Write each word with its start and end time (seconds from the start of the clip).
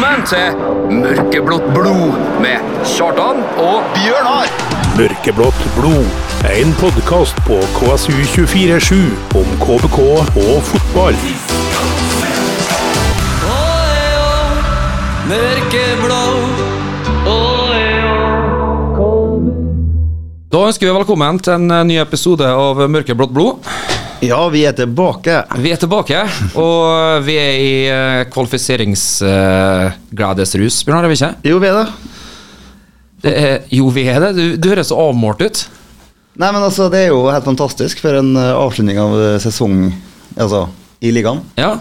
velkommen 0.00 0.22
til 0.24 0.54
Mørkeblått 0.96 1.66
blod 1.74 2.14
med 2.40 2.62
Kjartan 2.88 3.42
og 3.60 3.82
Bjørnar! 3.92 4.48
Mørkeblått 4.96 5.60
blod. 5.74 6.06
En 6.48 6.72
podkast 6.80 7.36
på 7.44 7.58
KSU247 7.76 8.96
om 9.36 9.50
KBK 9.60 9.98
og 10.00 10.62
fotball. 10.70 11.20
Da 20.50 20.64
ønsker 20.64 20.88
vi 20.88 20.96
velkommen 20.96 21.44
til 21.44 21.58
en 21.58 21.70
eh, 21.70 21.84
ny 21.92 22.00
episode 22.00 22.48
av 22.48 22.86
Mørkeblått 22.88 23.36
blod. 23.36 23.89
Ja, 24.20 24.36
vi 24.52 24.66
er 24.68 24.74
tilbake. 24.76 25.32
Vi 25.64 25.70
er 25.72 25.78
tilbake, 25.80 26.18
og 26.60 27.24
vi 27.24 27.40
er 27.40 27.54
i 27.56 27.88
uh, 27.88 28.28
kvalifiseringsgledesrus, 28.28 30.84
Bjørnar, 30.84 31.06
er 31.06 31.08
vi 31.08 31.16
ikke? 31.16 31.40
Jo, 31.48 31.56
vi 31.62 31.68
er 31.70 31.76
det. 31.78 31.86
Det 33.24 33.32
er, 33.32 33.64
jo, 33.72 33.88
vi 33.94 34.02
er 34.12 34.20
det. 34.20 34.36
Du, 34.36 34.60
du 34.60 34.68
høres 34.68 34.92
så 34.92 35.00
avmålt 35.00 35.40
ut. 35.40 35.64
Nei, 36.36 36.52
men 36.52 36.60
altså, 36.60 36.92
det 36.92 37.00
er 37.06 37.08
jo 37.14 37.32
helt 37.32 37.48
fantastisk 37.48 37.96
for 38.04 38.12
en 38.20 38.36
eh, 38.36 38.52
avslutning 38.56 38.98
av 39.00 39.16
eh, 39.16 39.40
sesong 39.40 39.88
altså, 40.36 40.68
i 41.00 41.08
ligaen. 41.16 41.40
Ja. 41.56 41.80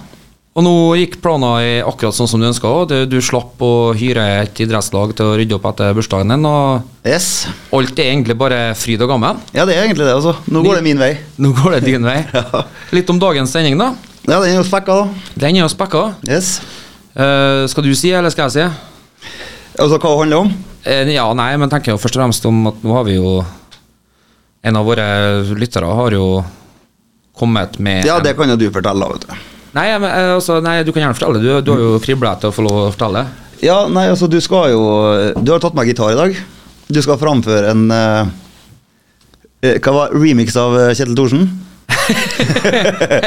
Og 0.57 0.65
nå 0.65 0.71
gikk 0.97 1.19
planen 1.21 1.85
akkurat 1.87 2.15
sånn 2.17 2.27
som 2.27 2.41
du 2.41 2.47
ønska. 2.49 2.69
Du, 3.07 3.19
slapp 3.23 3.61
å 3.63 3.93
hyre 3.95 4.23
et 4.41 4.59
idrettslag 4.65 5.13
til 5.15 5.29
å 5.29 5.35
rydde 5.37 5.55
opp 5.59 5.67
etter 5.69 5.93
bursdagen 5.95 6.33
din, 6.33 6.47
og 6.49 7.05
Yes. 7.05 7.47
alt 7.71 7.99
er 8.01 8.09
egentlig 8.09 8.35
bare 8.37 8.73
fryd 8.75 9.01
og 9.05 9.11
gammen. 9.13 9.39
Ja, 9.53 9.63
det 9.69 9.77
er 9.77 9.85
egentlig 9.85 10.07
det, 10.07 10.15
altså. 10.17 10.33
Nå 10.49 10.63
går 10.65 10.79
det 10.79 10.83
min 10.89 10.99
vei. 10.99 11.13
Nå 11.43 11.53
går 11.55 11.77
det 11.77 11.81
din 11.85 12.03
vei. 12.03 12.17
Litt 12.97 13.09
om 13.13 13.21
dagens 13.21 13.53
sending, 13.53 13.77
da. 13.79 13.93
Ja, 14.25 14.39
den 14.41 14.51
er 14.51 14.57
jo 14.59 14.65
spekka, 14.67 14.97
da. 15.03 15.29
Den 15.39 15.55
er 15.55 15.63
jo 15.63 15.69
spekka. 15.71 16.01
Yes. 16.27 16.57
Uh, 17.13 17.63
skal 17.69 17.85
du 17.85 17.93
si, 17.97 18.11
eller 18.11 18.33
skal 18.33 18.49
jeg 18.49 18.57
si? 18.57 19.29
Altså, 19.79 19.95
hva 19.95 20.09
det 20.11 20.17
handler 20.23 20.43
om? 20.43 20.51
Uh, 20.83 21.13
ja, 21.13 21.27
nei, 21.37 21.53
men 21.61 21.71
tenker 21.71 21.93
jo 21.93 22.01
først 22.01 22.17
og 22.17 22.25
fremst 22.25 22.49
om 22.49 22.67
at 22.73 22.83
nå 22.83 22.97
har 22.97 23.05
vi 23.07 23.15
jo 23.19 23.37
En 24.59 24.75
av 24.75 24.83
våre 24.83 25.05
lyttere 25.55 25.87
har 25.87 26.11
jo 26.11 26.41
kommet 27.39 27.77
med 27.79 28.03
Ja, 28.03 28.17
det 28.19 28.33
kan 28.35 28.49
jo 28.51 28.57
du 28.59 28.65
fortelle, 28.75 29.07
vet 29.13 29.23
du. 29.29 29.58
Nei, 29.75 29.85
men, 29.99 30.09
eh, 30.09 30.33
altså, 30.35 30.59
nei, 30.65 30.79
du 30.83 30.93
kan 30.93 31.03
gjerne 31.03 31.17
fortelle. 31.17 31.41
Du, 31.43 31.49
du 31.61 31.71
har 31.73 31.83
jo 31.83 32.01
kribla 32.03 32.33
etter 32.37 32.49
å 32.49 32.55
få 32.55 32.65
lov 32.65 32.79
å 32.81 32.89
fortelle. 32.93 33.25
Ja, 33.61 33.83
nei, 33.91 34.07
altså, 34.09 34.29
du 34.31 34.37
skal 34.39 34.71
jo 34.71 34.83
Du 35.35 35.51
har 35.51 35.59
tatt 35.59 35.75
med 35.75 35.89
gitar 35.89 36.13
i 36.13 36.19
dag. 36.19 36.37
Du 36.89 37.01
skal 37.05 37.19
framføre 37.21 37.69
en 37.69 37.89
eh, 37.93 38.29
eh, 39.61 39.79
Hva 39.83 39.93
var 39.93 40.15
remix 40.15 40.55
av 40.57 40.77
eh, 40.79 40.93
Kjetil 40.97 41.17
Thorsen? 41.17 41.49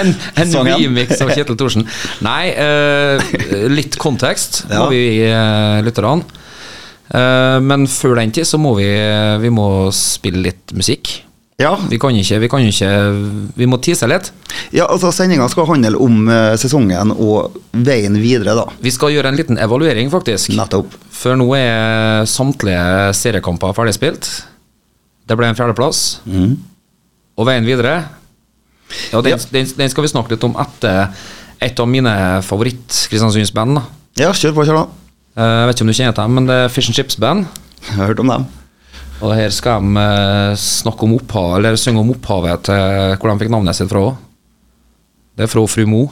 En, 0.02 0.08
en 0.42 0.54
remix 0.66 1.20
av 1.22 1.30
Kjetil 1.30 1.54
Thorsen. 1.60 1.86
Nei, 2.24 2.50
uh, 2.58 3.22
litt 3.70 3.94
kontekst 4.00 4.64
Ja. 4.66 4.80
må 4.82 4.88
vi 4.90 5.02
gi 5.04 5.28
uh, 5.30 5.78
lytterne. 5.86 6.24
Uh, 7.12 7.58
men 7.62 7.86
før 7.90 8.16
den 8.18 8.32
tid 8.34 8.48
så 8.48 8.58
må 8.58 8.74
vi, 8.80 8.88
vi 9.42 9.52
må 9.54 9.66
spille 9.94 10.42
litt 10.48 10.74
musikk. 10.74 11.21
Ja. 11.60 11.74
Vi 11.90 11.98
kan 12.00 12.16
ikke, 12.16 12.38
vi 12.42 12.48
kan 12.50 12.64
ikke 12.64 12.88
Vi 13.58 13.66
må 13.68 13.76
tise 13.84 14.08
litt. 14.10 14.30
ja 14.72 14.86
altså, 14.90 15.12
Sendinga 15.14 15.48
skal 15.52 15.66
handle 15.68 15.98
om 16.00 16.24
eh, 16.32 16.54
sesongen 16.58 17.12
og 17.12 17.58
veien 17.72 18.16
videre, 18.18 18.54
da. 18.58 18.64
Vi 18.82 18.90
skal 18.90 19.12
gjøre 19.14 19.28
en 19.30 19.36
liten 19.38 19.58
evaluering, 19.60 20.10
faktisk. 20.10 20.54
Nettopp. 20.58 20.94
For 21.12 21.36
nå 21.38 21.46
er 21.58 22.24
samtlige 22.26 23.12
seriekamper 23.14 23.74
ferdigspilt. 23.76 24.30
Det 25.28 25.36
ble 25.38 25.52
en 25.52 25.58
fjerdeplass. 25.58 26.20
Og 27.38 27.46
veien 27.48 27.64
videre 27.68 27.92
ja, 29.12 29.20
den, 29.22 29.30
Ja. 29.32 29.38
Den, 29.54 29.68
den 29.78 29.88
skal 29.92 30.04
vi 30.04 30.10
snakke 30.12 30.34
litt 30.34 30.42
om 30.44 30.56
etter 30.60 31.12
et 31.62 31.78
av 31.80 31.86
mine 31.88 32.10
favoritt-Kristiansunds-band. 32.44 33.78
Ja, 34.18 34.32
kjør 34.36 34.56
på, 34.56 34.64
kjør 34.66 34.80
på. 34.82 34.88
Jeg 35.38 35.68
vet 35.68 35.76
ikke 35.78 35.84
om 35.86 35.92
du 35.92 35.96
kjenner 35.96 36.16
dem, 36.18 36.34
men 36.36 36.48
det 36.50 36.56
er 36.64 36.72
Fish 36.74 36.90
and 36.90 36.96
Chips 36.98 37.16
Band. 37.22 37.46
Jeg 37.86 37.96
har 38.00 38.10
hørt 38.10 38.20
om 38.20 38.28
dem. 38.34 38.44
Og 39.22 39.30
her 39.38 39.52
skal 39.54 39.84
de 39.86 40.02
eh, 40.02 40.56
snakke 40.58 41.06
om 41.06 41.14
opphav, 41.14 41.56
eller 41.60 41.78
synge 41.78 42.02
om 42.02 42.10
opphavet 42.10 42.66
til 42.66 43.14
hvor 43.20 43.30
de 43.30 43.38
fikk 43.44 43.52
navnet 43.54 43.78
sitt 43.78 43.90
fra. 43.92 44.08
Det 45.38 45.46
er 45.46 45.52
fra 45.52 45.62
Fru 45.70 45.86
Mo. 45.86 46.02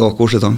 Å, 0.00 0.08
koselig 0.16 0.40
sang. 0.42 0.56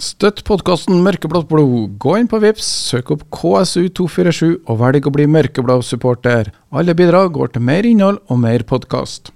Støtt 0.00 0.42
podkasten 0.44 0.98
Mørkeblått 1.04 1.46
blod. 1.48 1.94
Gå 2.02 2.16
inn 2.18 2.28
på 2.28 2.40
Vips, 2.42 2.66
søk 2.90 3.12
opp 3.14 3.22
KSU247 3.32 4.66
og 4.66 4.80
velg 4.82 5.06
å 5.08 5.12
bli 5.14 5.28
mørkeblå 5.30 5.78
supporter. 5.86 6.50
Alle 6.74 6.96
bidrag 6.98 7.30
går 7.36 7.54
til 7.54 7.64
mer 7.64 7.88
innhold 7.88 8.18
og 8.26 8.42
mer 8.42 8.66
podkast. 8.68 9.30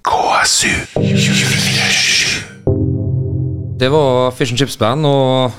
Det 3.80 3.90
var 3.92 4.34
Fish 4.36 4.52
and 4.52 4.60
Chips 4.60 4.76
Band 4.80 5.08
og, 5.08 5.56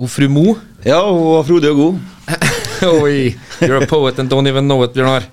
og 0.00 0.08
Fru 0.08 0.26
Mo. 0.32 0.56
Ja, 0.86 1.02
og 1.04 1.44
frodig 1.48 1.70
og 1.70 1.80
god. 1.80 1.98
Oi, 3.04 3.34
you're 3.60 3.82
a 3.82 3.88
poet 3.88 4.18
and 4.18 4.32
don't 4.32 4.48
even 4.48 4.64
know 4.64 4.80
it, 4.84 4.94
Bjørnar. 4.96 5.26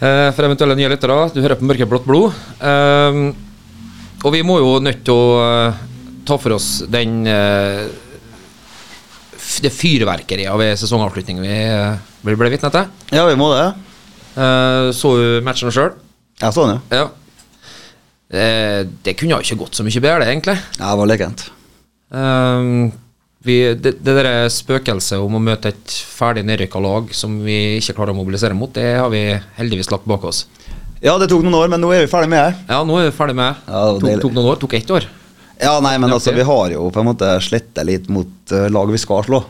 Uh, 0.00 0.30
for 0.34 0.46
eventuelle 0.46 0.76
nye 0.78 0.88
lyttere, 0.94 1.18
du 1.34 1.42
hører 1.44 1.60
på 1.60 1.68
Mørkeblått 1.68 2.08
blod. 2.08 2.32
Uh, 2.62 3.30
og 4.22 4.30
vi 4.32 4.42
må 4.46 4.56
jo 4.62 4.78
nødt 4.80 5.02
til 5.04 5.12
å 5.12 5.26
uh, 5.68 5.82
ta 6.24 6.38
for 6.40 6.56
oss 6.56 6.70
den 6.88 7.26
det 9.62 9.70
fyrverkeriet 9.74 10.50
av 10.50 10.62
en 10.62 10.78
sesongavslutning 10.78 11.42
vi, 11.42 11.56
vi 12.24 12.34
ble 12.38 12.50
vitne 12.50 12.70
til. 12.72 12.86
Ja, 13.12 13.26
vi 13.28 13.34
må 13.38 13.50
det. 13.52 13.66
Så 14.96 15.12
du 15.18 15.26
matchen 15.44 15.70
sjøl? 15.74 15.92
Jeg 16.40 16.54
så 16.56 16.64
den, 16.66 16.80
ja. 16.90 17.02
Ja. 17.02 17.10
Eh, 18.32 18.80
det 19.04 19.14
kunne 19.18 19.36
jo 19.36 19.44
ikke 19.44 19.60
gått 19.60 19.76
så 19.76 19.84
mye 19.86 20.02
bedre, 20.02 20.26
egentlig. 20.30 20.56
Ja, 20.78 20.88
det 20.88 20.98
var 21.02 21.10
lekent. 21.10 21.44
Ehm, 22.16 22.92
vi, 23.42 23.56
det, 23.74 23.96
det 24.04 24.14
der 24.18 24.48
spøkelset 24.52 25.18
om 25.18 25.38
å 25.38 25.42
møte 25.42 25.72
et 25.72 25.94
ferdig 26.14 26.44
nedrykka 26.46 26.82
lag 26.82 27.10
som 27.16 27.40
vi 27.42 27.78
ikke 27.80 27.96
klarer 27.96 28.14
å 28.14 28.18
mobilisere 28.20 28.54
mot, 28.54 28.70
det 28.74 28.94
har 29.00 29.10
vi 29.12 29.24
heldigvis 29.58 29.90
lagt 29.90 30.06
bak 30.10 30.24
oss. 30.28 30.44
Ja, 31.02 31.16
det 31.18 31.26
tok 31.32 31.42
noen 31.42 31.58
år, 31.58 31.70
men 31.72 31.82
nå 31.82 31.90
er 31.90 32.04
vi 32.04 32.10
ferdig 32.12 32.30
med 32.30 32.44
det. 32.44 32.66
Ja, 32.70 32.84
nå 32.86 33.00
er 33.00 33.08
vi 33.08 33.16
ferdig 33.16 33.34
med. 33.34 33.64
Ja, 33.66 33.82
det 33.98 34.12
tok, 34.14 34.28
tok 34.28 34.36
noen 34.36 34.50
år, 34.52 34.60
tok 34.62 34.76
ett 34.78 34.92
år. 34.94 35.08
Ja, 35.62 35.72
nei, 35.82 35.96
men 36.02 36.10
altså, 36.14 36.34
vi 36.34 36.44
har 36.46 36.74
jo 36.74 36.86
på 36.94 37.02
en 37.02 37.08
måte 37.10 37.32
slettet 37.42 37.86
litt 37.86 38.06
mot 38.10 38.54
uh, 38.54 38.68
lag 38.70 38.90
vi 38.90 39.00
skal 39.02 39.24
slå. 39.26 39.42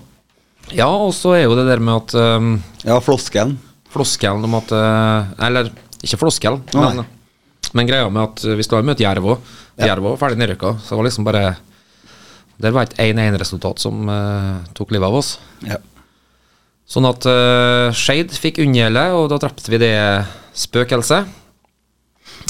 Ja, 0.72 0.88
og 0.88 1.12
så 1.16 1.34
er 1.36 1.44
jo 1.44 1.56
det 1.58 1.66
der 1.68 1.82
med 1.84 1.98
at 1.98 2.14
um, 2.16 2.54
Ja, 2.86 2.96
floskelen. 3.04 3.58
floskelen 3.92 4.44
om 4.46 4.54
at 4.56 4.70
uh, 4.72 5.32
Eller 5.44 5.68
ikke 6.00 6.20
floskelen, 6.20 6.62
men, 6.72 7.02
men 7.76 7.88
greia 7.88 8.08
med 8.08 8.22
at 8.24 8.44
vi 8.56 8.64
skal 8.64 8.86
møte 8.86 9.04
Jerv 9.04 9.28
òg. 9.34 9.52
Jerv 9.82 10.04
var 10.04 10.16
ferdig 10.20 10.40
nedrykka, 10.40 10.76
så 10.80 10.94
det 10.94 11.00
var 11.00 11.08
liksom 11.08 11.28
bare 11.28 11.44
Det 12.62 12.72
var 12.74 12.86
et 12.86 12.98
1-1-resultat 13.02 13.82
som 13.82 14.06
uh, 14.10 14.62
tok 14.76 14.94
livet 14.94 15.08
av 15.08 15.18
oss. 15.18 15.34
Ja. 15.66 15.80
Sånn 16.88 17.08
at 17.08 17.26
uh, 17.26 17.90
Skeid 17.96 18.34
fikk 18.36 18.60
unngjelde, 18.62 19.04
og 19.18 19.28
da 19.32 19.40
drepte 19.42 19.72
vi 19.72 19.80
det 19.82 19.94
spøkelset. 20.54 21.30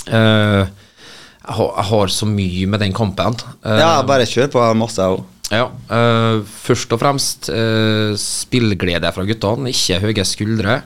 Uh, 0.08 0.62
jeg, 0.62 1.54
har, 1.56 1.68
jeg 1.68 1.86
har 1.92 2.12
så 2.12 2.28
mye 2.28 2.70
med 2.70 2.84
den 2.84 2.96
kampen. 2.96 3.38
Uh, 3.64 3.78
ja, 3.80 3.92
bare 4.06 4.28
kjør 4.28 4.52
på. 4.52 4.64
Masse, 4.78 5.00
jeg 5.00 5.16
òg. 5.16 5.28
ja, 5.52 5.68
uh, 5.92 6.42
først 6.66 6.92
og 6.92 7.00
fremst 7.00 7.48
uh, 7.52 8.12
spillglede 8.20 9.14
fra 9.14 9.24
guttene, 9.28 9.72
ikke 9.72 10.02
høye 10.04 10.28
skuldre. 10.28 10.82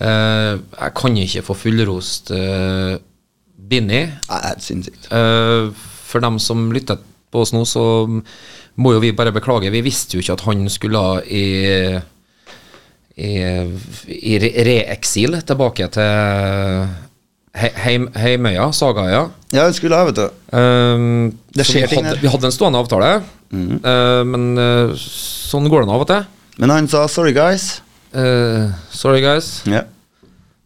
Eh, 0.00 0.56
jeg 0.56 0.92
kan 0.96 1.16
ikke 1.20 1.44
få 1.44 1.56
fullrost 1.66 2.32
uh, 2.32 2.96
Binni. 3.68 4.04
Nei, 4.08 4.38
det 4.40 4.52
er 4.54 4.62
sinnssykt. 4.64 5.08
Eh, 5.12 5.68
for 6.08 6.24
dem 6.24 6.38
som 6.42 6.70
lytter 6.72 7.00
på 7.32 7.42
oss 7.42 7.52
nå, 7.56 7.64
så 7.68 7.82
må 8.76 8.92
jo 8.94 9.00
vi 9.02 9.10
bare 9.16 9.32
beklage. 9.34 9.70
Vi 9.72 9.80
visste 9.84 10.16
jo 10.16 10.22
ikke 10.24 10.36
at 10.38 10.44
han 10.46 10.66
skulle 10.72 11.02
i 11.28 11.46
i, 13.12 13.32
i 14.08 14.38
re- 14.40 14.54
reeksil 14.64 15.34
tilbake 15.44 15.84
til 15.92 16.88
he- 17.60 17.74
heim, 17.84 18.06
Heimøya, 18.16 18.70
Sagaøya. 18.72 19.26
Ja, 19.52 19.66
han 19.66 19.74
skulle 19.76 19.98
jeg, 20.00 20.12
vet 20.12 20.20
du. 20.22 20.56
Um, 20.56 21.32
Det 21.52 21.66
skjer 21.68 21.90
ting 21.92 22.06
der. 22.08 22.16
vi 22.22 22.30
hadde 22.32 22.48
en 22.48 22.54
stående 22.56 22.80
avtale, 22.80 23.10
eh, 23.52 24.22
men 24.24 24.46
uh, 24.56 24.94
sånn 24.96 25.68
går 25.68 25.84
det 25.84 25.90
nå 25.90 25.98
av 25.98 26.06
og 26.06 26.08
til. 26.08 26.24
Men 26.62 26.70
han 26.72 26.88
sa 26.88 27.04
'sorry, 27.08 27.34
guys'. 27.36 27.80
Uh, 28.16 28.72
sorry, 28.92 29.20
guys. 29.20 29.62
Ja. 29.68 29.84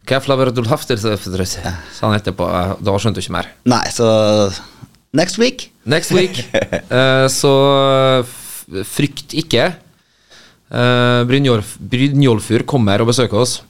Hafter, 0.07 0.97
sa 0.97 1.17
han 2.07 2.15
etterpå. 2.21 2.47
Eh, 2.47 2.75
Da 2.81 2.93
skjønte 2.99 3.19
du 3.19 3.21
ikke 3.27 3.33
mer. 3.35 3.47
Nei, 3.67 3.83
så 3.91 4.07
Next 5.17 5.41
week. 5.41 5.71
Next 5.89 6.13
week. 6.13 6.43
uh, 6.93 7.25
så 7.41 7.55
frykt 8.85 9.33
ikke. 9.39 9.71
Uh, 10.69 11.23
Brynjolf, 11.29 11.77
Brynjolfur 11.81 12.67
kommer 12.69 13.01
og 13.01 13.11
besøker 13.15 13.41
oss. 13.41 13.61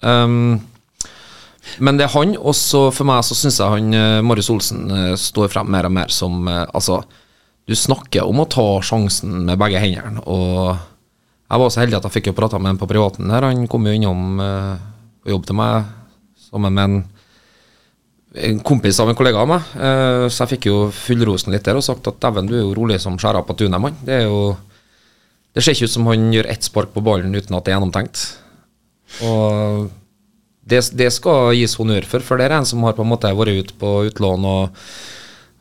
Um, 0.00 0.56
men 1.82 1.98
det 1.98 2.06
er 2.06 2.14
han, 2.14 2.34
og 2.38 2.54
så 2.56 2.86
for 2.94 3.08
meg 3.08 3.24
så 3.26 3.36
syns 3.36 3.58
jeg 3.60 3.72
han 3.72 3.94
eh, 3.96 4.24
Marius 4.24 4.50
Olsen 4.52 4.86
eh, 4.92 5.14
står 5.18 5.50
frem 5.52 5.68
mer 5.72 5.88
og 5.88 5.94
mer 5.96 6.12
som 6.14 6.46
eh, 6.48 6.62
Altså, 6.76 7.00
du 7.66 7.74
snakker 7.76 8.26
om 8.26 8.40
å 8.42 8.48
ta 8.50 8.66
sjansen 8.86 9.42
med 9.48 9.58
begge 9.60 9.82
hendene, 9.82 10.22
og 10.22 10.76
jeg 11.46 11.62
var 11.62 11.72
så 11.72 11.82
heldig 11.82 11.98
at 11.98 12.06
jeg 12.08 12.16
fikk 12.16 12.30
jo 12.30 12.36
prata 12.38 12.60
med 12.60 12.72
han 12.72 12.78
på 12.80 12.88
privaten 12.90 13.30
der. 13.30 13.44
Han 13.46 13.66
kom 13.70 13.84
jo 13.86 13.92
innom 13.94 14.40
uh, 14.42 14.74
og 15.22 15.30
jobb 15.30 15.44
til 15.46 15.58
meg 15.58 15.90
sammen 16.42 16.74
med 16.74 16.82
en 16.84 16.96
en 18.36 18.60
kompis 18.60 18.98
av 19.00 19.10
en 19.10 19.16
kollega 19.18 19.40
av 19.40 19.48
meg, 19.50 19.68
eh, 19.76 20.26
så 20.28 20.44
jeg 20.44 20.56
fikk 20.56 20.68
jo 20.70 20.78
fullrosen 20.94 21.54
litt 21.54 21.66
der 21.66 21.78
og 21.78 21.84
sagt 21.86 22.06
at 22.10 22.18
dæven, 22.22 22.48
du 22.48 22.56
er 22.56 22.64
jo 22.64 22.74
rolig 22.76 22.98
som 23.02 23.18
skjæra 23.20 23.44
på 23.46 23.56
tunet, 23.58 23.80
mann. 23.80 23.96
Det 24.04 24.22
er 24.22 24.26
jo 24.28 24.56
Det 25.56 25.62
ser 25.64 25.72
ikke 25.72 25.88
ut 25.88 25.94
som 25.94 26.06
han 26.10 26.32
gjør 26.34 26.46
ett 26.52 26.66
spark 26.68 26.90
på 26.92 27.00
ballen 27.00 27.32
uten 27.32 27.54
at 27.56 27.64
det 27.64 27.72
er 27.72 27.78
gjennomtenkt. 27.78 28.24
Og 29.24 29.86
det, 30.68 30.82
det 30.92 31.08
skal 31.14 31.54
gis 31.56 31.78
honnør 31.80 32.04
for, 32.04 32.20
for 32.20 32.36
det 32.36 32.44
er 32.44 32.58
en 32.58 32.68
som 32.68 32.82
har 32.84 32.92
på 32.92 33.00
en 33.00 33.08
måte 33.08 33.30
vært 33.32 33.62
ute 33.62 33.78
på 33.80 33.92
utlån 34.10 34.44
og, 34.44 34.82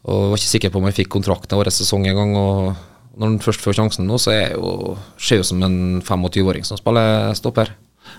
og 0.04 0.34
var 0.34 0.42
ikke 0.42 0.52
sikker 0.52 0.74
på 0.74 0.82
om 0.82 0.90
han 0.90 0.98
fikk 0.98 1.14
kontrakt 1.16 1.48
til 1.48 1.62
årets 1.62 1.80
sesong 1.80 2.10
en 2.10 2.20
gang. 2.20 2.36
og 2.36 2.76
når 3.16 3.30
han 3.30 3.40
først 3.40 3.64
får 3.64 3.78
sjansen 3.78 4.08
nå, 4.10 4.20
så 4.20 4.34
er 4.34 4.42
jeg 4.42 4.58
jo, 4.60 4.96
ser 5.16 5.40
jo 5.40 5.48
som 5.48 5.64
en 5.64 5.78
25-åring 6.04 6.68
som 6.68 6.80
spiller 6.80 7.32
stopper. 7.40 7.72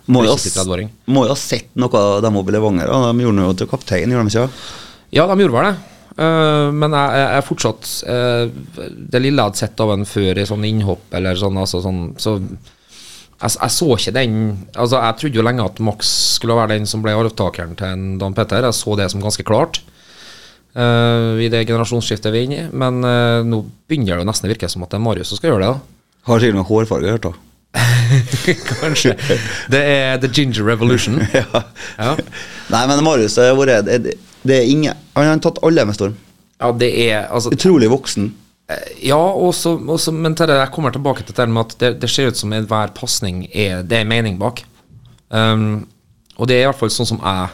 Må 0.07 0.23
jo, 0.25 0.35
ha- 1.33 1.37
sett 1.41 1.73
noe 1.79 2.01
av 2.01 2.23
dem 2.25 2.39
oppe 2.39 2.53
i 2.53 2.57
Levanger. 2.57 2.91
De 2.91 3.25
gjorde 3.27 3.39
noe 3.41 3.57
til 3.59 3.69
kaptein, 3.71 4.13
gjorde 4.15 4.29
de 4.29 4.35
ikke? 4.35 4.73
Ja, 5.17 5.27
de 5.27 5.39
gjorde 5.43 5.57
vel 5.59 5.69
det. 5.71 5.77
Uh, 6.17 6.73
men 6.73 6.95
jeg, 6.97 7.17
jeg 7.21 7.37
er 7.37 7.43
fortsatt 7.45 7.89
uh, 8.09 8.47
Det 9.13 9.21
lille 9.21 9.37
jeg 9.37 9.51
hadde 9.51 9.61
sett 9.61 9.81
av 9.85 9.91
en 9.93 10.07
før 10.09 10.39
i 10.41 10.47
sånn 10.49 10.63
innhopp 10.65 11.13
eller 11.19 11.37
sånn, 11.37 11.59
altså 11.61 11.83
sånn 11.85 11.99
Så 12.17 12.33
jeg, 12.39 13.51
jeg 13.51 13.75
så 13.75 13.89
ikke 13.99 14.15
den 14.17 14.39
Altså, 14.73 14.97
jeg 14.97 15.19
trodde 15.21 15.37
jo 15.37 15.45
lenge 15.45 15.67
at 15.69 15.83
Max 15.85 16.15
skulle 16.39 16.57
være 16.57 16.79
den 16.79 16.89
som 16.89 17.05
ble 17.05 17.13
arvtakeren 17.13 17.77
til 17.77 17.91
en 17.91 18.07
Dan 18.23 18.33
Petter. 18.39 18.65
Jeg 18.65 18.79
så 18.79 18.97
det 18.97 19.11
som 19.13 19.21
ganske 19.21 19.45
klart 19.45 19.83
uh, 20.73 21.37
i 21.37 21.51
det 21.53 21.67
generasjonsskiftet 21.69 22.33
vi 22.33 22.41
er 22.41 22.49
inne 22.49 22.63
i. 22.63 22.71
Men 22.73 23.05
nå 23.51 23.61
begynner 23.85 24.17
det 24.17 24.25
jo 24.25 24.31
nesten 24.31 24.49
å 24.49 24.55
virke 24.55 24.73
som 24.73 24.89
at 24.89 24.95
det 24.95 25.03
er 25.03 25.05
Marius 25.05 25.35
som 25.35 25.43
skal 25.43 25.53
gjøre 25.53 25.67
det. 25.67 25.75
da 25.75 26.31
Har 26.31 26.41
sikkert 26.41 26.63
noe 26.63 26.71
hårfarge, 26.71 27.13
hørt 27.13 27.29
da. 27.29 27.35
Kanskje. 28.81 29.17
Det 29.73 29.83
er 29.83 30.21
The 30.23 30.31
Ginger 30.33 30.65
Revolution. 30.65 31.21
ja. 31.35 31.63
Ja. 31.99 32.15
Nei, 32.73 32.83
men 32.91 33.05
Marius 33.05 33.37
har 33.41 33.57
vært 33.59 33.87
det, 33.87 34.15
er 34.47 34.65
ingen 34.71 34.97
Han 35.17 35.29
har 35.29 35.43
tatt 35.45 35.61
alle 35.67 35.85
med 35.89 35.99
storm. 35.99 36.17
Ja, 36.61 36.73
det 36.73 36.91
er 37.07 37.27
altså 37.27 37.53
Utrolig 37.53 37.91
voksen. 37.93 38.31
Ja, 38.99 39.19
også, 39.19 39.77
også, 39.79 40.11
men 40.11 40.35
til 40.35 40.49
det, 40.51 40.57
jeg 40.59 40.73
kommer 40.75 40.91
tilbake 40.91 41.23
til 41.23 41.37
det 41.37 41.47
med 41.49 41.69
at 41.69 41.77
det, 41.79 41.91
det 42.03 42.11
ser 42.11 42.33
ut 42.33 42.39
som 42.39 42.55
enhver 42.55 42.91
pasning 42.97 43.45
er 43.55 43.85
det 43.87 44.01
er 44.01 44.09
mening 44.09 44.41
bak. 44.41 44.65
Um, 45.31 45.85
og 46.37 46.49
det 46.51 46.57
er 46.57 46.65
i 46.65 46.69
hvert 46.71 46.81
fall 46.81 46.93
sånn 46.93 47.09
som 47.09 47.19
jeg 47.19 47.49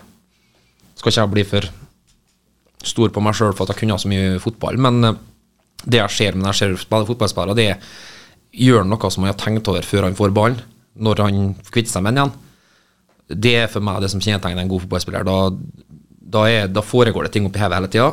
Skal 1.00 1.08
ikke 1.08 1.22
jeg 1.22 1.32
bli 1.32 1.44
for 1.48 1.68
stor 2.84 3.12
på 3.14 3.22
meg 3.24 3.36
sjøl 3.38 3.54
for 3.54 3.64
at 3.64 3.72
jeg 3.72 3.82
kunne 3.82 3.98
så 4.00 4.10
mye 4.10 4.40
fotball, 4.42 4.78
men 4.82 5.06
eh, 5.06 5.20
det 5.84 6.00
jeg 6.00 6.14
ser 6.16 6.36
når 6.38 6.50
jeg 6.50 6.58
ser 6.58 6.74
spiller 6.82 7.08
fotballspillere, 7.08 7.56
det 7.58 7.66
er 7.72 7.92
gjør 8.52 8.84
noe 8.88 9.10
som 9.10 9.24
han 9.24 9.32
har 9.32 9.40
tenkt 9.40 9.68
over 9.72 9.86
før 9.86 10.06
han 10.08 10.18
får 10.18 10.34
ballen, 10.36 10.60
når 10.94 11.24
han 11.24 11.40
kvitter 11.70 11.94
seg 11.94 12.04
med 12.04 12.16
den 12.16 12.22
igjen. 12.22 12.34
Det 13.42 13.54
er 13.62 13.70
for 13.72 13.84
meg 13.84 14.02
det 14.04 14.10
som 14.12 14.20
kjennetegner 14.20 14.64
en 14.64 14.70
god 14.70 14.84
fotballspiller. 14.84 15.24
Da, 15.24 15.38
da, 16.36 16.44
er, 16.50 16.68
da 16.68 16.84
foregår 16.84 17.26
det 17.26 17.32
ting 17.36 17.48
oppi 17.48 17.62
hodet 17.62 17.78
hele 17.78 17.90
tida. 17.92 18.10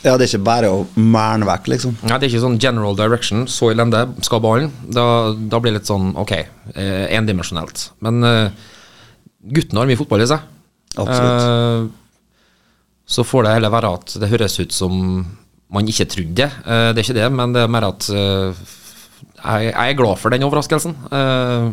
Ja, 0.00 0.14
det 0.16 0.24
er 0.24 0.30
ikke 0.30 0.46
bare 0.46 0.68
å 0.72 0.84
mæle 0.96 1.44
vekk, 1.48 1.66
liksom. 1.74 1.96
Nei, 2.06 2.16
det 2.16 2.28
er 2.28 2.30
ikke 2.30 2.44
sånn 2.46 2.60
general 2.62 2.94
direction. 2.96 3.42
Så 3.50 3.72
elendig 3.74 4.06
skal 4.24 4.40
ballen. 4.44 4.70
Da, 4.88 5.04
da 5.34 5.60
blir 5.60 5.74
det 5.74 5.82
litt 5.82 5.90
sånn 5.90 6.14
ok, 6.20 6.32
eh, 6.72 7.04
endimensjonelt. 7.18 7.90
Men 8.06 8.24
eh, 8.24 8.70
gutten 9.58 9.80
har 9.80 9.90
mye 9.90 10.00
fotball 10.00 10.24
i 10.24 10.30
seg. 10.30 10.46
Absolutt. 10.94 11.44
Eh, 11.44 11.90
så 13.10 13.26
får 13.26 13.44
det 13.44 13.54
heller 13.58 13.74
være 13.74 13.92
at 13.98 14.16
det 14.22 14.30
høres 14.30 14.56
ut 14.62 14.72
som 14.72 14.94
man 15.74 15.88
ikke 15.90 16.08
trodde. 16.14 16.46
Eh, 16.48 16.88
det 16.94 17.02
er 17.02 17.04
ikke 17.04 17.18
det, 17.20 17.28
men 17.36 17.52
det 17.56 17.66
er 17.66 17.74
mer 17.74 17.90
at 17.90 18.08
eh, 18.14 18.64
jeg, 19.20 19.70
jeg 19.70 19.92
er 19.92 19.98
glad 19.98 20.20
for 20.20 20.32
den 20.32 20.44
overraskelsen. 20.46 20.94
Eh, 21.10 21.66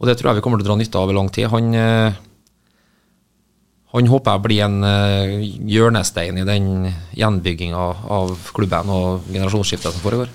og 0.00 0.08
det 0.08 0.16
tror 0.16 0.30
jeg 0.30 0.40
vi 0.40 0.44
kommer 0.44 0.60
til 0.60 0.68
å 0.68 0.70
dra 0.70 0.76
nytte 0.80 1.00
av 1.00 1.12
i 1.12 1.16
lang 1.16 1.30
tid. 1.32 1.48
Han 1.52 1.74
eh, 1.76 2.18
han 3.90 4.06
håper 4.06 4.36
jeg 4.36 4.42
blir 4.44 4.62
en 4.68 4.84
eh, 4.86 5.32
hjørnestein 5.66 6.38
i 6.38 6.46
den 6.46 6.68
gjenbygginga 7.18 7.86
av 8.16 8.36
klubben 8.54 8.92
og 8.94 9.26
generasjonsskiftet 9.32 9.96
som 9.96 10.04
foregår. 10.04 10.30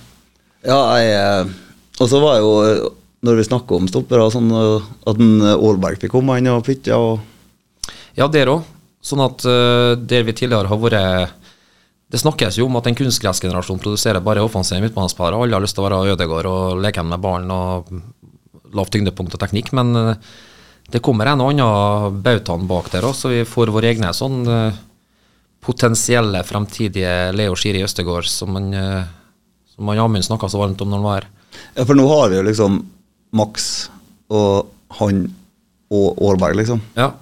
Ja, 0.66 0.80
jeg 1.00 1.54
Og 2.02 2.10
så 2.12 2.20
var 2.20 2.42
jo, 2.42 2.52
når 3.24 3.40
vi 3.40 3.48
snakker 3.48 3.80
om 3.80 3.88
stoppere, 3.88 4.26
sånn 4.34 4.52
at 4.52 5.22
en 5.22 5.46
Aalberg 5.54 6.02
fikk 6.02 6.12
komme 6.18 6.36
inn 6.42 6.52
og 6.52 6.66
flytte, 6.68 6.98
og 6.98 7.22
Ja, 8.16 8.28
der 8.32 8.52
òg. 8.52 8.68
Sånn 9.06 9.22
at 9.24 9.44
der 9.46 10.24
vi 10.26 10.34
tidligere 10.34 10.68
har 10.72 10.80
vært 10.82 11.45
Det 12.12 12.22
snakkes 12.22 12.60
jo 12.60 12.68
om 12.70 12.78
at 12.78 12.86
en 12.86 12.98
kunstgressgenerasjon 12.98 13.82
produserer 13.82 14.22
bare 14.24 14.44
offensive 14.46 14.82
midtbanespillere. 14.84 15.40
Alle 15.42 15.58
har 15.58 15.64
lyst 15.64 15.78
til 15.78 15.84
å 15.84 15.88
være 15.88 16.14
Ødegård 16.14 16.50
og 16.50 16.84
leke 16.84 17.04
med 17.04 17.22
ballen 17.24 17.54
og 17.54 17.90
lavt 18.76 18.94
tyngdepunkt 18.94 19.34
og 19.36 19.42
teknikk, 19.42 19.72
men 19.78 19.96
eh, 19.98 20.28
det 20.94 21.02
kommer 21.06 21.32
en 21.32 21.42
og 21.42 21.54
annen 21.54 22.20
bautaen 22.26 22.68
bak 22.70 22.92
der 22.94 23.08
òg, 23.08 23.16
så 23.18 23.32
vi 23.34 23.42
får 23.48 23.72
våre 23.74 23.90
egne 23.90 24.12
sånn 24.14 24.44
eh, 24.46 24.78
potensielle 25.66 26.44
fremtidige 26.46 27.32
Leo 27.34 27.56
Skiri 27.58 27.82
Østegård, 27.86 28.28
som 28.30 28.54
han, 28.60 28.70
eh, 28.78 29.08
som 29.74 29.90
han 29.90 30.04
Amund 30.04 30.28
snakka 30.28 30.52
så 30.52 30.62
varmt 30.62 30.84
om 30.86 30.92
når 30.92 31.02
han 31.02 31.08
var 31.08 31.18
her. 31.18 31.30
Ja, 31.74 31.88
for 31.88 31.98
nå 31.98 32.06
har 32.12 32.30
vi 32.30 32.38
jo 32.38 32.46
liksom 32.46 32.80
Max 33.36 33.88
og 34.30 34.70
han 35.00 35.26
og 35.94 36.22
Aarberg, 36.22 36.60
liksom. 36.60 36.82
Ja. 36.98 37.14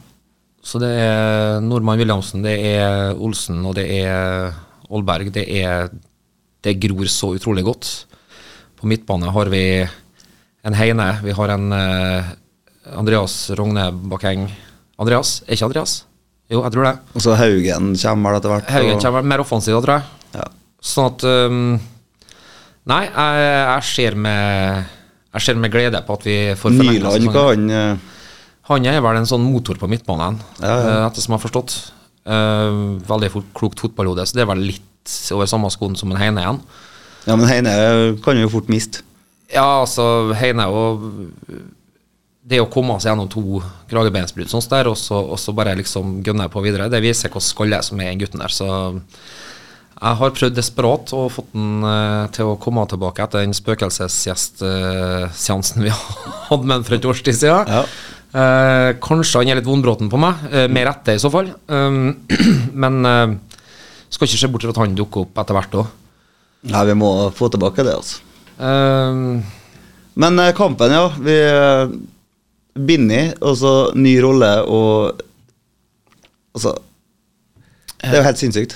Så 0.63 0.79
det 0.79 0.91
er 0.95 1.63
Nordmann 1.63 1.99
Williamsen, 1.99 2.43
det 2.43 2.55
er 2.63 3.17
Olsen 3.19 3.63
og 3.67 3.75
det 3.75 3.87
er 3.97 4.53
Aalberg. 4.93 5.31
Det 5.35 5.45
er 5.61 5.89
Det 6.63 6.77
gror 6.79 7.09
så 7.11 7.33
utrolig 7.35 7.65
godt. 7.67 7.89
På 8.79 8.87
midtbane 8.87 9.31
har 9.35 9.49
vi 9.51 9.63
en 10.63 10.77
Heine. 10.79 11.09
Vi 11.23 11.33
har 11.35 11.51
en 11.57 11.71
eh, 11.75 12.29
Andreas 12.95 13.35
Rogne 13.57 13.89
Bakeng. 13.91 14.45
Andreas? 14.99 15.41
Er 15.47 15.57
ikke 15.57 15.67
Andreas? 15.71 16.03
Jo, 16.51 16.61
jeg 16.63 16.71
tror 16.75 16.85
det. 16.87 16.93
Og 17.15 17.23
så 17.23 17.35
Haugen 17.39 17.93
kommer 17.99 18.37
etter 18.37 18.51
hvert. 18.53 18.69
Haugen 18.71 19.01
kommer 19.01 19.25
mer 19.33 19.43
offensiv, 19.43 19.75
tror 19.83 19.97
jeg. 19.97 20.07
Ja. 20.37 20.47
Sånn 20.83 21.09
at 21.11 21.23
um, 21.23 21.59
Nei, 22.91 23.03
jeg, 23.07 23.43
jeg 23.47 23.83
ser 23.87 24.15
med 24.19 24.89
Jeg 25.33 25.45
ser 25.45 25.59
med 25.61 25.71
glede 25.71 26.01
på 26.03 26.17
at 26.17 26.25
vi 26.27 26.35
får 26.59 26.73
forlenget 26.73 27.05
Nyland, 27.05 27.29
hva 27.31 27.43
han 27.47 27.69
eh, 27.71 28.09
Han 28.67 28.87
er 28.91 28.97
vel 29.05 29.19
en 29.21 29.29
sånn 29.29 29.45
motor 29.45 29.79
på 29.79 29.87
midtbanen, 29.91 30.41
Ja, 30.59 30.73
ja. 30.73 30.97
ettersom 31.07 31.33
jeg 31.33 31.39
har 31.39 31.43
forstått. 31.45 31.77
Eh, 32.23 32.71
veldig 33.03 33.43
klokt 33.55 33.79
fotballhode, 33.83 34.23
så 34.25 34.33
det 34.37 34.41
er 34.45 34.51
vel 34.53 34.61
litt 34.71 35.13
over 35.35 35.45
samme 35.49 35.69
skoen 35.73 35.95
som 35.99 36.11
en 36.13 36.21
Heine 36.21 36.41
igjen. 36.43 36.59
Ja, 37.27 37.33
men 37.35 37.49
Heine 37.49 37.73
kan 38.23 38.39
jo 38.39 38.51
fort 38.51 38.69
miste. 38.71 38.97
Ja, 39.51 39.81
altså, 39.83 40.03
Heine 40.39 40.65
og 40.71 41.01
Det 42.43 42.59
å 42.59 42.67
komme 42.67 42.99
seg 42.99 43.07
gjennom 43.13 43.29
to 43.31 43.63
kragebeinsbrudd 43.87 44.49
sånn 44.51 44.65
der, 44.67 44.87
og 44.91 44.97
så, 44.99 45.15
og 45.15 45.39
så 45.39 45.55
bare 45.55 45.79
liksom 45.79 46.19
gunne 46.25 46.49
på 46.51 46.59
videre, 46.65 46.91
det 46.91 46.99
viser 47.03 47.31
hvor 47.31 47.43
skalle 47.43 47.79
som 47.87 47.99
er 48.03 48.11
i 48.11 48.19
gutten 48.19 48.43
der. 48.43 48.51
Så 48.51 48.67
jeg 50.03 50.13
har 50.19 50.35
prøvd 50.35 50.55
desperat 50.57 51.13
og 51.15 51.31
fått 51.31 51.53
den 51.53 51.83
uh, 51.87 52.27
til 52.35 52.45
å 52.51 52.59
komme 52.59 52.83
tilbake 52.91 53.23
etter 53.23 53.39
den 53.45 53.55
spøkelsesgjestseansen 53.55 55.79
vi 55.85 55.91
hadde 56.49 56.65
med 56.65 56.75
den 56.75 56.87
for 56.89 56.95
et 56.97 57.09
års 57.13 57.23
tid 57.23 57.37
siden. 57.39 57.63
Ja. 57.71 57.83
Eh, 58.33 58.91
kanskje 59.03 59.41
han 59.41 59.51
er 59.53 59.59
litt 59.59 59.67
vondbråten 59.69 60.09
på 60.09 60.19
meg, 60.21 60.45
eh, 60.49 60.69
med 60.71 60.87
rette 60.87 61.13
i 61.13 61.21
så 61.21 61.29
fall. 61.33 61.51
Um, 61.69 62.25
men 62.85 63.05
eh, 63.05 63.35
skal 64.09 64.25
ikke 64.25 64.39
se 64.41 64.49
bort 64.49 64.65
fra 64.65 64.73
at 64.73 64.81
han 64.81 64.95
dukker 64.97 65.27
opp 65.27 65.43
etter 65.43 65.57
hvert 65.57 65.77
òg. 65.83 65.91
Nei, 66.73 66.85
vi 66.89 66.95
må 66.97 67.11
få 67.35 67.51
tilbake 67.53 67.85
det, 67.85 67.93
altså. 67.99 68.23
Um, 68.57 69.43
Men 70.15 70.37
kampen, 70.53 70.93
ja. 70.93 71.07
Vi 71.17 71.35
uh, 71.35 71.89
Binni, 72.73 73.23
og 73.41 73.57
så 73.57 73.73
ny 73.97 74.13
rolle 74.21 74.49
og 74.69 75.21
Altså 76.53 76.75
Det 77.97 78.11
er 78.11 78.19
jo 78.19 78.25
helt 78.27 78.37
sinnssykt. 78.37 78.75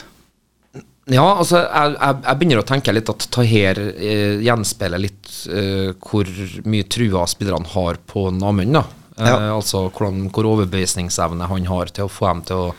Ja, 1.08 1.24
altså, 1.40 1.62
jeg, 1.62 1.94
jeg, 1.94 2.16
jeg 2.26 2.40
begynner 2.40 2.60
å 2.60 2.68
tenke 2.68 2.94
litt 2.96 3.10
at 3.12 3.26
Taher 3.32 3.80
eh, 3.94 4.42
gjenspeiler 4.44 5.00
litt 5.00 5.30
eh, 5.48 5.94
hvor 6.04 6.28
mye 6.68 6.88
trua 6.92 7.22
spillerne 7.30 7.70
har 7.72 8.00
på 8.10 8.26
Namund. 8.36 8.82
Da. 9.18 9.26
Eh, 9.26 9.48
Ja. 9.48 9.52
Altså 9.56 9.90
hvordan, 9.90 10.30
hvor 10.32 10.46
overbevisningsevne 10.54 11.48
han 11.50 11.66
har 11.66 11.86
til 11.92 12.06
å 12.06 12.12
få 12.12 12.28
dem 12.32 12.42
til 12.48 12.56
å 12.68 12.74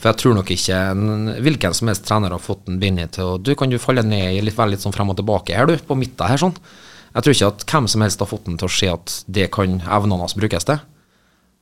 For 0.00 0.08
jeg 0.08 0.16
tror 0.16 0.34
nok 0.34 0.50
ikke 0.50 0.76
en, 0.92 1.26
hvilken 1.44 1.74
som 1.76 1.88
helst 1.88 2.06
trener 2.08 2.32
har 2.32 2.40
fått 2.40 2.68
en 2.68 2.78
Binni 2.80 3.04
til 3.12 3.34
å 3.34 3.38
Du, 3.38 3.54
kan 3.54 3.68
du 3.68 3.76
falle 3.78 4.02
ned 4.02 4.42
litt, 4.44 4.56
litt 4.56 4.80
sånn 4.80 4.94
frem 4.96 5.10
og 5.12 5.16
tilbake 5.18 5.52
her, 5.54 5.66
du, 5.68 5.76
på 5.76 5.94
midten 5.94 6.26
her, 6.26 6.40
sånn. 6.40 6.54
Jeg 7.14 7.22
tror 7.22 7.34
ikke 7.34 7.50
at 7.52 7.64
hvem 7.68 7.88
som 7.90 8.00
helst 8.06 8.20
har 8.22 8.30
fått 8.30 8.46
den 8.46 8.56
til 8.56 8.68
å 8.70 8.72
se 8.72 8.88
at 8.88 9.24
det 9.28 9.50
kan 9.52 9.80
evnene 9.82 10.22
hans 10.22 10.34
brukes 10.38 10.64
til. 10.64 10.78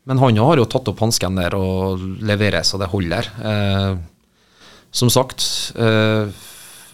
Men 0.07 0.19
han 0.23 0.39
har 0.39 0.57
jo 0.61 0.65
tatt 0.71 0.87
opp 0.89 1.01
hansken 1.03 1.35
der 1.37 1.57
og 1.59 1.99
leverer 2.23 2.63
så 2.63 2.79
det 2.79 2.89
holder. 2.93 3.27
Eh, 3.43 3.97
som 4.91 5.11
sagt, 5.11 5.43
eh, 5.77 6.31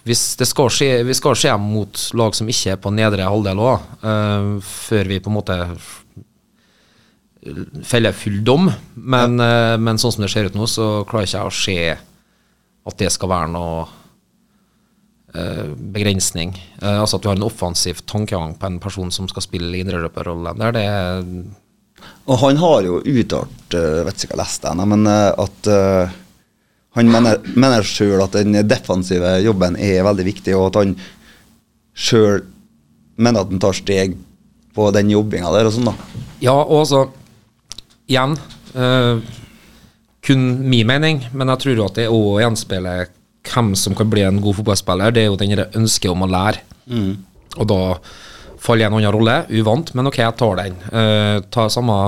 hvis 0.05 0.23
det 0.41 0.49
skal 0.49 0.73
skje, 0.73 0.89
vi 1.07 1.15
skal 1.15 1.37
skje 1.39 1.53
mot 1.61 2.07
lag 2.15 2.35
som 2.35 2.49
ikke 2.49 2.73
er 2.73 2.81
på 2.81 2.91
nedre 2.95 3.29
halvdel 3.29 3.61
òg, 3.63 3.85
eh, 4.03 4.49
før 4.65 5.13
vi 5.13 5.21
på 5.21 5.31
en 5.31 5.37
måte 5.37 5.59
feller 7.83 8.13
full 8.13 8.45
dom. 8.45 8.71
Men, 8.95 9.41
eh, 9.41 9.77
men 9.79 9.99
sånn 9.99 10.13
som 10.13 10.25
det 10.25 10.31
ser 10.33 10.49
ut 10.49 10.57
nå, 10.57 10.69
så 10.71 11.05
klarer 11.09 11.29
ikke 11.29 11.39
jeg 11.39 11.51
å 11.51 11.59
se 11.59 11.79
at 12.85 12.99
det 13.01 13.11
skal 13.13 13.33
være 13.33 13.53
noe 13.53 13.85
eh, 15.35 15.69
begrensning. 15.97 16.55
Eh, 16.81 17.01
altså 17.01 17.19
at 17.19 17.25
du 17.25 17.31
har 17.31 17.39
en 17.39 17.49
offensiv 17.49 18.03
tankegang 18.09 18.57
på 18.61 18.71
en 18.71 18.81
person 18.83 19.13
som 19.15 19.29
skal 19.31 19.47
spille 19.47 19.81
indreløperrollen 19.81 20.61
der, 20.61 20.77
det 20.77 20.89
er 20.89 21.23
Og 22.29 22.37
han 22.43 22.61
har 22.61 22.85
jo 22.85 22.99
uttalt, 23.01 23.73
vet 23.73 24.19
ikke 24.19 24.35
hva 24.35 24.37
jeg 24.37 24.43
leste 24.43 24.69
ennå, 24.69 24.85
men 24.93 25.07
at 25.09 25.69
uh, 25.73 26.13
han 26.99 27.09
mener, 27.09 27.39
mener 27.57 27.87
sjøl 27.87 28.21
at 28.21 28.37
den 28.37 28.59
defensive 28.69 29.31
jobben 29.41 29.79
er 29.81 30.05
veldig 30.05 30.27
viktig, 30.27 30.53
og 30.57 30.67
at 30.69 30.79
han 30.83 30.93
sjøl 31.97 32.43
mener 33.17 33.41
at 33.41 33.53
han 33.55 33.63
tar 33.63 33.79
steg 33.79 34.19
på 34.75 34.91
den 34.93 35.15
jobbinga 35.15 35.53
der 35.55 35.71
og 35.71 35.77
sånn, 35.77 35.89
da. 35.89 36.25
Ja, 36.45 36.57
og 36.59 36.83
altså 36.83 37.07
Igjen 38.11 38.37
uh, 38.77 39.23
kun 40.25 40.45
min 40.69 40.89
mening, 40.89 41.25
men 41.33 41.53
jeg 41.53 41.63
tror 41.63 41.83
at 41.87 41.99
det 42.01 42.11
òg 42.13 42.43
gjenspeiler 42.43 43.11
hvem 43.45 43.75
som 43.77 43.97
kan 43.97 44.09
bli 44.09 44.23
en 44.25 44.41
god 44.41 44.57
fotballspiller. 44.61 45.13
Det 45.13 45.25
er 45.25 45.29
jo 45.29 45.41
den 45.41 45.53
der 45.53 45.77
ønsket 45.77 46.13
om 46.13 46.25
å 46.25 46.31
lære. 46.31 46.63
Og 47.61 47.67
da 47.69 47.81
faller 48.65 48.89
en 48.89 48.97
annen 48.97 49.13
rolle. 49.13 49.35
Uvant, 49.53 49.93
men 49.93 50.09
ok, 50.09 50.23
jeg 50.23 50.37
tar 50.41 50.57
den. 50.63 50.79
Uh, 50.89 51.45
ta 51.53 51.67
samme 51.73 51.99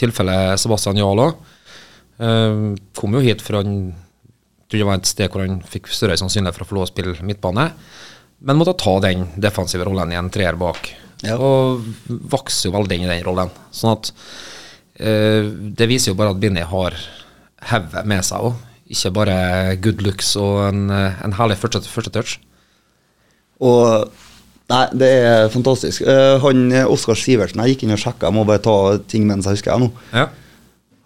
tilfelle 0.00 0.56
Sebastian 0.60 1.00
Jahl 1.00 1.26
òg. 1.28 1.50
kom 2.94 3.16
jo 3.16 3.20
hit 3.20 3.42
fra 3.42 3.58
han 3.58 3.92
tror 4.74 4.82
det 4.82 4.88
var 4.88 5.00
et 5.00 5.10
sted 5.10 5.30
hvor 5.30 5.44
han 5.44 5.60
fikk 5.68 5.88
større 5.92 6.16
sannsynlighet 6.18 6.56
for 6.56 6.64
å 6.64 6.68
få 6.68 6.78
lov 6.78 6.88
å 6.88 6.90
spille 6.90 7.26
midtbane. 7.26 7.68
Men 8.44 8.58
måtte 8.58 8.76
ta 8.80 8.96
den 9.04 9.28
defensive 9.40 9.86
rollen 9.86 10.12
i 10.12 10.18
en 10.18 10.30
treer 10.32 10.58
bak. 10.58 10.90
Ja. 11.24 11.38
Og 11.38 11.84
vokser 12.08 12.68
jo 12.68 12.74
veldig 12.74 12.98
inn 12.98 13.06
i 13.06 13.12
den 13.12 13.24
rollen. 13.26 13.52
Sånn 13.72 13.94
at 13.94 14.10
eh, 14.10 14.24
Det 14.94 15.86
viser 15.90 16.12
jo 16.12 16.18
bare 16.18 16.30
at 16.34 16.38
Binni 16.38 16.62
har 16.62 16.94
hodet 17.70 18.04
med 18.08 18.24
seg 18.26 18.50
òg. 18.50 18.60
Ikke 18.92 19.14
bare 19.16 19.36
good 19.80 20.02
looks 20.04 20.34
og 20.36 20.68
en, 20.68 20.90
eh, 20.92 21.16
en 21.24 21.34
herlig 21.38 21.56
første, 21.58 21.80
første 21.88 22.12
touch. 22.14 22.38
Og 23.60 24.10
Nei, 24.64 24.86
det 24.96 25.08
er 25.20 25.50
fantastisk. 25.52 26.06
Uh, 26.08 26.40
han 26.40 26.70
eh, 26.72 26.86
Oskar 26.88 27.18
Sivertsen, 27.20 27.60
jeg 27.60 27.74
gikk 27.74 27.82
inn 27.84 27.92
og 27.92 27.98
sjekka, 28.00 28.30
jeg 28.30 28.32
må 28.32 28.46
bare 28.48 28.62
ta 28.64 28.96
ting 29.12 29.26
mens 29.28 29.44
jeg 29.44 29.58
husker 29.58 29.74
jeg 29.74 29.82
nå. 29.82 29.90
Ja. 30.16 30.22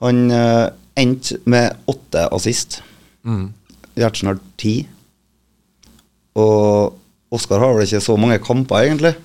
Han 0.04 0.20
uh, 0.30 0.68
endte 0.94 1.40
med 1.50 1.74
åtte 1.90 2.22
assist. 2.36 2.76
Mm. 3.26 3.48
Gjertsen 3.98 4.30
har 4.30 4.38
ti. 4.62 4.76
Og 6.38 7.34
Oskar 7.34 7.58
har 7.64 7.74
vel 7.74 7.88
ikke 7.88 8.04
så 8.06 8.14
mange 8.14 8.38
kamper, 8.46 8.86
egentlig. 8.86 9.16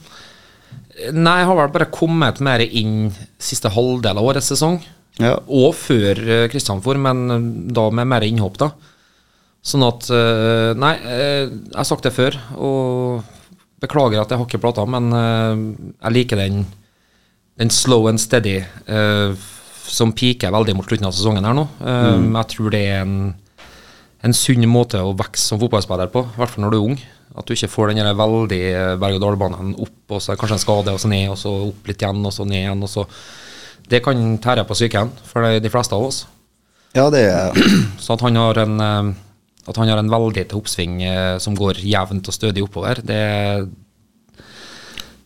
Nei, 0.93 1.37
jeg 1.41 1.47
har 1.49 1.57
vel 1.57 1.71
bare 1.73 1.89
kommet 1.93 2.41
mer 2.43 2.61
inn 2.63 3.07
siste 3.41 3.71
halvdel 3.73 4.19
av 4.19 4.27
årets 4.29 4.51
sesong. 4.53 4.77
Ja. 5.21 5.35
Og 5.45 5.73
før 5.77 6.17
Kristianfor, 6.17 6.49
Kristian 6.53 6.81
for, 6.85 6.99
men 7.01 7.23
eh, 7.33 7.47
da 7.77 7.87
med 7.93 8.09
mer 8.09 8.25
innhopp, 8.25 8.59
da. 8.61 8.71
Sånn 9.63 9.85
at 9.87 10.09
eh, 10.11 10.73
Nei, 10.77 10.93
eh, 11.07 11.43
jeg 11.47 11.77
har 11.77 11.87
sagt 11.87 12.07
det 12.07 12.13
før, 12.15 12.37
og 12.57 13.23
beklager 13.83 14.21
at 14.21 14.31
jeg 14.31 14.39
har 14.39 14.47
ikke 14.47 14.61
plata, 14.63 14.85
men 14.89 15.09
eh, 15.17 15.63
jeg 15.91 16.17
liker 16.17 16.41
den, 16.41 16.63
den 17.61 17.73
slow 17.73 18.09
and 18.11 18.21
steady 18.21 18.59
eh, 18.61 19.49
som 19.93 20.13
piker 20.15 20.53
veldig 20.53 20.77
mot 20.77 20.87
slutten 20.87 21.09
av 21.09 21.15
sesongen 21.15 21.45
her 21.45 21.55
nå. 21.57 21.67
Mm. 21.83 22.29
Jeg 22.37 22.49
tror 22.53 22.73
det 22.73 22.83
er 22.87 23.01
en, 23.03 23.17
en 24.23 24.35
sunn 24.37 24.63
måte 24.71 25.01
å 25.03 25.11
vokse 25.19 25.43
som 25.43 25.59
fotballspiller 25.61 26.09
på, 26.13 26.23
i 26.25 26.39
hvert 26.39 26.53
fall 26.53 26.65
når 26.65 26.73
du 26.73 26.77
er 26.79 26.85
ung. 26.87 26.95
At 27.33 27.47
du 27.49 27.55
ikke 27.55 27.71
får 27.71 27.93
den 27.93 28.09
veldig 28.17 28.61
eh, 28.69 28.91
berg-og-dal-banen 29.01 29.73
opp, 29.81 29.97
og 30.13 30.21
så 30.21 30.33
er 30.33 30.39
kanskje 30.41 30.59
en 30.59 30.61
skade, 30.61 30.93
og 30.93 31.01
så 31.01 31.09
ned, 31.09 31.31
og 31.33 31.39
så 31.41 31.53
opp 31.71 31.89
litt 31.89 32.03
igjen, 32.03 32.21
og 32.21 32.33
så 32.35 32.45
ned 32.45 32.59
igjen. 32.59 32.85
og 32.85 32.91
så 32.91 33.07
Det 33.89 34.03
kan 34.05 34.21
tære 34.37 34.67
på 34.69 34.77
psyken 34.77 35.09
for 35.25 35.45
de, 35.45 35.63
de 35.63 35.71
fleste 35.73 35.97
av 35.97 36.05
oss. 36.05 36.23
Ja, 36.93 37.07
det 37.09 37.23
er 37.25 37.57
Så 38.03 38.13
at 38.13 38.21
han 38.21 38.37
har 38.37 38.61
en, 38.61 38.77
eh, 38.79 39.13
at 39.65 39.79
han 39.81 39.89
har 39.89 40.01
en 40.01 40.13
veldig 40.13 40.45
til 40.45 40.61
oppsving 40.61 41.01
eh, 41.09 41.37
som 41.41 41.57
går 41.57 41.81
jevnt 41.81 42.29
og 42.29 42.37
stødig 42.37 42.67
oppover, 42.67 43.01
det, 43.01 43.21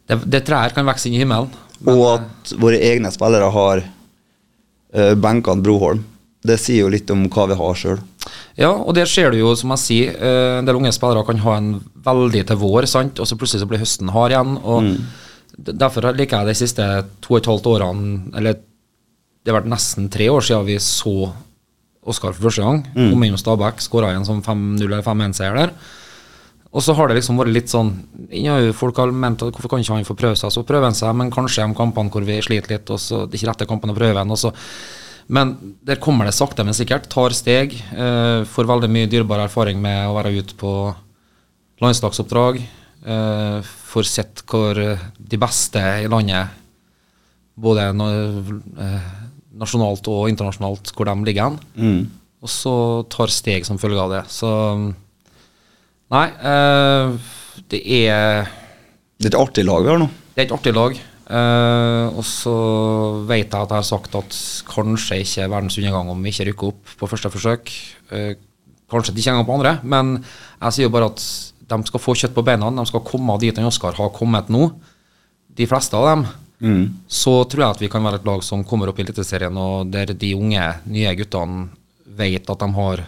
det, 0.08 0.22
det 0.24 0.46
trær 0.48 0.76
kan 0.76 0.88
vokse 0.88 1.10
inn 1.10 1.18
i 1.20 1.24
himmelen. 1.26 1.52
Men, 1.82 1.94
Og 1.94 2.06
at 2.16 2.54
våre 2.58 2.80
egne 2.82 3.12
spillere 3.14 3.52
har 3.54 3.84
uh, 3.84 5.14
benkene 5.20 5.62
Broholm. 5.62 6.00
Det 6.48 6.60
sier 6.62 6.86
jo 6.86 6.92
litt 6.94 7.10
om 7.14 7.26
hva 7.34 7.48
vi 7.52 7.58
har 7.60 7.80
sjøl. 7.80 8.02
Ja, 8.60 8.72
og 8.74 8.96
der 8.98 9.10
ser 9.10 9.32
du 9.32 9.40
jo, 9.40 9.54
som 9.56 9.72
jeg 9.76 9.84
sier, 9.84 10.16
eh, 10.18 10.58
en 10.60 10.68
del 10.68 10.80
unge 10.80 10.92
spillere 10.96 11.26
kan 11.28 11.42
ha 11.44 11.58
en 11.60 11.72
veldig 12.08 12.44
til 12.50 12.62
vår, 12.62 12.88
sant, 12.90 13.20
og 13.20 13.30
så 13.30 13.38
plutselig 13.40 13.64
så 13.64 13.70
blir 13.70 13.84
høsten 13.84 14.12
hard 14.16 14.36
igjen. 14.36 14.58
og 14.64 14.88
mm. 14.88 14.96
Derfor 15.58 16.12
liker 16.14 16.44
jeg 16.44 16.52
de 16.52 16.58
siste 16.60 16.86
to 17.24 17.34
og 17.34 17.40
et 17.40 17.50
halvt 17.50 17.70
årene, 17.72 18.32
eller 18.38 18.60
det 19.48 19.54
har 19.54 19.62
vært 19.62 19.72
nesten 19.72 20.10
tre 20.14 20.28
år 20.30 20.44
siden 20.44 20.68
vi 20.68 20.80
så 20.84 21.34
Oskar 22.08 22.32
for 22.32 22.48
første 22.48 22.64
gang. 22.64 22.86
Kom 22.96 23.24
inn 23.26 23.34
hos 23.36 23.42
Stabæk, 23.44 23.82
skåra 23.84 24.14
igjen 24.14 24.24
som 24.24 24.38
5-0 24.40 24.86
eller 24.86 25.04
5-1-seier 25.04 25.58
der. 25.58 25.74
Og 26.72 26.84
så 26.84 26.94
har 26.96 27.10
det 27.10 27.18
liksom 27.18 27.40
vært 27.40 27.52
litt 27.52 27.72
sånn 27.72 27.90
ja, 28.32 28.58
Folk 28.76 29.00
har 29.02 29.12
ment 29.12 29.44
at 29.44 29.56
hvorfor 29.56 29.72
kan 29.72 29.84
ikke 29.84 29.96
han 29.96 30.08
få 30.08 30.16
prøve 30.20 30.38
seg? 30.40 30.54
Så 30.54 30.64
prøver 30.68 30.90
han 30.90 30.96
seg, 30.96 31.12
men 31.20 31.32
kanskje 31.34 31.66
de 31.66 31.76
kampene 31.76 32.12
hvor 32.14 32.24
vi 32.28 32.40
sliter 32.44 32.76
litt, 32.76 32.92
og 32.94 33.02
så 33.02 33.26
det 33.26 33.36
er 33.36 33.42
ikke 33.42 33.50
rette 33.52 33.70
kampene 33.70 33.96
å 33.96 34.00
prøve 34.00 34.24
han. 34.24 34.32
og 34.32 34.40
så 34.40 34.54
men 35.28 35.56
der 35.84 36.00
kommer 36.00 36.28
det 36.28 36.36
sakte, 36.38 36.64
men 36.64 36.76
sikkert. 36.78 37.10
Tar 37.12 37.36
steg. 37.36 37.76
Eh, 37.92 38.46
får 38.48 38.70
veldig 38.70 38.90
mye 38.92 39.10
dyrebar 39.12 39.44
erfaring 39.44 39.82
med 39.84 40.08
å 40.08 40.16
være 40.16 40.36
ute 40.40 40.56
på 40.60 40.72
landslagsoppdrag. 41.84 42.62
Eh, 43.08 43.74
får 43.92 44.08
sett 44.08 44.44
hvor 44.48 44.78
de 44.78 45.40
beste 45.40 45.82
i 46.04 46.08
landet, 46.12 46.56
både 47.58 47.90
eh, 47.90 49.10
nasjonalt 49.58 50.08
og 50.14 50.30
internasjonalt, 50.32 50.94
hvor 50.96 51.10
de 51.10 51.18
ligger 51.28 51.50
hen. 51.50 51.60
Mm. 51.76 52.00
Og 52.46 52.52
så 52.54 52.78
tar 53.12 53.34
steg 53.34 53.66
som 53.68 53.80
følge 53.82 54.02
av 54.04 54.14
det. 54.14 54.24
Så 54.32 54.52
Nei, 56.08 56.28
eh, 56.40 57.16
det 57.68 57.82
er 57.84 58.48
Det 59.20 59.28
er 59.28 59.34
et 59.34 59.42
artig 59.42 59.66
lag 59.68 59.84
vi 59.84 59.90
har 59.92 60.00
nå. 60.00 60.08
det 60.36 60.44
er 60.44 60.46
et 60.46 60.56
artig 60.56 60.74
lag. 60.76 60.94
Eh, 61.28 62.08
og 62.16 62.24
så 62.24 62.56
vet 63.28 63.52
jeg 63.52 63.60
at 63.60 63.72
jeg 63.74 63.82
har 63.82 63.88
sagt 63.88 64.16
at 64.16 64.38
kanskje 64.70 65.20
ikke 65.26 65.44
er 65.44 65.52
verdens 65.52 65.76
undergang 65.80 66.12
om 66.14 66.24
vi 66.24 66.32
ikke 66.32 66.48
rykker 66.52 66.72
opp 66.72 66.94
på 67.00 67.10
første 67.12 67.32
forsøk. 67.34 67.72
Uh, 68.08 68.34
kanskje 68.88 69.12
ikke 69.12 69.34
engang 69.34 69.48
på 69.50 69.56
andre, 69.58 69.74
men 69.84 70.14
jeg 70.22 70.76
sier 70.76 70.88
jo 70.88 70.94
bare 70.94 71.10
at 71.12 71.24
de 71.68 71.80
skal 71.90 72.00
få 72.00 72.16
kjøtt 72.16 72.36
på 72.36 72.46
beina. 72.48 72.72
De 72.72 72.86
skal 72.88 73.04
komme 73.04 73.36
dit 73.44 73.58
han 73.60 73.68
Oskar 73.68 73.98
har 73.98 74.14
kommet 74.16 74.48
nå. 74.54 74.70
De 75.58 75.68
fleste 75.68 76.00
av 76.00 76.08
dem. 76.08 76.28
Så 77.12 77.34
tror 77.46 77.64
jeg 77.64 77.76
at 77.76 77.82
vi 77.84 77.90
kan 77.92 78.06
være 78.06 78.22
et 78.22 78.26
lag 78.26 78.42
som 78.46 78.64
kommer 78.66 78.90
opp 78.90 78.98
i 78.98 79.04
Eliteserien, 79.06 79.58
og 79.60 79.92
der 79.94 80.16
de 80.16 80.32
unge, 80.34 80.64
nye 80.90 81.14
guttene 81.20 81.68
vet 82.18 82.50
at 82.50 82.64
de 82.64 82.70
har 82.80 83.04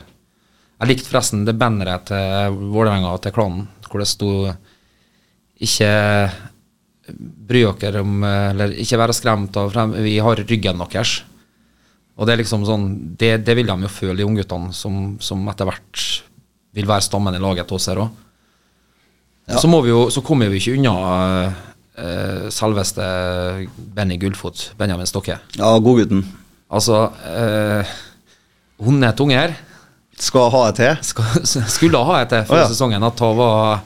Jeg 0.79 0.87
likte 0.87 1.09
forresten 1.09 1.41
det 1.43 1.57
banneret 1.59 2.05
til 2.07 2.59
Vålerenga 2.71 3.15
til 3.19 3.33
klanen, 3.35 3.65
hvor 3.89 3.99
det 3.99 4.07
sto 4.07 4.29
ikke 5.59 5.89
bry 7.17 7.65
dere 7.81 8.03
om 8.05 8.23
eh, 8.23 8.49
Eller 8.53 8.75
ikke 8.83 8.99
være 9.01 9.15
skremt 9.17 9.57
av 9.59 9.75
Vi 9.95 10.17
har 10.23 10.43
ryggen 10.43 10.81
deres. 10.83 11.19
Og 12.19 12.27
det 12.27 12.33
er 12.33 12.41
liksom 12.43 12.65
sånn 12.67 12.89
Det, 13.19 13.37
det 13.45 13.55
vil 13.57 13.69
de 13.69 13.77
jo 13.85 13.91
føle, 13.91 14.17
de 14.19 14.27
ungguttene 14.27 14.73
som, 14.75 15.15
som 15.23 15.47
etter 15.51 15.69
hvert 15.69 16.07
vil 16.77 16.89
være 16.89 17.05
stammen 17.07 17.35
i 17.35 17.41
laget 17.41 17.67
til 17.67 17.79
oss 17.79 17.87
her 17.89 18.03
òg. 18.03 18.09
Så, 19.49 19.65
må 19.65 19.79
vi 19.81 19.89
jo, 19.89 20.03
så 20.13 20.21
kommer 20.21 20.51
vi 20.51 20.59
ikke 20.59 20.75
unna 20.77 20.91
uh, 21.49 22.49
selveste 22.53 23.05
Benny 23.95 24.19
Gullfot, 24.21 24.67
Benjamin 24.77 25.09
Stokke. 25.09 25.39
Ja, 25.57 25.71
godgutten. 25.81 26.21
Altså 26.69 27.07
eh, 27.25 27.95
her 29.33 29.55
Skal 30.19 30.51
ha 30.53 30.61
et 30.69 30.77
til. 30.77 30.99
skulle 31.73 32.03
ha 32.05 32.19
et 32.21 32.29
til 32.29 32.45
før 32.45 32.59
oh, 32.59 32.61
ja. 32.61 32.67
sesongen. 32.69 33.03
At 33.03 33.19
han 33.19 33.37
var 33.39 33.81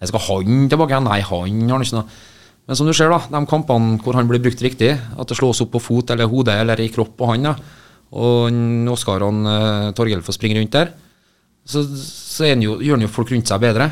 Jeg 0.00 0.10
skal 0.10 0.24
ha 0.26 0.36
han 0.42 0.68
tilbake. 0.68 1.00
Nei, 1.00 1.20
han 1.22 1.70
har 1.70 1.86
ikke 1.86 2.02
noe. 2.02 2.20
Men 2.68 2.78
som 2.78 2.86
du 2.86 2.94
ser, 2.94 3.10
da, 3.10 3.18
de 3.26 3.42
kampene 3.50 3.98
hvor 4.02 4.16
han 4.16 4.28
blir 4.30 4.42
brukt 4.42 4.62
riktig, 4.62 4.92
at 4.94 5.28
det 5.28 5.38
slås 5.38 5.62
opp 5.64 5.72
på 5.74 5.82
fot 5.82 6.12
eller 6.14 6.30
hode 6.30 6.54
eller 6.54 6.80
i 6.80 6.90
kropp 6.94 7.16
på 7.18 7.30
han, 7.32 7.48
da, 7.50 7.56
og 8.12 8.92
Oskar 8.92 9.24
og 9.24 9.40
uh, 9.48 9.90
Torgill 9.96 10.22
får 10.22 10.36
springe 10.36 10.60
rundt 10.60 10.74
der, 10.76 10.92
så, 11.64 11.82
så 11.82 12.46
er 12.46 12.62
jo, 12.62 12.76
gjør 12.82 12.98
han 12.98 13.06
jo 13.06 13.12
folk 13.12 13.32
rundt 13.32 13.50
seg 13.50 13.62
bedre. 13.62 13.88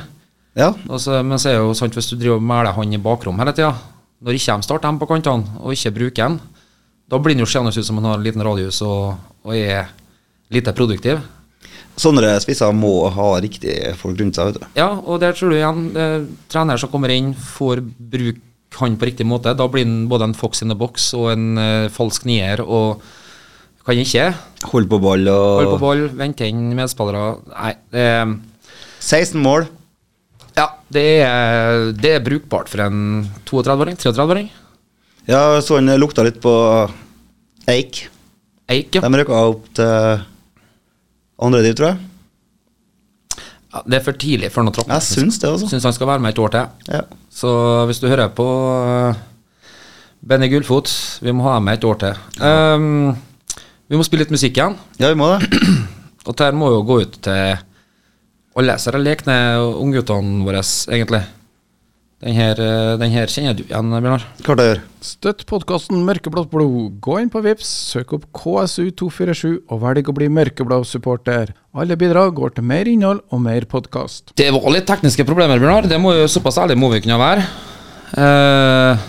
Ja. 0.59 0.73
Altså, 0.91 1.21
men 1.23 1.39
så 1.39 1.51
er 1.51 1.59
det 1.59 1.65
jo 1.65 1.75
sant, 1.79 1.97
hvis 1.97 2.11
du 2.13 2.19
driver 2.19 2.41
og 2.41 2.47
meler 2.47 2.75
han 2.77 2.95
i 2.95 3.01
bakrom 3.03 3.39
hele 3.41 3.55
tida, 3.57 3.73
når 4.21 4.37
ikke 4.37 4.57
de 4.59 4.67
starter 4.67 4.89
dem 4.89 5.01
på 5.01 5.09
kantene, 5.09 5.59
og 5.63 5.75
ikke 5.75 5.95
bruker 5.97 6.23
dem, 6.25 6.39
da 7.11 7.19
blir 7.19 7.35
han 7.35 7.43
jo 7.43 7.51
seende 7.51 7.73
ut 7.75 7.87
som 7.87 7.99
han 7.99 8.11
har 8.11 8.19
en 8.21 8.27
liten 8.27 8.45
radius 8.45 8.83
og, 8.87 9.17
og 9.47 9.55
er 9.57 9.91
lite 10.55 10.75
produktiv. 10.77 11.23
Sånne 12.01 12.37
spisser 12.43 12.71
må 12.77 12.93
ha 13.13 13.31
riktige 13.43 13.95
folk 13.99 14.21
rundt 14.21 14.39
seg, 14.39 14.53
vet 14.53 14.61
du. 14.61 14.69
Ja, 14.79 14.93
og 14.95 15.19
der 15.23 15.35
tror 15.37 15.51
du 15.53 15.59
igjen 15.59 15.83
eh, 15.99 16.29
trener 16.53 16.81
som 16.81 16.93
kommer 16.93 17.13
inn, 17.13 17.33
får 17.35 17.83
bruke 17.83 18.47
han 18.79 18.97
på 19.01 19.09
riktig 19.09 19.27
måte. 19.27 19.55
Da 19.59 19.67
blir 19.69 19.85
han 19.85 20.05
både 20.11 20.29
en 20.31 20.35
fox 20.37 20.63
in 20.63 20.71
the 20.71 20.77
box 20.79 21.11
og 21.19 21.33
en 21.33 21.59
uh, 21.59 21.89
falsk 21.93 22.25
nier 22.29 22.63
og 22.63 23.03
kan 23.87 23.97
ikke 23.99 24.29
Hold 24.71 24.87
på 24.91 24.99
ball 25.01 25.25
og 25.33 25.45
holde 25.57 25.71
på 25.73 25.81
ball, 25.83 26.03
vente 26.15 26.47
inn 26.47 26.75
medspillere. 26.77 27.41
Nei, 27.51 27.75
Eh, 27.97 28.35
16 29.01 29.41
mål. 29.41 29.67
ja, 30.57 30.67
det 30.93 31.05
er, 31.25 31.93
det 31.97 32.11
er 32.19 32.25
brukbart 32.25 32.69
for 32.69 32.85
en 32.85 33.25
32-åring, 33.49 33.97
33-åring. 33.97 34.51
Ja, 35.27 35.61
så 35.65 35.79
han 35.81 35.89
lukta 35.99 36.23
litt 36.27 36.41
på 36.45 36.53
Eik. 37.71 38.05
Eik, 38.71 38.95
ja. 38.95 39.01
De 39.01 39.19
rykka 39.21 39.41
opp 39.49 39.67
til 39.75 40.23
andre 41.41 41.63
div, 41.65 41.75
tror 41.79 41.93
jeg. 41.95 42.10
Ja. 43.71 43.83
Det 43.87 43.99
er 44.01 44.05
for 44.05 44.19
tidlig 44.19 44.51
for 44.55 44.67
noe 44.67 44.75
trapp. 44.75 44.91
Jeg 44.91 45.07
syns 45.07 45.39
det, 45.39 45.51
altså. 45.51 45.71
Syns 45.71 45.87
han 45.87 45.95
skal 45.97 46.11
være 46.11 46.25
med 46.25 46.35
et 46.35 46.43
år 46.43 46.55
til. 46.55 46.71
Ja. 46.91 47.03
Så 47.31 47.51
hvis 47.91 48.03
du 48.03 48.09
hører 48.11 48.33
på 48.35 48.47
uh, 48.47 49.21
Benny 50.27 50.51
Gullfot, 50.53 50.91
vi 51.23 51.35
må 51.35 51.47
ha 51.47 51.57
ham 51.59 51.69
med 51.69 51.79
et 51.79 51.87
år 51.87 52.01
til. 52.03 52.23
Um, 52.43 53.13
vi 53.91 53.99
må 53.99 54.07
spille 54.07 54.27
litt 54.27 54.35
musikk 54.35 54.59
igjen. 54.59 54.79
ja, 55.01 55.11
vi 55.13 55.19
må 55.19 55.33
det. 55.35 55.51
Og 56.27 56.35
dette 56.35 56.53
må 56.55 56.73
jo 56.75 56.83
gå 56.87 57.01
ut 57.05 57.21
til 57.25 57.59
alle 58.61 58.75
disse 58.77 59.01
lekne 59.01 59.37
ungguttene 59.81 60.45
våre, 60.45 60.61
egentlig. 60.91 61.23
Den 62.21 62.35
her, 62.37 62.59
eh, 62.61 62.99
den 63.01 63.15
her 63.15 63.31
kjenner 63.33 63.55
du 63.57 63.63
igjen, 63.63 63.95
Bjørnar. 63.95 64.25
Klart 64.45 64.61
jeg 64.61 64.69
gjør. 64.69 64.81
Støtt 65.01 65.45
podkasten 65.49 66.03
Mørkeblått 66.05 66.51
blod. 66.53 66.99
Gå 67.01 67.15
inn 67.23 67.31
på 67.33 67.41
Vips, 67.47 67.71
søk 67.95 68.13
opp 68.13 68.27
KSU247 68.37 69.55
og 69.73 69.81
velg 69.81 70.11
å 70.13 70.15
bli 70.19 70.29
mørkeblå 70.29 70.83
supporter. 70.85 71.55
Alle 71.73 71.97
bidrag 71.97 72.35
går 72.37 72.53
til 72.59 72.69
mer 72.69 72.91
innhold 72.93 73.25
og 73.33 73.41
mer 73.41 73.65
podkast. 73.65 74.35
Det 74.37 74.51
var 74.53 74.69
litt 74.75 74.85
tekniske 74.91 75.25
problemer, 75.25 75.57
Bjørnar. 75.57 75.89
Det 75.89 75.97
må 75.97 76.13
jo 76.19 76.29
Såpass 76.29 76.61
ærlig 76.61 76.77
må 76.77 76.93
vi 76.93 77.01
kunne 77.07 77.17
være. 77.25 77.49
Uh... 78.13 79.09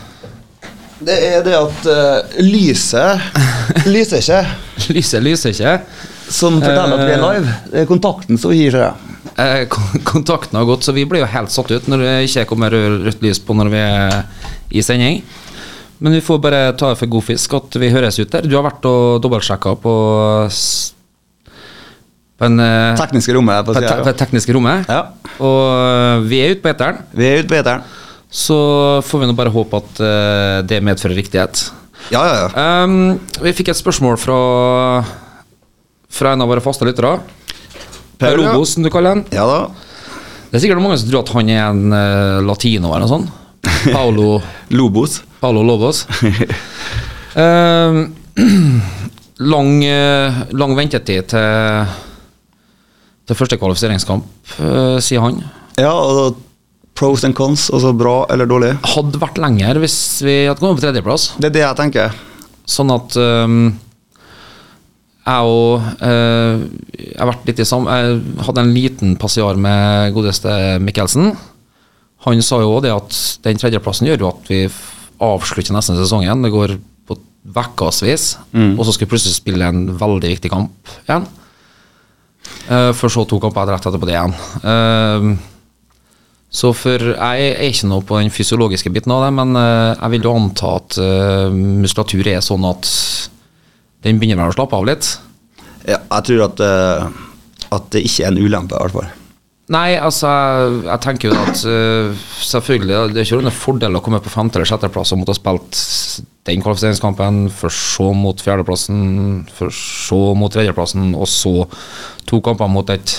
Det 1.01 1.19
er 1.33 1.43
det 1.43 1.57
at 1.57 1.85
uh, 1.89 2.41
lyset 2.45 3.87
lyser 3.89 4.21
ikke, 4.21 4.41
lyset 4.95 5.23
lyser 5.25 5.51
ikke. 5.51 5.79
som 6.29 6.61
forteller 6.61 6.95
at 6.95 7.07
vi 7.09 7.15
er 7.17 7.23
live. 7.25 7.55
Det 7.73 7.81
er 7.83 7.89
kontakten 7.89 8.39
som 8.39 8.55
gir 8.55 8.71
seg. 8.71 9.10
Eh, 9.39 9.67
kontakten 10.03 10.57
har 10.59 10.65
gått, 10.67 10.83
så 10.83 10.95
vi 10.95 11.05
blir 11.07 11.23
jo 11.23 11.29
helt 11.31 11.53
satt 11.53 11.71
ut 11.71 11.87
når 11.91 12.03
det 12.03 12.15
ikke 12.27 12.47
kommer 12.49 12.73
rødt 12.73 13.21
lys 13.23 13.39
på 13.39 13.55
når 13.55 13.71
vi 13.71 13.83
er 13.83 14.17
i 14.71 14.83
sending. 14.85 15.21
Men 16.01 16.17
vi 16.17 16.23
får 16.25 16.39
bare 16.41 16.61
ta 16.73 16.89
det 16.91 16.97
for 16.97 17.11
god 17.13 17.27
fisk 17.27 17.53
at 17.59 17.77
vi 17.77 17.91
høres 17.93 18.17
ut 18.17 18.31
der. 18.33 18.47
Du 18.49 18.55
har 18.57 18.65
vært 18.65 18.85
og 18.89 19.21
dobbeltsjekka 19.21 19.75
på 19.83 19.93
men, 22.41 22.57
eh, 22.57 22.97
Tekniske 22.97 23.35
rommet 23.37 23.67
på 23.67 23.75
siden, 23.77 24.01
te, 24.07 24.13
tekniske 24.17 24.55
rommet. 24.55 24.89
Ja. 24.89 25.11
Og 25.37 25.59
eh, 25.77 26.23
vi 26.25 26.39
er 26.41 26.55
ute 26.55 26.63
på 26.63 26.71
eteren, 26.73 27.03
Vi 27.13 27.27
er 27.27 27.43
ute 27.43 27.51
på 27.51 27.59
eteren. 27.59 27.83
så 28.31 28.57
får 29.05 29.21
vi 29.21 29.27
nå 29.29 29.35
bare 29.37 29.53
håpe 29.53 29.77
at 29.77 30.01
eh, 30.01 30.61
det 30.65 30.81
medfører 30.81 31.19
riktighet. 31.19 31.67
Ja, 32.09 32.23
ja, 32.25 32.37
ja. 32.41 32.83
Um, 32.83 33.19
vi 33.43 33.53
fikk 33.53 33.69
et 33.69 33.77
spørsmål 33.77 34.17
fra 34.17 35.03
Fra 36.11 36.33
en 36.33 36.41
av 36.41 36.49
våre 36.49 36.63
faste 36.63 36.83
lyttere. 36.87 37.19
Per, 38.21 38.37
ja. 38.37 38.37
Robos, 38.37 38.75
som 38.75 38.85
du 38.85 38.91
kaller 38.93 39.17
han. 39.17 39.25
Ja 39.33 39.47
da. 39.49 39.59
Det 40.51 40.59
er 40.59 40.65
sikkert 40.65 40.83
mange 40.83 40.99
som 41.01 41.09
tror 41.09 41.23
at 41.23 41.33
han 41.33 41.49
er 41.49 41.61
en 41.65 41.93
uh, 41.95 42.39
latino 42.45 42.91
eller 42.93 43.07
noe 43.07 43.11
sånt. 43.11 43.37
Paolo, 43.95 44.37
Lobos. 44.73 45.21
Paolo 45.41 45.63
Lobos. 45.65 46.05
uh, 47.33 48.03
lang, 49.53 49.81
uh, 49.85 50.43
lang 50.53 50.75
ventetid 50.77 51.31
til, 51.33 51.91
til 53.27 53.37
første 53.37 53.57
kvalifiseringskamp, 53.61 54.25
eh, 54.59 54.97
sier 55.03 55.23
han. 55.23 55.39
Ja, 55.79 55.91
altså 55.93 56.35
pros 56.97 57.23
and 57.25 57.35
cons, 57.37 57.69
altså 57.73 57.93
bra 57.97 58.25
eller 58.33 58.49
dårlig. 58.49 58.73
Hadde 58.93 59.21
vært 59.21 59.39
lenger 59.41 59.79
hvis 59.81 59.95
vi 60.25 60.43
hadde 60.45 60.59
kommet 60.59 60.81
på 60.81 60.85
tredjeplass. 60.85 61.31
Det 61.41 61.49
er 61.49 61.55
det 61.55 61.63
jeg 61.63 61.79
tenker. 61.79 62.19
Sånn 62.69 62.91
at 62.93 63.15
um, 63.17 63.71
jeg 65.21 65.45
og 65.45 65.83
eh, 66.01 66.61
Jeg 66.97 68.45
hadde 68.45 68.61
en 68.61 68.73
liten 68.73 69.17
passiar 69.21 69.59
med 69.59 70.13
godeste 70.15 70.79
Mikkelsen. 70.81 71.35
Han 72.25 72.41
sa 72.41 72.61
jo 72.61 72.71
også 72.75 72.85
det 72.85 72.93
at 72.95 73.19
den 73.45 73.61
tredjeplassen 73.61 74.09
gjør 74.09 74.23
jo 74.23 74.31
at 74.31 74.49
vi 74.49 74.63
avslutter 75.21 75.75
nesten 75.75 75.97
sesongen. 75.97 76.41
Det 76.45 76.53
går 76.53 76.75
på 77.09 77.17
ukevis, 77.57 78.35
og 78.77 78.83
så 78.85 78.93
skal 78.93 79.07
vi 79.07 79.11
plutselig 79.13 79.37
spille 79.37 79.65
en 79.65 79.87
veldig 79.97 80.29
viktig 80.35 80.51
kamp 80.53 80.91
igjen. 81.07 81.25
Uh, 82.69 82.91
for 82.93 83.09
så 83.09 83.25
to 83.25 83.39
kamper 83.41 83.69
rett 83.69 83.85
etterpå 83.85 84.05
det 84.09 84.13
igjen. 84.13 84.35
Eh, 84.69 85.25
så 86.51 86.71
for 86.77 87.11
jeg 87.13 87.49
er 87.49 87.61
ikke 87.69 87.89
noe 87.89 88.05
på 88.05 88.19
den 88.19 88.33
fysiologiske 88.33 88.91
biten 88.93 89.13
av 89.15 89.25
det, 89.25 89.31
men 89.37 89.55
jeg 89.55 90.11
vil 90.13 90.25
jo 90.27 90.33
anta 90.35 90.73
at 90.81 90.97
muskulatur 91.55 92.27
er 92.27 92.41
sånn 92.43 92.65
at 92.67 92.89
den 94.05 94.19
begynner 94.21 94.43
vel 94.45 94.53
å 94.53 94.57
slappe 94.57 94.77
av 94.77 94.85
litt. 94.89 95.09
Ja, 95.87 95.97
jeg 95.99 96.27
tror 96.27 96.45
at, 96.49 96.61
uh, 96.61 97.09
at 97.77 97.89
det 97.93 98.03
ikke 98.07 98.25
er 98.27 98.31
en 98.33 98.41
ulempe, 98.41 98.77
i 98.77 98.85
hvert 98.85 98.97
fall. 98.99 99.09
Nei, 99.71 99.93
altså, 100.03 100.27
jeg, 100.27 100.79
jeg 100.89 101.01
tenker 101.05 101.31
jo 101.31 101.37
at 101.39 101.61
uh, 101.63 102.23
selvfølgelig, 102.43 103.13
det 103.13 103.21
er 103.21 103.27
ikke 103.29 103.39
noen 103.39 103.55
fordel 103.55 103.95
å 103.95 104.01
komme 104.03 104.19
på 104.23 104.33
femte- 104.33 104.59
eller 104.59 104.67
sjetteplass 104.67 105.13
og 105.15 105.21
måtte 105.21 105.35
ha 105.35 105.39
spilt 105.39 105.83
den 106.49 106.63
kvalifiseringskampen, 106.65 107.43
for 107.53 107.69
så 107.73 108.09
mot 108.17 108.41
fjerdeplassen, 108.41 109.45
for 109.55 109.71
så 109.75 110.19
mot 110.37 110.51
tredjeplassen, 110.51 111.13
og 111.15 111.29
så 111.29 111.53
to 112.29 112.41
kamper 112.43 112.69
mot 112.71 112.89
et 112.93 113.15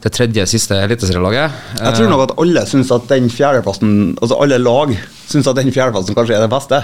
det 0.00 0.12
tredje 0.16 0.46
siste 0.48 0.76
eliteserielaget. 0.80 1.56
Jeg 1.76 1.96
tror 1.98 2.08
nok 2.08 2.22
at 2.24 2.30
alle 2.40 2.62
syns 2.68 2.88
at 2.94 3.04
den 3.10 3.26
fjerdeplassen 3.28 3.90
Altså 4.16 4.38
alle 4.40 4.56
lag 4.56 4.94
syns 5.28 5.48
at 5.50 5.58
den 5.58 5.68
fjerdeplassen 5.74 6.16
kanskje 6.16 6.38
er 6.38 6.44
det 6.46 6.52
beste. 6.52 6.78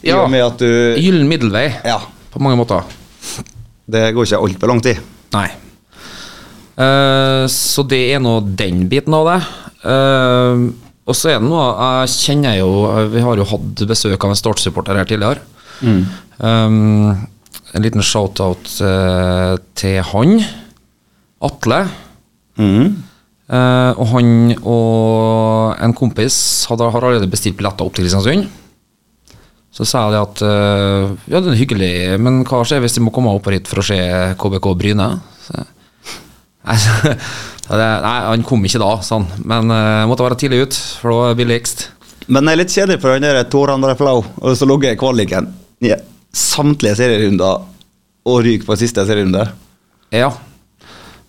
I 0.00 0.08
Ja. 0.08 0.22
og 0.22 0.30
med 0.32 0.44
at 0.46 0.56
du 0.62 0.70
Gyllen 0.96 1.28
middelvei, 1.28 1.66
Ja. 1.84 1.98
På 2.38 2.46
mange 2.46 2.60
måter. 2.60 2.98
Det 3.88 4.10
går 4.14 4.28
ikke 4.28 4.42
altfor 4.46 4.72
lang 4.72 4.82
tid. 4.84 5.00
Nei. 5.34 5.48
Eh, 6.78 7.44
så 7.50 7.84
det 7.90 8.02
er 8.14 8.22
nå 8.22 8.38
den 8.58 8.86
biten 8.90 9.16
av 9.18 9.28
det. 9.28 9.38
Eh, 9.88 10.68
og 11.08 11.16
så 11.16 11.30
er 11.32 11.38
det 11.40 11.48
noe 11.48 11.68
Jeg 11.72 12.10
kjenner 12.12 12.58
jo 12.58 12.68
Vi 13.14 13.22
har 13.22 13.38
jo 13.40 13.46
hatt 13.48 13.82
besøk 13.88 14.24
av 14.26 14.34
en 14.34 14.36
Start-supporter 14.36 14.98
her 14.98 15.08
tidligere. 15.08 15.40
Um, 16.38 17.14
en 17.76 17.84
liten 17.84 18.04
shout-out 18.04 18.70
eh, 18.84 19.54
til 19.78 19.98
han. 20.10 20.38
Atle. 21.44 21.82
Mm. 22.58 22.96
Eh, 23.48 23.92
og 23.96 24.08
han 24.12 24.32
og 24.58 25.76
en 25.84 25.94
kompis 25.96 26.38
hadde, 26.68 26.88
har 26.92 27.04
allerede 27.04 27.30
bestilt 27.30 27.58
billetter 27.58 27.86
opp 27.86 27.96
til 27.96 28.06
Kristiansund. 28.06 28.48
Så 29.78 29.86
sa 29.86 30.08
jeg 30.10 30.18
at 30.18 30.40
eh, 30.42 31.10
ja, 31.30 31.38
det 31.38 31.52
er 31.52 31.60
hyggelig, 31.60 31.92
men 32.18 32.40
hva 32.48 32.64
skjer 32.66 32.82
hvis 32.82 32.96
de 32.96 33.02
må 33.06 33.12
komme 33.14 33.30
opp 33.30 33.46
hit 33.52 33.68
for 33.70 33.78
å 33.78 33.86
se 33.86 33.98
KBK 34.40 34.66
Bryne? 34.80 35.06
Så, 35.44 35.62
nei, 36.66 36.78
så- 36.84 37.14
ja, 37.68 37.76
det, 37.76 37.86
nei, 38.02 38.16
han 38.32 38.42
kom 38.48 38.64
ikke 38.66 38.80
da, 38.82 38.90
sa 39.04 39.18
han. 39.20 39.28
Men 39.44 39.70
uh, 39.70 40.06
måtte 40.08 40.24
være 40.24 40.38
tidlig 40.40 40.62
ut, 40.64 40.76
for 41.02 41.12
det 41.12 41.18
var 41.20 41.38
billigst. 41.38 41.84
Men 42.32 42.48
det 42.48 42.54
er 42.54 42.60
litt 42.62 42.72
kjedelig 42.74 43.02
for 43.02 43.12
han 43.14 43.24
der 43.26 43.42
Tore 43.52 43.74
André 43.76 43.94
Flau, 44.00 44.22
og 44.24 44.56
så 44.56 44.66
logger 44.68 44.90
jeg 44.90 45.00
kvaliken 45.00 45.50
i 45.84 45.92
samtlige 46.34 46.96
serierunder 46.98 47.62
og 48.28 48.40
ryker 48.44 48.66
på 48.68 48.76
siste 48.80 49.04
serierunde. 49.08 49.44
Ja. 50.16 50.32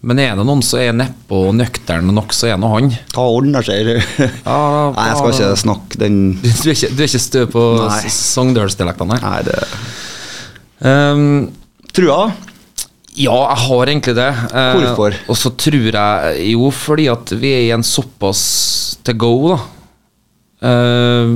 Men 0.02 0.20
er 0.24 0.38
det 0.40 0.46
noen 0.48 0.62
som 0.64 0.80
er 0.80 0.94
nedpå 0.96 1.42
og 1.50 1.56
nøktern 1.60 2.08
nok, 2.16 2.32
så 2.32 2.48
er 2.48 2.60
nå 2.62 2.70
han. 2.72 2.86
Hva 3.12 3.26
ordner 3.36 3.66
seg? 3.68 3.90
Ja, 4.48 4.60
Nei, 4.96 5.08
jeg 5.10 5.18
skal 5.20 5.34
ikke 5.34 5.50
snakke 5.60 6.00
den 6.00 6.20
Du, 6.40 6.48
er, 6.48 6.72
ikke, 6.72 6.92
du 6.96 7.02
er 7.04 7.10
ikke 7.10 7.20
stø 7.26 7.42
på 7.52 7.64
Nei. 7.82 7.98
s- 8.08 8.20
nei? 8.38 9.20
Nei, 9.26 9.42
det 9.50 9.58
Um, 10.80 11.50
Trua? 11.92 12.30
Ja, 13.20 13.34
jeg 13.50 13.58
har 13.66 13.90
egentlig 13.92 14.14
det. 14.16 14.30
Eh, 14.56 14.78
Hvorfor? 14.78 15.18
Og 15.28 15.36
så 15.36 15.50
tror 15.60 15.90
jeg 15.92 16.46
Jo, 16.54 16.70
fordi 16.72 17.10
at 17.12 17.34
vi 17.42 17.50
er 17.52 17.66
i 17.66 17.74
en 17.76 17.84
såpass 17.84 18.44
to 19.04 19.12
go, 19.20 19.34
da. 19.52 19.58
Eh, 20.70 21.34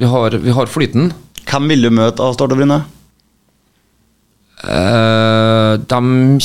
vi, 0.00 0.08
har, 0.08 0.38
vi 0.40 0.54
har 0.56 0.72
flyten. 0.72 1.10
Hvem 1.44 1.68
vil 1.74 1.84
du 1.84 1.90
møte 1.92 2.24
av 2.24 2.32
Start 2.38 2.56
og 2.56 2.62
Bryne? 2.62 2.80
Eh, 4.64 5.76
de 5.92 6.40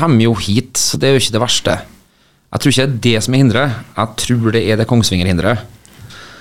kommer 0.00 0.24
jo 0.24 0.34
hit, 0.38 0.78
så 0.80 0.98
det 1.00 1.08
er 1.08 1.16
jo 1.16 1.22
ikke 1.22 1.36
det 1.36 1.42
verste. 1.42 1.76
Jeg 2.50 2.62
tror 2.62 2.72
ikke 2.72 2.86
det 2.86 2.90
er 2.90 3.02
det 3.04 3.22
som 3.24 3.34
er 3.34 3.42
hinderet. 3.44 3.76
Jeg 3.96 4.16
tror 4.24 4.54
det 4.56 4.62
er 4.66 4.80
det 4.80 4.88
Kongsvinger-hinderet. 4.90 5.66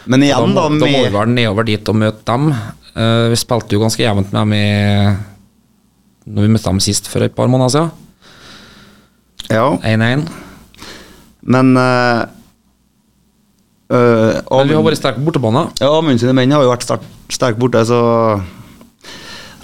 Men 0.10 0.26
igjen, 0.26 0.56
da, 0.56 0.65
da 0.65 0.74
må 0.74 0.88
vi 0.88 0.93
være 1.04 1.13
vel 1.13 1.34
nedover 1.36 1.67
dit 1.67 1.91
og 1.91 1.98
møte 2.02 2.26
dem. 2.26 2.50
Uh, 2.95 3.28
vi 3.30 3.38
spilte 3.38 3.76
jo 3.76 3.84
ganske 3.84 4.02
jevnt 4.02 4.32
med 4.34 4.39
dem 4.41 4.56
i 4.58 6.34
Når 6.34 6.45
vi 6.45 6.52
møtte 6.56 6.72
dem 6.72 6.82
sist 6.82 7.08
for 7.12 7.22
et 7.26 7.36
par 7.36 7.50
måneder 7.52 7.76
siden. 7.76 7.91
Ja, 9.50 9.65
1-1. 9.82 10.28
men 11.41 11.72
uh, 11.78 12.26
uh, 13.89 14.58
Men 14.60 14.69
vi 14.69 14.76
har 14.78 14.84
vært 14.86 15.00
sterke 15.00 15.22
på 15.22 15.30
bortebane. 15.30 15.63
Ja, 15.82 15.89
Amund 15.95 16.22
sine 16.22 16.36
menn 16.38 16.54
har 16.54 16.65
jo 16.65 16.69
vært 16.69 16.86
sterke 16.86 17.17
sterk 17.30 17.58
borte, 17.62 17.82
så 17.86 18.00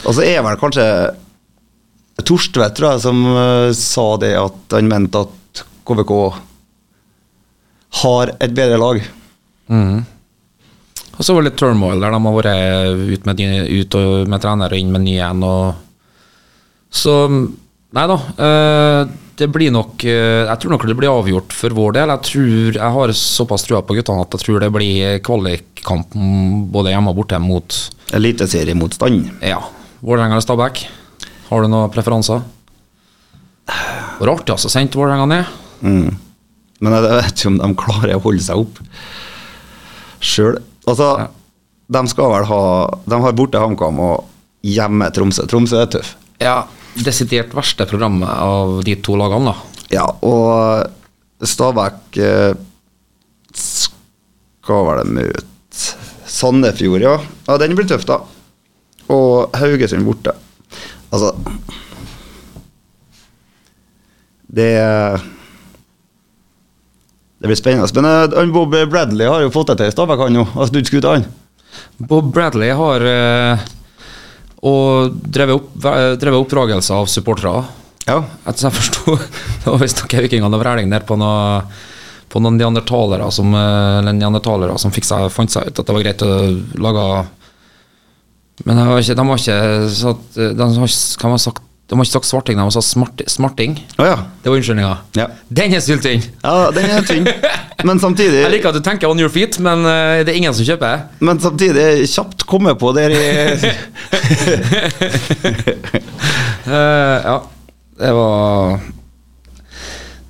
Og 0.06 0.14
så 0.14 0.26
er 0.26 0.42
vel 0.46 0.58
kanskje 0.62 0.86
Torstvedt, 2.24 2.78
tror 2.78 2.94
jeg, 2.94 3.04
som 3.04 3.24
uh, 3.28 3.72
sa 3.76 4.06
det 4.22 4.34
at 4.40 4.76
han 4.78 4.92
mente 4.92 5.26
at 5.26 5.64
KVK 5.86 6.14
har 8.04 8.32
et 8.40 8.56
bedre 8.56 8.80
lag. 8.82 9.02
Og 11.16 11.24
så 11.24 11.36
var 11.36 11.44
det 11.44 11.50
litt 11.50 11.60
turmoil 11.60 12.02
der 12.02 12.12
de 12.12 12.20
har 12.26 12.36
vært 12.36 13.12
ut 13.14 13.28
med, 13.30 13.44
ut 13.72 14.00
med 14.28 14.44
trener 14.44 14.74
og 14.74 14.82
inn 14.82 14.92
med 14.92 15.06
ny 15.06 15.14
en. 15.24 15.46
Så 16.92 17.14
Nei 17.96 18.08
da. 18.12 18.18
Uh, 18.36 19.14
det 19.36 19.48
blir 19.52 19.72
nok 19.74 20.04
eh, 20.08 20.46
Jeg 20.48 20.60
tror 20.62 20.74
nok 20.76 20.86
det 20.88 20.96
blir 20.96 21.12
avgjort 21.12 21.56
for 21.56 21.76
vår 21.76 21.98
del. 21.98 22.14
Jeg 22.14 22.28
tror 22.30 22.78
Jeg 22.80 22.92
har 22.98 23.16
såpass 23.20 23.66
trua 23.68 23.82
på 23.84 23.98
guttene 23.98 24.24
at 24.24 24.36
jeg 24.36 24.46
tror 24.46 24.64
det 24.64 24.72
blir 24.72 25.18
kvalikkamp 25.26 26.16
både 26.72 26.94
hjemme 26.94 27.12
og 27.12 27.20
borte 27.20 27.40
mot 27.44 27.80
Eliteseriemotstand. 28.16 29.42
ja, 29.44 29.60
Vålerenga 30.00 30.38
eller 30.38 30.46
Stabæk. 30.46 30.86
Har 31.50 31.62
du 31.66 31.70
noen 31.72 31.92
preferanser? 31.94 32.42
Det 33.66 34.22
var 34.24 34.32
artig 34.36 34.54
altså, 34.56 34.70
sende 34.72 34.98
Vålerenga 34.98 35.26
ned. 35.30 35.46
Mm. 35.86 36.16
Men 36.84 36.96
jeg 36.96 37.06
vet 37.08 37.34
ikke 37.40 37.52
om 37.52 37.58
de 37.62 37.70
klarer 37.80 38.16
å 38.18 38.22
holde 38.24 38.44
seg 38.46 38.62
opp 38.62 38.80
sjøl. 40.26 40.60
Altså, 40.88 41.10
Ja. 41.20 41.28
de 41.96 42.02
skal 42.10 42.32
vel 42.32 42.46
ha 42.50 42.60
De 43.06 43.20
har 43.22 43.34
borte 43.38 43.60
HamKam 43.62 44.00
og 44.00 44.26
hjemme 44.66 45.10
Tromsø. 45.14 45.46
Tromsø 45.50 45.82
er 45.84 45.90
tøff. 45.94 46.16
Ja, 46.42 46.64
desidert 46.98 47.54
verste 47.54 47.86
programmet 47.90 48.30
av 48.30 48.80
de 48.84 48.96
to 49.06 49.16
lagene, 49.20 49.54
da. 49.54 49.56
Ja, 49.94 50.06
og 50.26 50.90
Stabæk 51.46 52.18
eh, 52.18 52.56
skal 53.54 54.88
vel 54.90 55.04
møte 55.20 55.46
Sandefjord, 56.26 57.04
ja. 57.06 57.20
Ja, 57.48 57.58
den 57.62 57.76
blir 57.78 57.86
tøff, 57.88 58.06
da. 58.10 58.18
Og 59.14 59.54
Haugesund 59.56 60.08
borte. 60.08 60.34
Altså 61.16 61.32
Det 64.56 64.72
Det 67.40 67.48
blir 67.50 67.60
spennende. 67.60 68.02
Men 68.02 68.34
eh, 68.34 68.52
Bob 68.52 68.76
Bradley 68.90 69.28
har 69.28 69.44
jo 69.44 69.54
fått 69.54 69.74
det 69.74 69.80
til 69.82 69.92
i 69.92 69.94
Stabæk, 69.94 70.22
han 70.24 70.38
jo. 70.40 70.46
Har 70.56 70.70
snudd 70.70 70.88
skuta, 70.88 71.18
han. 71.18 71.26
Bob 72.00 72.32
Bradley 72.34 72.72
har 72.74 73.04
eh, 73.06 73.66
og 74.66 75.18
drevet, 75.30 75.60
opp, 75.60 75.76
drevet 76.18 76.40
oppdragelse 76.40 76.96
av 76.96 77.10
supportere. 77.12 77.66
Ja. 78.08 78.22
Etter 78.48 78.70
jeg 78.70 78.78
forsto, 78.80 79.18
det 79.62 79.68
var 79.68 79.84
visstnok 79.84 80.16
noen 80.16 80.26
vikingene 80.26 80.58
og 80.58 80.64
vræling 80.64 80.90
der 80.94 81.06
på 81.06 81.20
noe 81.20 81.60
på 82.36 82.42
noen 82.44 82.58
neandertalere 82.60 83.30
som, 83.32 83.54
eh, 83.56 84.02
som 84.82 84.92
seg, 85.08 85.30
fant 85.32 85.54
seg 85.54 85.70
ut 85.70 85.80
at 85.80 85.88
det 85.88 85.94
var 85.96 86.04
greit 86.04 86.24
å 86.26 86.32
lage 86.84 87.06
Men 88.64 88.78
de 88.78 88.88
har 88.88 89.00
ikke, 89.02 89.16
de 89.16 89.28
har 89.28 89.40
ikke 89.42 89.90
sagt, 89.92 90.36
de 90.36 90.56
har, 90.56 91.38
sagt, 91.38 91.62
de 91.90 91.96
har 91.96 92.06
ikke 92.06 92.14
sagt 92.14 92.30
svarting, 92.30 92.56
de 92.58 92.64
har 92.64 92.72
sagt 92.72 92.88
smart, 92.88 93.22
smarting. 93.28 93.76
Oh, 94.00 94.06
ja. 94.08 94.16
Det 94.44 94.50
var 94.50 94.58
unnskyldninga. 94.62 94.94
Ja. 95.20 95.28
Den 95.50 95.76
er 95.76 95.84
syltynn! 95.84 96.24
ja. 96.44 96.72
Den 96.72 96.86
er 96.90 97.04
tynn. 97.04 97.28
Men 97.86 98.00
samtidig 98.00 98.40
Jeg 98.40 98.52
liker 98.54 98.72
at 98.72 98.78
du 98.80 98.82
tenker 98.86 99.12
on 99.12 99.20
your 99.20 99.30
feet, 99.30 99.60
men 99.62 99.84
eh, 99.86 100.24
det 100.26 100.32
er 100.32 100.40
ingen 100.40 100.56
som 100.56 100.66
kjøper. 100.66 101.04
Men 101.20 101.42
samtidig 101.44 102.08
kjapt 102.10 102.46
komme 102.50 102.74
på 102.80 102.94
der 102.96 103.14
i 103.14 103.20
uh, 106.66 107.18
ja, 107.30 107.36
det 108.00 108.14
var 108.16 108.80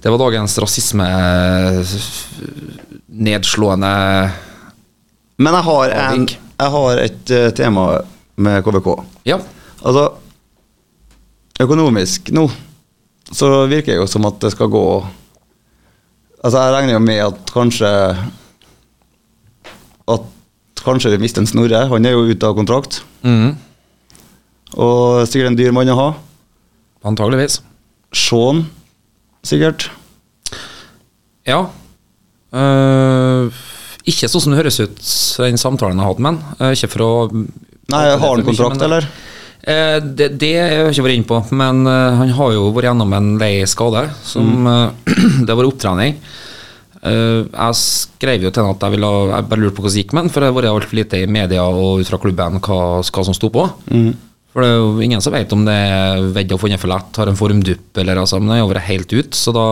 Det 0.02 0.12
var 0.12 0.20
dagens 0.26 0.58
rasisme 0.60 1.06
nedslående 3.08 3.94
Men 5.38 5.54
jeg 5.54 5.64
har, 5.70 5.96
en, 6.10 6.28
jeg 6.28 6.74
har 6.76 7.02
et 7.06 7.32
eh, 7.32 7.48
tema 7.56 7.88
med 8.38 8.64
KBK. 8.66 8.90
Ja. 9.28 9.40
Altså 9.86 10.10
Økonomisk 11.62 12.34
nå 12.36 12.50
så 13.34 13.48
virker 13.66 13.94
det 13.94 14.02
jo 14.02 14.08
som 14.10 14.26
at 14.28 14.38
det 14.44 14.52
skal 14.54 14.70
gå 14.70 14.86
Altså 16.46 16.62
Jeg 16.62 16.74
regner 16.76 16.94
jo 16.94 17.02
med 17.02 17.22
at 17.26 17.54
kanskje 17.54 17.90
At 20.14 20.28
kanskje 20.86 21.16
vi 21.16 21.22
mister 21.24 21.42
en 21.42 21.50
Snorre. 21.50 21.88
Han 21.90 22.06
er 22.06 22.14
jo 22.14 22.28
ute 22.30 22.46
av 22.46 22.54
kontrakt. 22.54 23.00
Mm. 23.26 23.56
Og 24.78 25.26
sikkert 25.26 25.50
en 25.50 25.58
dyr 25.58 25.74
mann 25.74 25.90
å 25.90 25.96
ha. 25.98 26.10
Antageligvis. 27.10 27.56
Sean, 28.14 28.68
sikkert. 29.42 29.88
Ja. 31.50 31.64
Uh, 32.54 33.50
ikke 34.06 34.30
sånn 34.30 34.46
som 34.46 34.54
det 34.54 34.62
høres 34.62 34.78
ut, 34.78 35.02
den 35.42 35.58
samtalen 35.58 35.98
jeg 35.98 36.06
har 36.06 36.14
hatt 36.14 36.22
med 36.22 36.36
han. 36.36 36.62
Uh, 36.62 36.70
ikke 36.78 36.92
for 36.94 37.06
å 37.08 37.12
Nei, 37.96 38.16
Har 38.16 38.36
han 38.36 38.46
kontrakt, 38.48 38.84
eller? 38.86 39.08
Eh, 39.66 39.98
det, 40.04 40.28
det 40.38 40.52
har 40.62 40.74
jeg 40.86 40.94
ikke 40.94 41.06
vært 41.08 41.18
inne 41.18 41.30
på, 41.30 41.40
men 41.58 41.86
eh, 41.90 42.18
han 42.20 42.34
har 42.38 42.52
jo 42.54 42.68
vært 42.76 42.92
gjennom 42.92 43.16
en 43.18 43.32
lei 43.42 43.54
skade. 43.70 44.04
Som 44.28 44.52
mm. 44.68 45.08
Det 45.46 45.50
har 45.50 45.58
vært 45.58 45.72
opptrening. 45.72 46.20
Eh, 47.02 47.42
jeg 47.50 47.80
skrev 47.80 48.46
jo 48.46 48.54
til 48.54 48.66
han 48.66 48.76
at 48.76 48.86
jeg 48.86 48.96
ville 48.96 49.10
Jeg 49.30 49.50
bare 49.50 49.62
lurte 49.62 49.78
på 49.78 49.84
hvordan 49.86 49.96
det 49.96 50.04
gikk 50.04 50.14
med 50.14 50.24
han, 50.24 50.32
for 50.34 50.42
det 50.42 50.52
har 50.52 50.58
vært 50.60 50.72
altfor 50.74 51.02
lite 51.02 51.24
i 51.24 51.28
media 51.30 51.66
og 51.66 52.02
ut 52.04 52.12
fra 52.12 52.22
klubben 52.22 52.62
hva, 52.62 52.80
hva 53.02 53.26
som 53.28 53.38
sto 53.38 53.50
på. 53.54 53.66
For 54.56 54.64
det 54.64 54.72
er 54.72 54.78
jo 54.80 55.04
ingen 55.04 55.24
som 55.24 55.34
vet 55.36 55.52
om 55.52 55.66
det 55.68 55.76
er 55.76 56.30
vedd 56.38 56.54
og 56.56 56.62
funnet 56.62 56.80
for 56.80 56.88
lett, 56.94 57.18
har 57.20 57.28
en 57.28 57.36
formdupp 57.36 58.00
eller 58.00 58.22
altså, 58.22 58.40
men 58.40 58.54
det 58.54 58.62
har 58.62 58.70
vært 58.72 58.88
helt 58.88 59.18
ut, 59.18 59.36
så 59.36 59.52
da 59.56 59.68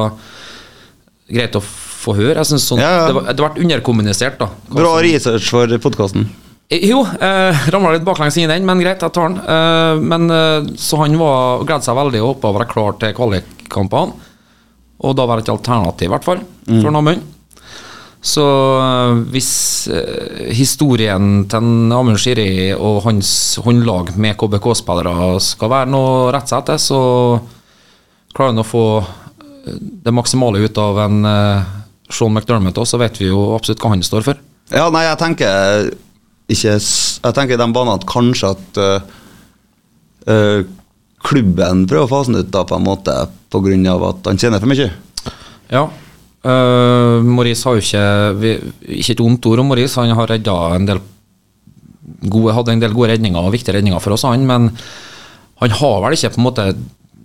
Greit 1.33 1.55
å 1.55 1.61
få 1.63 2.13
høre. 2.17 2.35
Jeg 2.35 2.49
synes 2.49 2.65
sånn, 2.67 2.81
Ja, 2.83 2.89
ja. 2.91 3.03
Det, 3.07 3.13
var, 3.15 3.27
det 3.31 3.39
ble 3.39 3.63
underkommunisert, 3.63 4.35
da. 4.41 4.49
Bra 4.67 4.89
som- 4.91 5.03
research 5.05 5.47
for 5.53 5.71
podkasten. 5.85 6.27
Eh, 6.71 6.85
Jo, 6.89 7.01
eh, 7.05 7.65
ramla 7.71 7.91
litt 7.95 8.05
baklengs 8.07 8.37
inn 8.37 8.47
i 8.49 8.53
den, 8.53 8.65
men 8.65 8.79
greit, 8.81 9.01
jeg 9.03 9.13
tar 9.13 9.29
den. 9.29 9.39
Eh, 9.43 9.99
men 10.01 10.29
eh, 10.31 10.71
Så 10.79 10.97
han 11.01 11.17
var 11.19 11.63
gledet 11.67 11.83
seg 11.87 11.97
veldig 11.99 12.21
og 12.23 12.35
håpa 12.35 12.49
å 12.51 12.57
være 12.59 12.69
klar 12.71 12.97
til 13.01 13.13
kvalikkampene. 13.17 14.13
Og 15.03 15.15
da 15.17 15.25
være 15.27 15.43
et 15.43 15.49
alternativ, 15.51 16.07
i 16.07 16.11
hvert 16.13 16.23
fall, 16.23 16.43
for 16.69 16.91
Namund. 16.95 17.21
Så 18.23 18.43
eh, 18.79 19.17
hvis 19.33 19.49
eh, 19.91 20.53
historien 20.55 21.41
til 21.51 21.57
Amund 21.91 22.21
Shiri 22.23 22.71
og 22.77 23.01
hans 23.03 23.57
håndlag 23.65 24.13
med 24.15 24.37
KBK-spillere 24.39 25.33
skal 25.43 25.69
være 25.73 25.91
noe 25.91 26.13
å 26.21 26.31
rette 26.31 26.53
seg 26.53 26.61
etter, 26.63 26.79
så 26.79 27.01
klarer 28.33 28.53
han 28.53 28.63
å 28.63 28.67
få 28.69 28.85
eh, 29.03 29.75
det 30.07 30.15
maksimale 30.15 30.63
ut 30.63 30.79
av 30.79 31.01
en 31.03 31.19
Sean 32.13 32.31
McDermott, 32.31 32.77
òg, 32.79 32.87
så 32.87 32.99
vet 33.01 33.19
vi 33.19 33.27
jo 33.27 33.49
absolutt 33.57 33.83
hva 33.83 33.91
han 33.91 34.03
står 34.07 34.23
for. 34.29 34.39
Ja, 34.71 34.87
nei, 34.93 35.03
jeg 35.09 35.19
tenker 35.19 35.91
ikke 36.51 36.73
Jeg 36.75 37.35
tenker 37.35 37.55
i 37.55 37.61
den 37.61 37.73
banen 37.75 37.95
at 37.95 38.07
kanskje 38.09 38.51
at 38.51 38.79
uh, 40.27 40.63
klubben 41.23 41.85
prøver 41.87 42.05
å 42.05 42.11
fase 42.11 42.31
den 42.31 42.43
ut 42.43 42.51
da, 42.51 42.65
på 42.67 42.77
en 42.77 42.87
måte 42.87 43.15
pga. 43.53 43.95
at 44.09 44.27
han 44.27 44.39
tjener 44.41 44.59
for 44.59 44.71
mye. 44.71 44.89
Ja. 45.71 45.87
Uh, 46.43 47.23
Maurice 47.23 47.63
har 47.63 47.77
jo 47.77 47.83
ikke 47.85 48.07
vi, 48.41 48.49
Ikke 48.99 49.13
et 49.13 49.21
ondt 49.23 49.45
ord 49.47 49.61
om 49.63 49.69
Maurice, 49.71 49.95
han 49.95 50.11
har 50.11 50.27
redda 50.27 50.55
en 50.75 50.89
del 50.89 50.99
gode, 52.27 52.55
hadde 52.55 52.75
en 52.75 52.83
del 52.83 52.95
gode 52.95 53.13
redninger 53.13 53.39
og 53.39 53.53
viktige 53.53 53.77
redninger 53.77 54.01
for 54.03 54.15
oss, 54.15 54.25
han, 54.27 54.43
men 54.47 54.67
han 55.63 55.77
har 55.79 56.01
vel 56.03 56.17
ikke 56.17 56.33
på 56.33 56.41
en 56.41 56.47
måte 56.49 56.65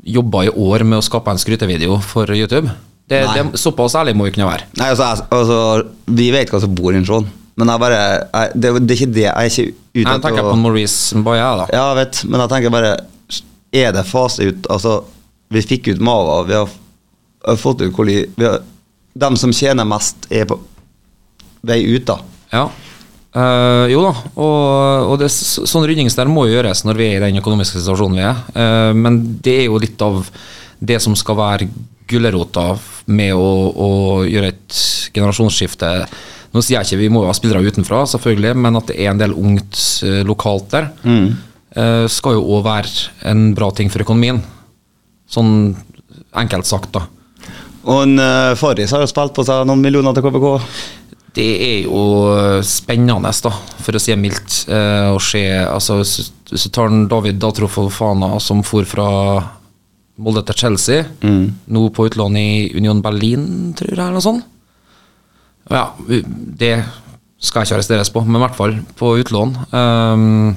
jobba 0.08 0.44
i 0.46 0.52
år 0.52 0.84
med 0.86 1.00
å 1.00 1.04
skape 1.04 1.34
en 1.34 1.40
skrytevideo 1.40 1.98
for 2.04 2.30
YouTube. 2.30 2.70
Det, 3.08 3.22
det, 3.34 3.44
såpass 3.58 3.96
ærlig 3.98 4.14
må 4.16 4.28
vi 4.28 4.34
kunne 4.36 4.48
være. 4.50 4.68
Nei, 4.76 4.90
altså, 4.92 5.26
altså 5.32 5.58
Vi 6.12 6.28
vet 6.34 6.50
hva 6.52 6.60
som 6.60 6.74
bor 6.76 6.92
i 6.92 6.98
en 7.00 7.08
sånn, 7.08 7.26
men 7.58 7.72
jeg 7.72 7.82
bare 7.82 8.00
jeg, 8.00 8.50
det, 8.54 8.72
det 8.86 8.94
er 8.94 8.98
ikke 8.98 9.14
det. 9.14 9.24
Jeg 9.26 9.34
er 9.34 9.52
ikke 9.52 9.68
ute 9.98 10.02
Jeg 10.04 10.24
tenker 10.24 10.46
på 10.46 10.56
Maurice 10.60 11.22
Boya, 11.26 11.48
da. 11.58 11.68
Ja, 11.74 11.84
jeg 11.90 11.98
vet, 12.00 12.20
men 12.30 12.42
jeg 12.44 12.52
tenker 12.54 12.74
bare 12.74 12.92
Er 13.74 13.94
det 13.96 14.04
fase 14.06 14.46
ut 14.46 14.68
Altså, 14.70 15.00
vi 15.50 15.64
fikk 15.66 15.90
ut 15.92 16.02
Mava, 16.04 16.40
vi 16.46 16.54
har, 16.54 16.74
har 17.48 17.58
fått 17.58 17.82
ut 17.82 17.94
Koli 17.96 18.20
vi 18.38 18.46
har, 18.46 18.60
Dem 19.18 19.38
som 19.40 19.54
tjener 19.54 19.88
mest, 19.88 20.28
er 20.30 20.46
på 20.46 20.60
vei 21.66 21.80
ut, 21.90 22.04
da. 22.06 22.20
Ja. 22.52 22.68
Uh, 23.34 23.84
jo 23.90 24.00
da, 24.04 24.12
og, 24.40 25.08
og 25.10 25.16
det, 25.20 25.26
sånn 25.34 25.84
ryddings 25.88 26.14
der 26.16 26.30
må 26.30 26.46
jo 26.46 26.54
gjøres 26.54 26.84
når 26.86 26.96
vi 27.00 27.08
er 27.10 27.18
i 27.18 27.24
den 27.26 27.40
økonomiske 27.42 27.82
situasjonen 27.82 28.20
vi 28.20 28.24
er. 28.24 28.38
Uh, 28.54 28.92
men 28.94 29.18
det 29.42 29.56
er 29.64 29.66
jo 29.66 29.80
litt 29.82 30.00
av 30.06 30.22
det 30.78 31.00
som 31.02 31.16
skal 31.18 31.36
være 31.40 31.68
gulrota 32.08 32.70
med 33.10 33.34
å, 33.36 33.50
å 33.74 33.90
gjøre 34.28 34.52
et 34.54 34.80
generasjonsskifte. 35.16 35.90
Nå 36.54 36.62
sier 36.64 36.78
jeg 36.78 36.88
ikke 36.88 37.02
vi 37.02 37.10
må 37.12 37.24
ha 37.26 37.34
spillere 37.36 37.64
utenfra, 37.64 38.04
selvfølgelig, 38.08 38.54
men 38.56 38.80
at 38.80 38.88
det 38.90 38.96
er 38.96 39.12
en 39.12 39.20
del 39.20 39.36
ungt 39.36 39.82
eh, 40.06 40.22
lokalt 40.26 40.70
der, 40.72 40.90
mm. 41.04 41.28
skal 42.10 42.34
jo 42.34 42.46
òg 42.56 42.62
være 42.64 43.28
en 43.28 43.50
bra 43.54 43.68
ting 43.76 43.90
for 43.92 44.02
økonomien. 44.02 44.40
Sånn 45.28 45.50
enkelt 46.40 46.66
sagt, 46.66 46.94
da. 46.96 47.04
Og 47.88 48.04
en, 48.04 48.16
uh, 48.20 48.56
Farris 48.58 48.92
har 48.94 49.04
jo 49.04 49.10
spilt 49.10 49.34
på 49.36 49.44
seg 49.46 49.66
noen 49.68 49.82
millioner 49.84 50.16
til 50.16 50.24
KBK. 50.24 50.48
Det 51.38 51.48
er 51.62 51.76
jo 51.86 52.00
spennende, 52.66 53.30
da, 53.44 53.52
for 53.84 53.94
å 53.94 54.00
si 54.02 54.10
det 54.10 54.18
mildt, 54.18 54.62
eh, 54.72 55.10
å 55.12 55.20
se 55.22 55.44
altså, 55.60 56.00
Hvis 56.00 56.64
du 56.64 56.70
tar 56.74 56.90
David 57.06 57.38
Datrofofana 57.38 58.40
som 58.42 58.64
for 58.66 58.88
fra 58.88 59.08
Molde 60.18 60.42
til 60.48 60.56
Chelsea, 60.58 61.04
nå 61.22 61.82
på 61.94 62.08
utlån 62.08 62.38
i 62.40 62.48
Union 62.74 63.02
Berlin, 63.04 63.44
tror 63.78 63.92
jeg, 63.92 64.00
eller 64.00 64.16
noe 64.16 64.24
sånt. 64.24 64.48
Ja, 65.68 65.84
det 66.06 66.74
skal 67.38 67.62
jeg 67.62 67.68
ikke 67.68 67.76
arresteres 67.78 68.10
på, 68.10 68.22
men 68.26 68.40
i 68.40 68.44
hvert 68.44 68.56
fall 68.58 68.78
på 68.98 69.12
utlån. 69.20 69.52
Um, 69.70 70.56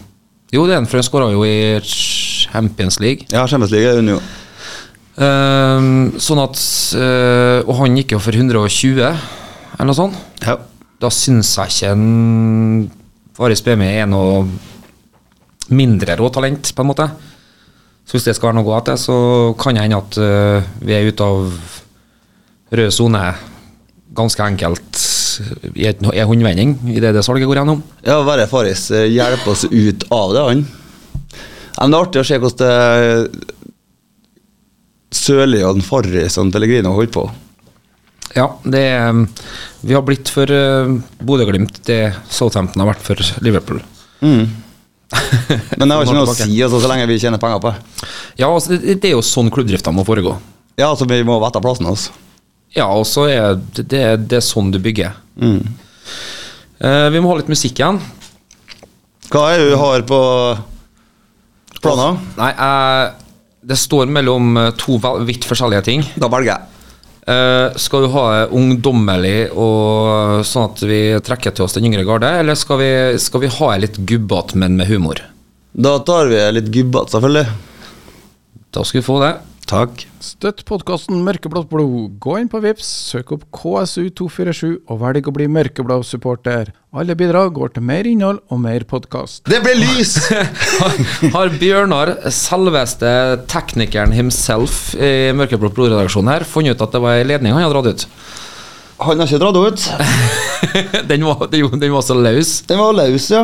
jo, 0.51 0.65
det 0.67 0.75
er 0.75 0.81
en, 0.81 0.87
for 0.89 0.99
han 0.99 1.05
skåra 1.07 1.29
jo 1.33 1.43
i 1.47 1.79
Champions 1.85 2.99
League. 3.03 3.27
Ja, 3.31 3.45
Champions 3.47 3.73
League 3.73 3.91
er 3.91 3.99
hun 3.99 4.13
jo. 4.15 4.21
Um, 5.21 5.89
sånn 6.23 6.39
at 6.39 6.55
uh, 6.95 7.59
Og 7.67 7.75
han 7.81 7.97
gikk 7.99 8.13
jo 8.15 8.21
for 8.23 8.33
120, 8.33 9.01
eller 9.03 9.89
noe 9.89 9.97
sånt. 9.97 10.17
Ja. 10.45 10.57
Da 11.01 11.11
syns 11.13 11.51
jeg 11.57 11.73
ikke 11.73 11.91
en 11.95 12.89
Faris 13.37 13.63
Bemi 13.65 13.89
er 13.89 14.09
noe 14.09 14.45
mindre 15.71 16.17
råtalent, 16.19 16.73
på 16.75 16.83
en 16.83 16.89
måte. 16.89 17.07
Så 18.07 18.17
hvis 18.17 18.27
det 18.27 18.35
skal 18.37 18.51
være 18.51 18.59
noe 18.59 18.65
å 18.65 18.71
gå 18.71 18.75
etter, 18.79 18.99
så 18.99 19.15
kan 19.59 19.77
det 19.77 19.85
hende 19.85 20.01
at 20.01 20.19
uh, 20.19 20.73
vi 20.81 20.97
er 20.97 21.07
ute 21.07 21.27
av 21.27 21.47
rød 22.71 22.93
sone 22.95 23.23
ganske 24.17 24.43
enkelt 24.43 25.01
i 25.73 25.87
i 25.87 25.87
en 25.87 26.27
håndvending 26.27 26.75
idet 26.91 27.13
det 27.15 27.23
salget 27.23 27.47
går 27.49 27.61
gjennom. 27.61 27.83
Ja, 28.05 28.19
bare 28.27 28.49
Faris 28.51 28.89
eh, 28.91 29.07
hjelper 29.11 29.53
oss 29.53 29.65
ut 29.65 30.05
av 30.11 30.33
det, 30.35 30.43
han. 30.49 30.65
Men 31.77 31.93
det 31.93 31.97
er 31.97 32.05
artig 32.05 32.21
å 32.21 32.27
se 32.27 32.39
hvordan 32.41 32.59
det 32.61 33.47
Sørli 35.11 35.61
og 35.67 35.79
Faris 35.83 35.87
Farris 35.87 36.37
og 36.39 36.51
Pellegrino 36.53 36.93
holder 36.95 37.13
på. 37.15 37.23
Ja, 38.35 38.47
det 38.63 38.81
er, 38.93 39.25
Vi 39.83 39.95
har 39.95 40.03
blitt 40.07 40.29
for 40.31 40.47
uh, 40.47 40.91
Bodø-Glimt 41.19 41.81
det 41.87 42.13
Southampton 42.31 42.83
har 42.83 42.93
vært 42.93 43.03
for 43.03 43.43
Liverpool. 43.43 43.81
Mm. 44.23 44.45
Men 45.77 45.89
det 45.89 45.95
har 45.97 46.05
ikke 46.05 46.15
noe 46.15 46.29
å 46.29 46.35
si 46.37 46.61
altså, 46.63 46.79
så 46.79 46.91
lenge 46.91 47.09
vi 47.11 47.19
tjener 47.19 47.41
penger 47.41 47.59
på 47.59 47.73
det. 47.73 48.07
Ja, 48.39 48.47
altså, 48.47 48.77
det, 48.77 49.01
det 49.03 49.11
er 49.11 49.17
jo 49.17 49.25
sånn 49.25 49.51
klubbdrifta 49.51 49.91
må 49.91 50.07
foregå. 50.07 50.37
Ja, 50.79 50.93
altså 50.93 51.07
vi 51.09 51.19
må 51.27 51.35
vite 51.43 51.63
plassen 51.63 51.89
hans. 51.89 52.07
Ja, 52.75 52.87
og 52.87 53.05
så 53.09 53.27
er 53.27 53.57
det, 53.75 53.87
det, 53.91 54.03
det 54.31 54.39
er 54.39 54.45
sånn 54.45 54.71
du 54.71 54.79
bygger. 54.83 55.17
Eh, 55.41 57.07
vi 57.11 57.21
må 57.21 57.31
ha 57.31 57.39
litt 57.39 57.51
musikk 57.51 57.81
igjen. 57.81 57.99
Hva 59.31 59.47
er 59.51 59.61
det 59.61 59.71
du 59.71 59.79
har 59.79 60.03
på 60.07 60.19
planer? 61.81 62.19
Nei, 62.39 62.51
eh, 62.51 63.03
det 63.61 63.77
står 63.79 64.09
mellom 64.11 64.55
eh, 64.57 64.71
to 64.79 64.97
vidt 65.27 65.47
forskjellige 65.47 65.85
ting. 65.87 66.05
Da 66.15 66.29
velger 66.31 66.53
jeg. 66.55 66.67
Eh, 67.31 67.77
skal 67.77 68.05
du 68.05 68.13
ha 68.15 68.23
det 68.33 68.47
ungdommelig 68.57 69.51
og 69.53 70.41
sånn 70.47 70.71
at 70.71 70.81
vi 70.89 71.01
trekker 71.21 71.53
til 71.53 71.67
oss 71.67 71.77
den 71.77 71.85
yngre 71.91 72.05
garde, 72.07 72.31
eller 72.41 72.57
skal 72.57 72.81
vi, 72.81 72.91
skal 73.21 73.43
vi 73.43 73.51
ha 73.59 73.69
det 73.73 73.83
litt 73.85 73.99
gubbete, 74.09 74.57
men 74.57 74.79
med 74.79 74.89
humor? 74.89 75.21
Da 75.71 75.99
tar 76.07 76.31
vi 76.31 76.41
litt 76.57 76.71
gubbete, 76.73 77.13
selvfølgelig. 77.13 77.45
Da 78.71 78.83
skal 78.87 78.99
vi 79.01 79.05
få 79.05 79.19
det. 79.21 79.35
Takk. 79.71 80.01
Støtt 80.19 80.65
podkasten 80.67 81.21
Mørkeblått 81.23 81.69
blod. 81.71 82.17
Gå 82.19 82.33
inn 82.41 82.49
på 82.51 82.59
Vips, 82.59 82.89
søk 83.13 83.29
opp 83.31 83.45
KSU247 83.55 84.81
og 84.91 84.97
velg 84.99 85.29
å 85.29 85.33
bli 85.37 85.47
mørkeblå 85.47 86.01
supporter. 86.03 86.73
Alle 86.91 87.15
bidrag 87.15 87.53
går 87.55 87.71
til 87.77 87.85
mer 87.87 88.09
innhold 88.09 88.41
og 88.51 88.59
mer 88.65 88.83
podkast. 88.89 89.45
Det 89.47 89.61
ble 89.63 89.77
lys! 89.79 90.17
Har 91.37 91.55
Bjørnar, 91.55 92.17
selveste 92.35 93.13
teknikeren 93.47 94.11
himself 94.17 94.91
i 94.99 95.31
Mørkeblått 95.39 95.79
blod-redaksjonen 95.79 96.33
her, 96.35 96.47
funnet 96.51 96.75
ut 96.75 96.83
at 96.89 96.97
det 96.97 97.05
var 97.07 97.21
ei 97.21 97.29
ledning 97.31 97.55
han 97.55 97.63
hadde 97.63 97.79
dratt 97.79 97.95
ut? 97.95 98.07
Han 99.01 99.19
har 99.19 99.27
ikke 99.27 99.41
dratt 99.41 99.57
ut. 99.57 99.85
Den 101.09 101.25
var, 101.25 101.47
den, 101.51 101.79
den 101.81 101.91
var 101.91 102.03
så 102.05 102.15
løs. 102.15 102.61
Den 102.69 102.79
var 102.79 102.93
løs, 102.95 103.25
ja. 103.33 103.41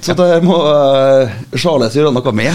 Så 0.00 0.14
det 0.16 0.38
må 0.46 0.54
uh, 0.64 1.32
Charles 1.58 1.96
gjøre 1.98 2.12
noe 2.14 2.32
med. 2.32 2.54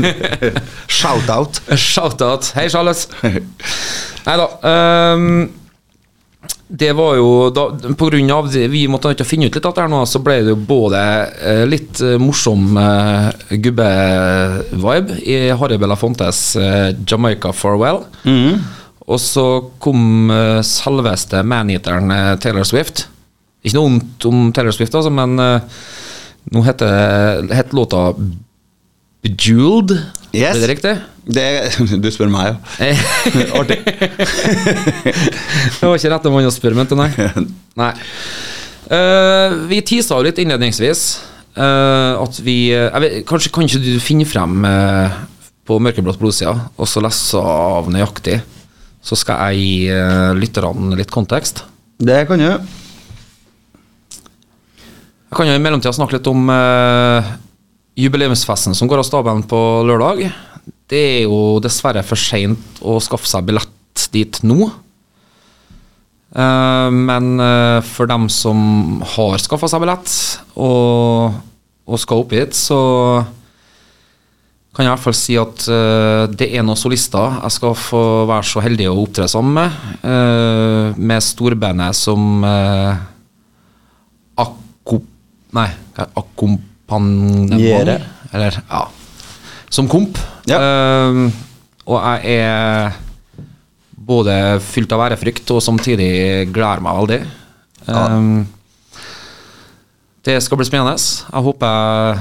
Shout-out. 1.00 1.60
Shout-out. 1.74 2.52
Hei, 2.56 2.68
Charles. 2.72 3.08
Nei 4.24 4.36
da. 4.40 4.46
Um, 4.62 5.50
det 6.70 6.92
var 6.94 7.16
jo 7.18 7.50
da, 7.50 7.66
På 7.98 8.06
grunn 8.06 8.30
av 8.30 8.46
det, 8.52 8.68
Vi 8.70 8.84
måtte 8.90 9.10
ikke 9.12 9.26
finne 9.26 9.50
ut 9.50 9.56
litt 9.58 9.80
her 9.82 9.90
nå, 9.90 10.04
så 10.06 10.22
ble 10.22 10.38
det 10.46 10.52
jo 10.54 10.58
både 10.70 11.00
eh, 11.42 11.62
litt 11.66 11.98
eh, 12.04 12.14
morsom 12.22 12.78
uh, 12.78 13.30
gubbe-vibe 13.50 15.18
i 15.26 15.40
Harry 15.50 15.80
Belafontes 15.82 16.44
uh, 16.60 16.92
Jamaica 17.02 17.52
Farewell. 17.52 18.04
Og 19.08 19.20
så 19.22 19.46
kom 19.82 20.30
uh, 20.32 20.60
selveste 20.66 21.40
maneateren 21.46 22.12
uh, 22.12 22.34
Taylor 22.42 22.66
Swift. 22.68 23.06
Ikke 23.64 23.76
noe 23.76 23.88
vondt 23.88 24.28
om 24.28 24.50
Taylor 24.56 24.76
Swift, 24.76 24.94
altså, 24.96 25.12
men 25.12 25.40
uh, 25.40 25.80
nå 26.52 26.64
heter, 26.66 27.48
heter 27.52 27.76
låta 27.76 28.04
Bejeweled. 29.24 29.96
Yes. 30.32 30.56
Er 30.56 30.60
det 30.62 30.70
riktig? 30.70 30.94
Det, 31.26 31.46
du 32.02 32.10
spør 32.12 32.30
meg, 32.32 32.54
ja. 32.54 32.92
Artig. 33.60 33.80
Det 33.84 35.82
var 35.84 35.96
ikke 35.98 36.12
rette 36.14 36.32
mann 36.32 36.48
å 36.48 36.54
spørre, 36.54 36.78
mente 36.78 36.98
nei. 36.98 37.10
nei. 37.82 37.92
Uh, 38.90 39.68
vi 39.70 39.82
tisa 39.86 40.16
jo 40.18 40.26
litt 40.26 40.40
innledningsvis 40.42 41.02
uh, 41.54 42.18
at 42.18 42.40
vi 42.42 42.72
jeg 42.72 43.02
vet, 43.04 43.20
Kanskje 43.28 43.52
kan 43.54 43.68
ikke 43.68 43.82
du 43.84 43.92
finne 44.02 44.26
frem 44.26 44.64
eh, 44.66 45.20
på 45.68 45.76
mørkeblått 45.78 46.18
blodsida 46.18 46.56
og 46.74 46.88
så 46.90 47.02
lese 47.04 47.38
av 47.38 47.86
nøyaktig? 47.92 48.40
Så 49.00 49.16
skal 49.16 49.50
jeg 49.50 49.60
gi 49.60 49.74
uh, 49.94 50.32
lytterne 50.36 50.96
litt 50.98 51.12
kontekst. 51.12 51.64
Det 52.00 52.22
kan 52.28 52.40
du. 52.40 52.50
Jeg 55.30 55.36
kan 55.36 55.46
jo 55.46 55.54
i 55.56 55.62
mellomtida 55.62 55.92
snakke 55.94 56.18
litt 56.18 56.28
om 56.30 56.48
uh, 56.50 57.22
jubileumsfesten 58.00 58.74
som 58.76 58.88
går 58.90 59.02
av 59.02 59.06
stabelen 59.08 59.44
på 59.48 59.60
lørdag. 59.86 60.24
Det 60.90 61.00
er 61.00 61.20
jo 61.24 61.60
dessverre 61.62 62.02
for 62.06 62.18
seint 62.18 62.80
å 62.82 62.98
skaffe 63.02 63.28
seg 63.30 63.46
billett 63.46 64.08
dit 64.12 64.40
nå. 64.42 64.70
Uh, 66.30 66.88
men 66.94 67.40
uh, 67.42 67.78
for 67.82 68.10
dem 68.10 68.28
som 68.30 69.00
har 69.16 69.40
skaffa 69.42 69.70
seg 69.70 69.82
billett 69.82 70.12
og, 70.54 71.38
og 71.90 72.02
skal 72.02 72.22
opp 72.22 72.34
hit, 72.36 72.54
så 72.54 72.78
kan 74.80 74.86
jeg 74.86 74.94
i 74.94 74.96
hvert 74.96 75.04
fall 75.04 75.16
si 75.18 75.34
at 75.36 75.64
uh, 75.68 76.24
det 76.32 76.46
er 76.56 76.62
noen 76.64 76.78
solister 76.78 77.34
jeg 77.42 77.52
skal 77.52 77.74
få 77.76 78.24
være 78.30 78.46
så 78.48 78.62
heldig 78.64 78.86
å 78.88 78.94
opptre 79.02 79.26
sammen 79.28 79.52
med. 79.58 79.70
Uh, 80.00 80.96
med 80.96 81.20
storbandet 81.24 81.96
som 81.98 82.44
uh, 82.46 82.96
akko... 84.40 85.02
Nei, 85.58 85.66
akkompagnement? 86.00 87.92
Eller, 88.32 88.56
ja. 88.70 88.82
Som 89.68 89.90
komp. 89.90 90.16
Ja. 90.48 90.58
Uh, 90.64 91.28
og 91.90 91.98
jeg 92.00 92.40
er 92.40 92.96
både 93.92 94.60
fylt 94.64 94.92
av 94.96 95.04
ærefrykt 95.10 95.50
og 95.52 95.60
samtidig 95.64 96.48
gleder 96.54 96.80
meg 96.84 97.00
veldig. 97.02 97.20
Ja. 97.90 98.06
det 100.24 100.36
skal 100.44 100.58
bli 100.60 100.66
spennende. 100.68 100.96
Jeg 100.96 101.42
håper 101.46 101.68
jeg 101.74 102.18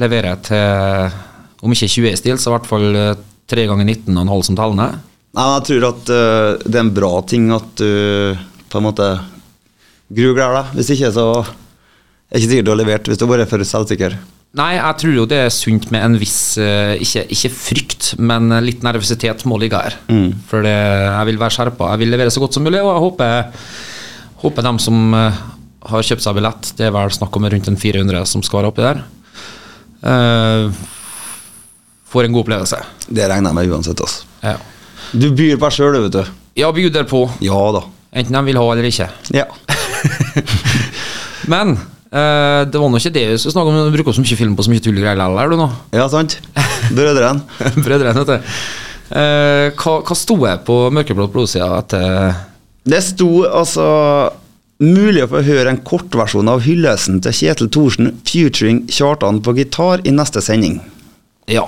leverer 0.00 0.36
til, 0.46 1.18
om 1.60 1.74
ikke 1.74 1.90
20 1.90 2.10
i 2.10 2.18
stil, 2.18 2.38
så 2.40 2.50
i 2.50 2.54
hvert 2.56 2.68
fall 2.68 2.88
eh, 2.96 3.22
3 3.50 3.66
ganger 3.70 3.88
19,5 3.88 4.46
som 4.48 4.58
tellende. 4.58 4.88
Nei, 5.30 5.44
men 5.44 5.56
jeg 5.56 5.66
tror 5.68 5.86
at 5.92 6.10
uh, 6.10 6.62
det 6.64 6.74
er 6.74 6.82
en 6.82 6.94
bra 6.94 7.10
ting 7.22 7.44
at 7.54 7.68
du 7.78 8.34
på 8.70 8.78
en 8.80 8.86
måte 8.86 9.06
grugler 10.10 10.56
deg. 10.56 10.72
Hvis 10.78 10.90
ikke, 10.96 11.10
så 11.14 11.26
er 11.38 12.34
det 12.34 12.40
ikke 12.40 12.50
sikkert 12.50 12.66
du 12.66 12.72
har 12.72 12.80
levert 12.80 13.10
hvis 13.10 13.20
du 13.20 13.26
bare 13.30 13.46
er 13.46 13.50
for 13.50 13.62
selvsikker. 13.66 14.16
Nei, 14.58 14.72
jeg 14.74 14.98
tror 14.98 15.14
jo 15.14 15.28
det 15.30 15.38
er 15.44 15.52
sunt 15.54 15.86
med 15.94 16.02
en 16.02 16.16
viss 16.18 16.58
eh, 16.58 16.96
ikke, 16.98 17.22
ikke 17.36 17.52
frykt, 17.54 18.08
men 18.18 18.50
litt 18.66 18.82
nervøsitet 18.82 19.44
må 19.46 19.60
ligge 19.62 19.78
her. 19.78 19.94
For 20.50 20.66
det, 20.66 20.74
jeg 20.74 21.28
vil 21.28 21.38
være 21.38 21.54
skjerpa. 21.54 21.92
Jeg 21.92 22.02
vil 22.02 22.10
levere 22.16 22.34
så 22.34 22.42
godt 22.42 22.58
som 22.58 22.66
mulig, 22.66 22.80
og 22.82 22.90
jeg 22.90 23.04
håper, 23.04 23.68
håper 24.42 24.66
dem 24.66 24.80
som 24.82 25.14
eh, 25.14 25.42
har 25.90 26.06
kjøpt 26.06 26.26
seg 26.26 26.36
billett, 26.36 26.72
det 26.78 26.88
er 26.88 26.94
vel 26.94 27.14
snakk 27.14 27.38
om 27.38 27.46
rundt 27.46 27.70
en 27.70 27.78
400 27.78 28.26
som 28.28 28.42
skal 28.44 28.60
være 28.60 28.72
oppi 28.72 28.84
der, 28.84 29.04
eh, 30.10 30.82
får 32.10 32.26
en 32.28 32.34
god 32.34 32.44
opplevelse. 32.44 32.80
Det 33.08 33.28
regner 33.30 33.50
jeg 33.52 33.58
med 33.60 33.72
uansett. 33.74 34.00
Altså. 34.02 34.26
Ja, 34.42 34.56
Du 35.12 35.30
byr 35.34 35.56
på 35.58 35.66
deg 35.68 35.76
sjøl, 35.78 36.00
vet 36.06 36.18
du. 36.18 36.22
ja 36.60 36.70
bjuder 36.74 37.06
på, 37.08 37.24
Ja 37.42 37.60
da. 37.74 37.84
enten 38.12 38.34
de 38.36 38.42
vil 38.50 38.58
ha 38.58 38.66
eller 38.72 38.86
ikke. 38.90 39.08
Ja. 39.34 39.46
Men 41.50 41.72
eh, 41.76 42.62
det 42.70 42.78
var 42.78 42.90
nå 42.92 43.00
ikke 43.00 43.12
det 43.14 43.24
vi 43.32 43.38
skulle 43.40 43.54
snakke 43.56 43.72
om, 43.72 43.78
du 43.90 43.96
bruker 43.96 44.14
så 44.16 44.22
mye 44.24 44.38
film 44.38 44.56
på 44.58 44.66
så 44.66 44.72
mye 44.72 44.82
tull 44.84 44.98
og 44.98 45.04
greier 45.04 45.18
likevel, 45.20 45.54
du 45.54 45.60
nå. 45.60 45.68
ja, 45.96 46.06
sant? 46.12 46.36
Brødrene. 46.94 47.62
Brødrene, 47.84 48.24
vet 48.24 48.30
du. 48.30 48.60
Eh, 49.10 49.66
hva, 49.80 49.96
hva 50.06 50.16
sto 50.18 50.36
jeg 50.46 50.62
på 50.68 50.76
mørkeblått 50.94 51.32
blodsida 51.34 51.66
etter 51.80 52.36
Det 52.86 53.00
sto 53.02 53.26
altså 53.48 53.86
Mulig 54.80 55.24
å 55.26 55.30
få 55.32 55.40
høre 55.44 55.72
en 55.74 55.80
kortversjon 55.84 56.48
av 56.48 56.62
hyllesten 56.64 57.18
til 57.20 57.34
Kjetil 57.36 57.68
Thorsen 57.74 58.14
featuring 58.24 58.84
Kjartan 58.88 59.42
på 59.44 59.52
gitar 59.58 60.00
i 60.08 60.12
neste 60.14 60.40
sending. 60.40 60.78
Ja. 61.52 61.66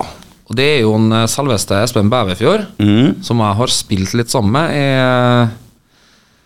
Og 0.49 0.57
det 0.59 0.65
er 0.67 0.81
jo 0.83 0.95
en 0.97 1.11
eh, 1.15 1.29
selveste 1.31 1.77
Espen 1.85 2.11
Bæverfjord, 2.11 2.65
mm. 2.81 3.23
som 3.23 3.41
jeg 3.43 3.59
har 3.59 3.71
spilt 3.71 4.15
litt 4.17 4.33
sammen 4.33 4.55
med 4.57 4.75
i 4.75 4.87
eh, 4.99 5.59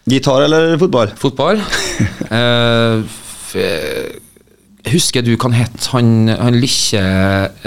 Gitar 0.08 0.46
eller 0.46 0.78
fotball? 0.80 1.12
fotball. 1.20 1.62
eh, 2.38 3.02
eh, 3.60 4.12
husker 4.94 5.26
du 5.26 5.34
kan 5.42 5.56
hete 5.58 5.90
han, 5.92 6.30
han 6.30 6.60
lille 6.62 7.02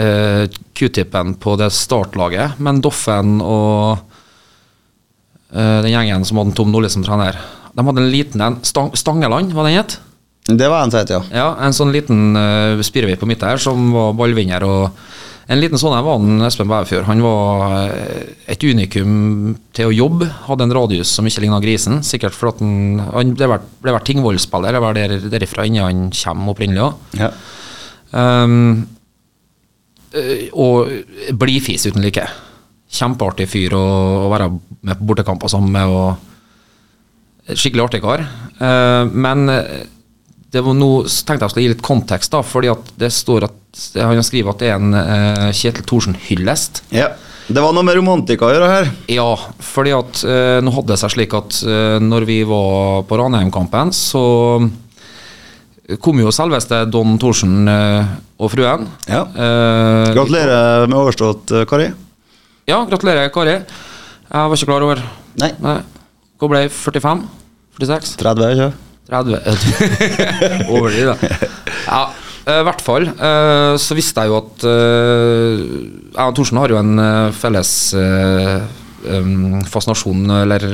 eh, 0.00 0.60
Q-tippen 0.78 1.34
på 1.42 1.56
det 1.60 1.72
startlaget, 1.76 2.60
men 2.62 2.80
Doffen 2.84 3.40
og 3.44 3.98
eh, 5.52 5.80
den 5.84 5.92
gjengen 5.92 6.24
som 6.24 6.40
hadde 6.40 6.56
Tom 6.56 6.70
Nordli 6.72 6.92
som 6.92 7.04
trener. 7.04 7.36
De 7.74 7.84
hadde 7.86 8.02
en 8.02 8.12
liten 8.12 8.46
en. 8.46 8.60
Stang, 8.66 8.94
Stangeland, 8.98 9.52
hva 9.54 9.66
den 9.66 9.78
het? 9.82 9.98
Det 10.50 10.70
var 10.70 10.82
en 10.82 10.90
som 10.90 11.02
het, 11.02 11.12
ja. 11.12 11.20
Ja, 11.34 11.48
en 11.62 11.74
sånn 11.76 11.92
liten 11.94 12.32
uh, 12.34 12.80
spirrevipp 12.82 13.20
på 13.22 13.28
midt 13.28 13.44
her 13.44 13.60
som 13.60 13.92
var 13.94 14.16
ballvinner. 14.18 14.64
Og 14.66 15.29
en 15.50 15.58
liten 15.58 15.80
sånn 15.80 15.96
en 15.96 16.06
var 16.06 16.46
Espen 16.46 16.68
Bæfjord. 16.70 17.08
Han 17.08 17.22
var 17.24 17.64
eh, 17.88 18.34
et 18.54 18.62
unikum 18.62 19.56
til 19.74 19.90
å 19.90 19.94
jobbe. 19.94 20.28
Hadde 20.46 20.68
en 20.68 20.74
radius 20.76 21.10
som 21.16 21.26
ikke 21.26 21.42
ligna 21.42 21.58
grisen. 21.62 22.04
Sikkert 22.06 22.36
fordi 22.36 22.52
at 22.54 22.62
han, 22.62 23.02
han 23.08 23.34
ble 23.34 23.48
vært, 23.50 23.66
ble 23.82 23.94
vært 23.96 24.06
Tingvoll-spiller. 24.10 24.76
Det 24.76 24.84
var 24.84 24.98
der, 24.98 25.16
derifra 25.32 25.66
innen 25.66 25.86
han 25.86 26.06
kommer 26.14 26.54
opprinnelig 26.54 26.86
òg. 26.86 27.18
ja. 27.20 27.34
Um, 28.10 28.88
og 30.58 30.88
blidfis 31.38 31.84
uten 31.86 32.02
like. 32.02 32.24
Kjempeartig 32.90 33.46
fyr 33.46 33.76
å, 33.78 33.84
å 34.26 34.30
være 34.32 34.48
med 34.50 34.98
på 34.98 35.06
bortekamper 35.12 35.50
sammen 35.52 35.70
med. 35.74 35.86
og 35.86 37.54
Skikkelig 37.54 37.84
artig 37.84 38.02
kar. 38.02 38.24
Uh, 38.58 39.06
men 39.10 39.50
eh, 39.50 39.86
det 40.50 40.62
var 40.66 40.74
noe, 40.74 41.06
så 41.10 41.24
tenkte 41.26 41.46
jeg 41.46 41.52
skulle 41.52 41.64
gi 41.66 41.72
litt 41.74 41.84
kontekst, 41.86 42.32
da, 42.34 42.42
fordi 42.46 42.70
at 42.72 42.92
det 42.98 43.12
står 43.14 43.46
at 43.46 43.82
han 43.94 44.22
skriver 44.26 44.50
at 44.50 44.62
det 44.62 44.70
er 44.70 44.80
en 44.80 44.94
uh, 44.96 45.50
Kjetil 45.54 45.86
Thorsen-hyllest. 45.86 46.84
ja. 46.94 47.12
Det 47.50 47.58
var 47.58 47.72
noe 47.74 47.82
med 47.82 47.96
romantikk 47.98 48.44
å 48.46 48.48
gjøre 48.52 48.66
her. 48.70 48.88
Ja, 49.10 49.32
fordi 49.66 49.90
at 49.90 50.20
uh, 50.22 50.60
nå 50.62 50.70
hadde 50.70 50.92
det 50.92 50.98
seg 51.00 51.10
slik 51.16 51.32
at 51.34 51.56
uh, 51.66 51.96
når 51.98 52.26
vi 52.28 52.36
var 52.46 53.00
på 53.08 53.16
Ranheim-kampen, 53.18 53.90
så 53.90 54.22
kom 55.98 56.20
jo 56.22 56.30
selveste 56.30 56.84
Don 56.86 57.16
Thorsen 57.18 57.66
og 57.66 58.52
fruen. 58.52 58.84
Ja. 59.10 59.24
Gratulerer 60.14 60.86
med 60.86 60.94
overstått, 61.00 61.50
Kari. 61.66 61.88
Ja, 62.70 62.78
gratulerer, 62.86 63.32
Kari. 63.34 63.56
Jeg 63.56 64.52
var 64.52 64.54
ikke 64.54 64.70
klar 64.70 64.86
over 64.86 65.02
Nei. 65.42 65.50
Nei. 65.58 65.80
Hva 66.38 66.52
ble 66.52 66.62
jeg? 66.68 66.72
45? 66.76 67.26
46? 67.80 68.14
30, 68.22 68.54
ikke 68.54 68.70
30 69.10 70.70
Over 70.72 70.94
de, 70.94 71.04
da. 71.10 71.14
Ja, 71.86 72.02
eh, 72.46 72.60
i 72.60 72.66
hvert 72.68 72.84
fall. 72.86 73.08
eh, 73.10 73.74
så 73.82 73.96
visste 73.98 74.22
jeg 74.24 74.30
jo 74.32 74.38
at 74.40 74.66
eh, 74.70 75.64
Jeg 76.14 76.24
og 76.30 76.36
Thorsen 76.38 76.60
har 76.62 76.72
jo 76.74 76.78
en 76.80 76.94
felles 77.36 77.72
um, 77.96 79.60
fascinasjon, 79.66 80.24
eller 80.42 80.64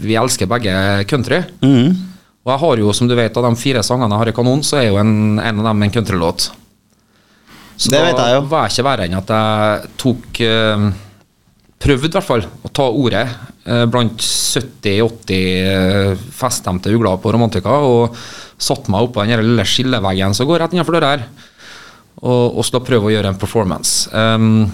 Vi 0.00 0.16
elsker 0.18 0.48
begge 0.50 0.74
country. 1.10 1.42
Mm. 1.64 2.06
Og 2.40 2.54
jeg 2.54 2.60
har 2.62 2.80
jo, 2.80 2.92
som 2.96 3.08
du 3.10 3.14
vet, 3.18 3.36
av 3.36 3.44
de 3.50 3.52
fire 3.60 3.82
sangene 3.84 4.14
jeg 4.14 4.22
har 4.24 4.30
i 4.32 4.36
kanon, 4.36 4.62
så 4.64 4.78
er 4.80 4.86
jo 4.90 4.98
en, 5.02 5.12
en 5.42 5.60
av 5.60 5.66
dem 5.70 5.82
en 5.86 5.92
countrylåt. 5.92 6.50
Så 7.80 7.88
Det 7.92 7.96
da 8.00 8.06
vet 8.10 8.18
jeg 8.20 8.34
jo. 8.36 8.40
var 8.50 8.66
jeg 8.66 8.74
ikke 8.74 8.86
verre 8.90 9.06
enn 9.08 9.16
at 9.20 9.30
jeg 9.32 9.90
tok 10.00 10.40
eh, 10.44 10.90
Prøvde 11.80 12.10
i 12.10 12.12
hvert 12.12 12.26
fall 12.26 12.42
å 12.44 12.68
ta 12.76 12.84
ordet 12.92 13.22
blant 13.90 14.20
70-80 14.20 15.38
eh, 15.38 16.26
feststemte 16.34 16.92
ugler 16.94 17.20
på 17.22 17.32
Romantika 17.34 17.76
og 17.86 18.16
satt 18.60 18.90
meg 18.92 19.06
oppå 19.06 19.24
den 19.24 19.40
lille 19.44 19.66
skilleveggen 19.68 20.36
som 20.36 20.48
går 20.48 20.64
rett 20.64 20.76
innenfor 20.76 20.98
døra 20.98 21.14
her, 21.14 21.26
og, 22.20 22.58
og 22.58 22.64
skulle 22.66 22.86
prøve 22.86 23.08
å 23.08 23.14
gjøre 23.14 23.32
en 23.32 23.40
performance. 23.40 24.10
Um, 24.12 24.66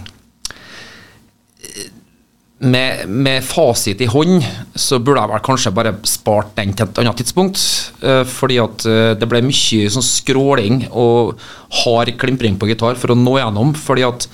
med, 2.56 3.04
med 3.08 3.44
fasit 3.44 4.00
i 4.00 4.08
hånd 4.08 4.40
så 4.80 4.96
burde 4.96 5.20
jeg 5.20 5.32
vel 5.34 5.42
kanskje 5.44 5.72
bare 5.76 5.92
spart 6.08 6.54
den 6.56 6.72
til 6.72 6.86
et 6.86 7.00
annet 7.02 7.18
tidspunkt. 7.20 7.60
eh, 8.00 8.22
fordi 8.24 8.56
at 8.62 8.86
eh, 8.88 9.12
det 9.20 9.28
ble 9.28 9.42
mye 9.44 9.90
sånn 9.92 10.06
skråling 10.06 10.86
og 10.88 11.36
hard 11.82 12.14
klimpring 12.16 12.56
på 12.56 12.70
gitar 12.70 12.96
for 12.96 13.12
å 13.12 13.18
nå 13.18 13.36
gjennom. 13.36 13.74
Fordi 13.76 14.06
at 14.08 14.28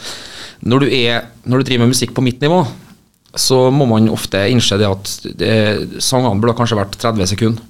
når 0.63 0.85
du, 0.85 0.93
er, 0.95 1.27
når 1.43 1.59
du 1.59 1.67
driver 1.67 1.85
med 1.85 1.95
musikk 1.97 2.15
på 2.15 2.23
mitt 2.23 2.41
nivå, 2.41 2.63
så 3.35 3.71
må 3.73 3.87
man 3.89 4.11
ofte 4.13 4.41
innse 4.53 4.77
det 4.81 4.89
at 4.89 5.13
det, 5.41 5.53
sangene 6.05 6.41
burde 6.43 6.57
kanskje 6.59 6.77
vært 6.79 6.99
30 7.01 7.31
sekunder. 7.33 7.69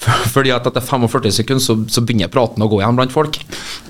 Fordi 0.34 0.48
at 0.54 0.64
etter 0.64 0.80
45 0.80 1.32
sekunder 1.42 1.60
så, 1.60 1.74
så 1.92 2.00
begynner 2.00 2.30
praten 2.32 2.64
å 2.64 2.68
gå 2.72 2.78
igjen 2.80 2.96
blant 2.96 3.12
folk. 3.12 3.36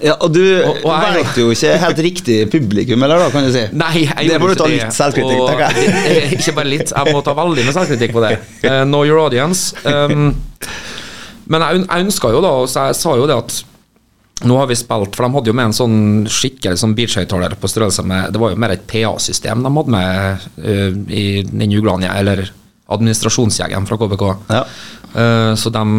Ja, 0.03 0.17
og 0.19 0.33
du 0.35 0.41
Og- 0.67 0.81
og 0.83 0.91
jeg- 0.91 1.15
vet 1.21 1.39
jo 1.39 1.51
ikke 1.55 1.77
helt 1.85 1.99
riktig 2.03 2.39
publikum, 2.51 3.03
eller 3.07 3.23
da, 3.23 3.31
kan 3.31 3.47
du 3.47 3.53
si? 3.55 3.63
Nei, 3.73 4.05
jeg 4.09 4.29
Det 4.29 4.41
må 4.43 4.49
du 4.51 4.55
ta 4.59 4.67
litt 4.67 4.91
selvkritikk, 4.97 5.47
tenker 5.47 5.71
jeg. 5.71 6.33
ikke 6.41 6.55
bare 6.57 6.67
litt, 6.73 6.91
jeg 6.91 7.15
må 7.15 7.23
ta 7.23 7.35
veldig 7.39 7.65
med 7.65 7.75
selvkritikk 7.79 8.13
på 8.13 8.25
det. 8.27 8.33
Uh, 8.67 8.85
know 8.91 9.05
your 9.07 9.21
audience. 9.23 9.73
Um, 9.87 10.35
men 11.47 11.63
jeg, 11.63 11.87
jeg 11.87 12.05
ønska 12.09 12.31
jo 12.35 12.41
da, 12.43 12.49
og 12.65 12.69
så 12.69 12.89
jeg 12.91 12.99
sa 12.99 13.15
jo 13.17 13.27
det 13.31 13.37
at 13.39 13.63
nå 14.49 14.57
har 14.57 14.71
vi 14.71 14.77
spilt, 14.79 15.17
for 15.17 15.27
de 15.27 15.35
hadde 15.35 15.51
jo 15.51 15.57
med 15.57 15.69
en 15.69 15.77
sånn 15.77 15.99
skikkelig 16.31 16.81
sånn 16.81 16.95
beachhøyttaler 16.97 17.59
på 17.61 17.69
størrelse 17.69 18.05
med 18.09 18.33
Det 18.33 18.41
var 18.41 18.55
jo 18.55 18.61
mer 18.63 18.73
et 18.73 18.87
PA-system 18.89 19.67
de 19.67 19.73
hadde 19.75 19.93
med 19.93 20.47
uh, 20.65 20.97
i 21.13 21.43
den 21.45 21.75
juglene, 21.75 22.09
eller 22.17 22.47
administrasjonsjegeren 22.91 23.87
fra 23.87 23.99
KBK. 24.01 24.25
Ja. 24.49 24.65
Uh, 25.13 25.53
så 25.61 25.73
dem, 25.75 25.93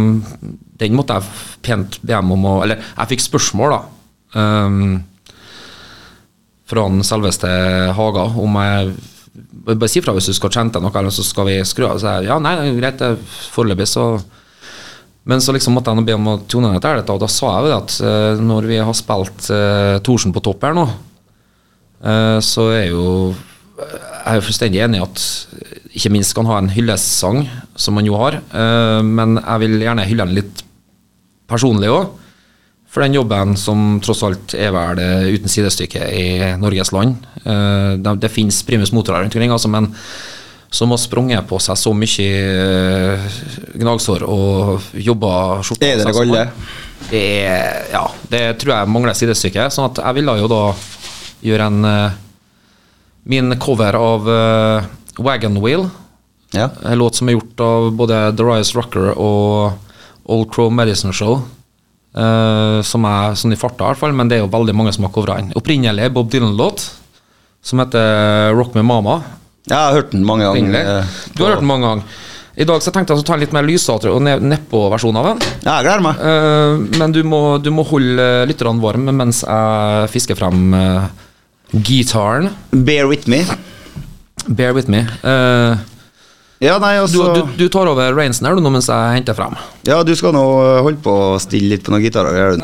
den 0.82 0.98
måtte 0.98 1.20
jeg 1.20 1.46
pent 1.68 2.00
be 2.02 2.16
dem 2.16 2.34
om 2.34 2.46
å 2.48 2.58
Eller 2.64 2.82
jeg 2.82 3.14
fikk 3.14 3.26
spørsmål, 3.28 3.78
da. 3.78 3.82
Um, 4.34 5.02
fra 6.72 6.88
den 6.88 7.04
selveste 7.04 7.50
Haga 7.98 8.30
om 8.40 8.54
jeg 8.56 8.94
Bare 9.68 9.90
si 9.92 10.02
fra 10.02 10.14
hvis 10.16 10.30
du 10.32 10.36
skal 10.36 10.52
kjente 10.56 10.80
noe, 10.82 10.92
eller 10.98 11.14
så 11.14 11.24
skal 11.24 11.46
vi 11.48 11.60
skru 11.68 11.86
av. 11.88 12.00
Så 12.02 12.16
jeg, 12.18 12.32
ja, 12.32 12.40
nei, 12.42 12.56
greit, 12.80 13.04
foreløpig 13.54 13.86
så 13.88 14.06
Men 15.30 15.42
så 15.42 15.54
liksom 15.54 15.76
måtte 15.78 15.94
jeg 15.94 16.06
be 16.08 16.18
om 16.18 16.30
å 16.32 16.40
tone 16.50 16.72
ned 16.72 16.80
etter 16.80 16.98
dette, 16.98 17.14
og 17.14 17.22
da 17.22 17.30
sa 17.30 17.54
jeg 17.54 17.70
jo 17.70 17.78
at 17.78 17.98
eh, 18.08 18.42
når 18.42 18.68
vi 18.72 18.80
har 18.82 18.98
spilt 18.98 19.50
uh, 19.54 20.00
Thorsen 20.02 20.34
på 20.34 20.42
topp 20.42 20.66
her 20.66 20.78
nå, 20.78 20.88
uh, 20.88 22.40
så 22.42 22.72
er 22.74 22.88
jo 22.90 23.04
jeg 23.82 24.30
er 24.30 24.38
jo 24.38 24.46
fullstendig 24.46 24.82
enig 24.86 25.00
i 25.00 25.04
at 25.04 25.22
ikke 25.98 26.12
minst 26.14 26.38
han 26.38 26.50
ha 26.50 26.58
en 26.62 26.70
hyllestsang, 26.72 27.40
som 27.74 27.98
han 27.98 28.06
jo 28.06 28.14
har, 28.20 28.36
men 29.02 29.40
jeg 29.40 29.62
vil 29.64 29.82
gjerne 29.82 30.06
hylle 30.06 30.28
han 30.28 30.36
litt 30.38 30.62
personlig 31.50 31.90
òg. 31.90 32.12
For 32.94 33.02
den 33.02 33.18
jobben 33.18 33.58
som 33.60 33.98
tross 34.06 34.22
alt 34.28 34.54
er 34.54 34.70
vel 34.76 35.02
uten 35.34 35.52
sidestykke 35.52 36.06
i 36.14 36.28
Norges 36.62 36.94
land. 36.94 37.26
Det, 37.42 38.14
det 38.22 38.32
finnes 38.32 38.62
primus 38.68 38.94
motorer 38.94 39.26
rundt 39.26 39.34
omkring, 39.34 39.52
altså, 39.58 39.74
men 39.74 39.90
som 40.72 40.94
har 40.94 41.00
sprunget 41.02 41.48
på 41.50 41.60
seg 41.60 41.76
så 41.80 41.92
mye 41.92 42.28
eh, 42.32 43.26
gnagsår 43.82 44.24
og 44.24 44.86
jobba 44.96 45.34
skjorta 45.68 45.90
Er 45.90 46.00
dere 46.00 46.14
galle? 46.16 46.44
Det 47.10 47.24
er, 47.44 47.90
ja, 47.92 48.06
det 48.32 48.44
tror 48.62 48.78
jeg 48.78 48.92
mangler 48.94 49.18
sidestykke. 49.18 49.66
Sånn 49.74 49.90
at 49.90 50.00
jeg 50.00 50.18
ville 50.22 50.36
jo 50.40 50.48
da 50.52 50.62
gjøre 51.44 51.68
en 51.72 51.88
eh, 51.90 52.20
Min 53.32 53.54
cover 53.62 53.98
av 54.00 54.30
eh, 54.34 54.88
Wagon 55.22 55.60
Wheel, 55.62 55.90
Ja. 56.56 56.70
en 56.84 56.98
låt 56.98 57.20
som 57.20 57.30
er 57.30 57.36
gjort 57.36 57.60
av 57.64 57.92
både 57.96 58.22
Darius 58.36 58.72
Rucker 58.76 59.12
Rocker 59.12 59.20
og 59.22 60.32
Old 60.32 60.50
Crow 60.54 60.72
Medicine 60.72 61.14
Show. 61.14 61.42
Uh, 62.12 62.82
som 62.84 63.06
er 63.08 63.38
sånn 63.40 63.54
i 63.56 63.60
farta, 63.60 63.86
i 63.86 63.94
hvert 63.94 64.02
fall, 64.02 64.12
men 64.12 64.28
det 64.28 64.36
er 64.36 64.42
jo 64.42 64.50
veldig 64.52 64.74
mange 64.76 64.92
som 64.92 65.06
har 65.08 65.14
covra 65.16 65.38
den. 65.40 65.54
Opprinnelig 65.56 66.10
Bob 66.12 66.28
Dylan-låt, 66.32 66.84
som 67.64 67.80
heter 67.80 68.52
Rock 68.58 68.76
Me 68.76 68.84
Mama. 68.84 69.22
Jeg 69.70 69.78
har 69.78 69.94
hørt 69.94 70.12
den 70.12 70.24
mange 70.26 70.48
ganger. 70.48 70.76
Eh, 71.02 71.06
Du 71.36 71.44
har 71.44 71.52
hørt 71.54 71.62
den 71.64 71.68
mange 71.70 71.86
ganger. 71.88 72.04
I 72.62 72.66
dag 72.68 72.82
så 72.84 72.92
tenkte 72.92 73.14
jeg 73.16 73.22
å 73.22 73.26
ta 73.26 73.34
en 73.38 73.40
litt 73.40 73.54
mer 73.56 73.64
lysete 73.64 74.10
og 74.12 74.22
ne- 74.26 74.40
nedpå-versjon 74.42 75.16
av 75.18 75.28
den. 75.30 75.40
Ja, 75.64 75.78
jeg 75.80 75.86
gleder 75.88 76.04
meg. 76.04 76.20
Eh, 76.20 76.98
men 77.00 77.12
du 77.16 77.22
må, 77.24 77.40
du 77.64 77.70
må 77.72 77.86
holde 77.88 78.26
lytterne 78.50 78.82
varme 78.84 79.14
mens 79.16 79.44
jeg 79.46 80.10
fisker 80.12 80.36
frem 80.36 80.74
uh, 80.76 81.08
gitaren. 81.72 82.50
Bear 82.72 83.08
with 83.08 83.28
me. 83.32 83.46
Bear 84.50 84.74
with 84.74 84.90
me. 84.92 85.06
Eh, 85.24 85.76
Ja, 86.62 86.76
nei, 86.78 86.92
du, 87.00 87.02
altså 87.08 87.32
du, 87.34 87.56
du 87.58 87.70
tar 87.74 87.88
over 87.90 88.12
rainsen 88.14 88.46
her 88.46 88.54
du 88.54 88.62
nå 88.62 88.70
mens 88.70 88.86
jeg 88.92 89.16
henter 89.16 89.34
frem. 89.34 89.56
Ja, 89.88 90.04
du 90.06 90.12
skal 90.14 90.36
nå 90.36 90.44
holde 90.86 91.00
på 91.02 91.16
å 91.32 91.40
stille 91.42 91.72
litt 91.74 91.82
på 91.88 91.90
noen 91.90 92.04
gitarer. 92.06 92.60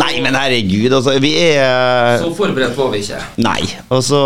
Nei, 0.00 0.10
men 0.20 0.34
herregud, 0.36 0.92
altså. 0.92 1.14
Vi 1.22 1.30
er 1.40 2.18
Så 2.20 2.28
forberedt 2.36 2.76
var 2.76 2.90
vi 2.92 3.00
ikke. 3.00 3.22
Nei. 3.40 3.62
Og 3.88 4.02
så 4.04 4.20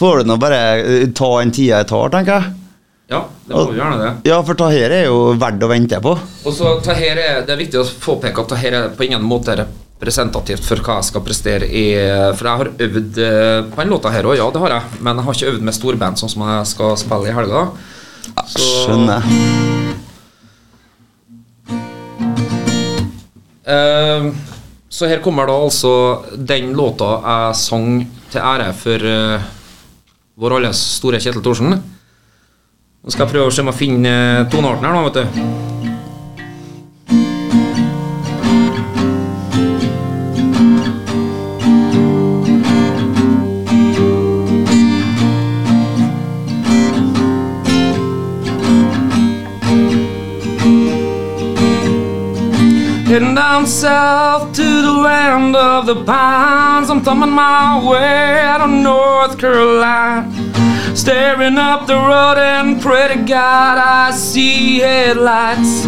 får 0.00 0.22
du 0.22 0.30
nå 0.32 0.36
bare 0.40 0.60
eh, 0.80 1.04
ta 1.16 1.30
en 1.42 1.52
tida 1.54 1.82
jeg 1.82 1.88
tar, 1.92 2.10
tenker 2.16 2.38
jeg. 2.40 2.56
Ja, 3.10 3.24
det 3.46 3.54
må 3.56 3.64
vi 3.72 3.78
gjerne 3.80 3.96
det. 3.98 4.10
Ja, 4.30 4.36
for 4.46 4.54
det 4.58 4.66
her 4.76 4.92
er 4.94 5.04
jo 5.08 5.16
verdt 5.40 5.64
å 5.66 5.68
vente 5.70 5.98
på. 6.04 6.12
Og 6.46 6.52
så 6.54 6.76
det, 6.84 6.94
her 6.94 7.18
er, 7.18 7.40
Det 7.42 7.54
er 7.56 7.58
viktig 7.64 7.80
å 7.80 7.86
påpeke 8.04 8.44
at 8.44 8.52
det 8.54 8.60
her 8.62 8.76
er 8.78 8.92
på 8.94 9.02
ingen 9.08 9.24
måte 9.26 9.56
representativt 9.58 10.62
for 10.64 10.78
hva 10.86 11.00
jeg 11.00 11.08
skal 11.08 11.24
prestere 11.26 11.66
i 11.66 11.82
For 12.38 12.46
jeg 12.46 12.60
har 12.62 12.70
øvd 12.86 13.18
eh, 13.26 13.56
på 13.72 13.82
den 13.82 13.90
låta 13.90 14.12
her 14.14 14.28
òg, 14.30 14.36
ja, 14.38 14.46
det 14.54 14.62
har 14.62 14.76
jeg. 14.76 15.00
Men 15.02 15.18
jeg 15.18 15.26
har 15.26 15.38
ikke 15.40 15.50
øvd 15.56 15.66
med 15.66 15.76
storband 15.80 16.22
sånn 16.22 16.30
som 16.36 16.46
jeg 16.46 16.70
skal 16.70 16.94
spille 17.02 17.32
i 17.32 17.34
helga. 17.40 17.66
Så- 18.46 18.70
Skjønner. 18.86 19.26
Uh, 23.70 24.30
så 24.90 25.06
her 25.06 25.20
kommer 25.22 25.46
da 25.46 25.54
altså 25.62 25.90
den 26.34 26.72
låta 26.74 27.10
jeg 27.22 27.58
sang 27.60 27.90
til 28.32 28.42
ære 28.42 28.70
for 28.74 29.04
eh, 29.06 29.44
vår 30.36 30.56
alles 30.60 30.82
store 30.98 31.20
Kjetil 31.22 31.42
Thorsen. 31.42 31.74
Nå 33.00 33.14
skal 33.14 33.26
jeg 33.26 33.34
prøve 33.34 33.48
å 33.48 33.54
se 33.54 33.64
om 33.64 33.72
jeg 33.72 33.80
finner 33.80 34.46
tonearten 34.52 34.86
her, 34.90 34.96
nå, 34.96 35.08
vet 35.08 35.20
du. 35.22 35.69
Down 53.40 53.66
south 53.66 54.52
to 54.54 54.82
the 54.82 54.92
land 54.92 55.56
of 55.56 55.86
the 55.86 56.04
pines. 56.04 56.90
I'm 56.90 57.00
thumbing 57.00 57.30
my 57.30 57.82
way 57.90 58.38
out 58.38 58.60
of 58.60 58.68
North 58.68 59.38
Carolina. 59.38 60.28
Staring 60.94 61.56
up 61.56 61.86
the 61.86 61.94
road 61.94 62.36
and 62.36 62.82
pray 62.82 63.08
to 63.08 63.16
God 63.24 63.78
I 63.78 64.10
see 64.10 64.80
headlights. 64.80 65.86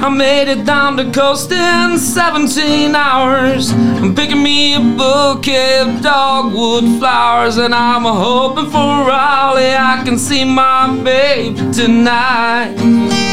I 0.00 0.08
made 0.08 0.46
it 0.46 0.64
down 0.64 0.94
the 0.94 1.10
coast 1.10 1.50
in 1.50 1.98
17 1.98 2.94
hours. 2.94 3.72
I'm 3.72 4.14
picking 4.14 4.44
me 4.44 4.74
a 4.74 4.80
bouquet 4.80 5.80
of 5.80 6.02
dogwood 6.02 6.84
flowers, 7.00 7.56
and 7.56 7.74
I'm 7.74 8.04
hoping 8.04 8.66
for 8.66 8.90
Raleigh. 9.10 9.74
I 9.74 10.02
can 10.04 10.16
see 10.16 10.44
my 10.44 10.86
baby 11.02 11.56
tonight. 11.72 13.31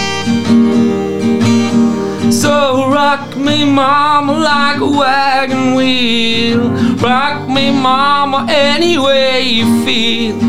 So 2.40 2.90
rock 2.90 3.36
me, 3.36 3.66
mama, 3.66 4.32
like 4.32 4.80
a 4.80 4.88
wagon 4.88 5.76
wheel. 5.76 6.70
Rock 6.96 7.50
me, 7.50 7.70
mama, 7.70 8.46
any 8.50 8.98
way 8.98 9.42
you 9.42 9.84
feel. 9.84 10.40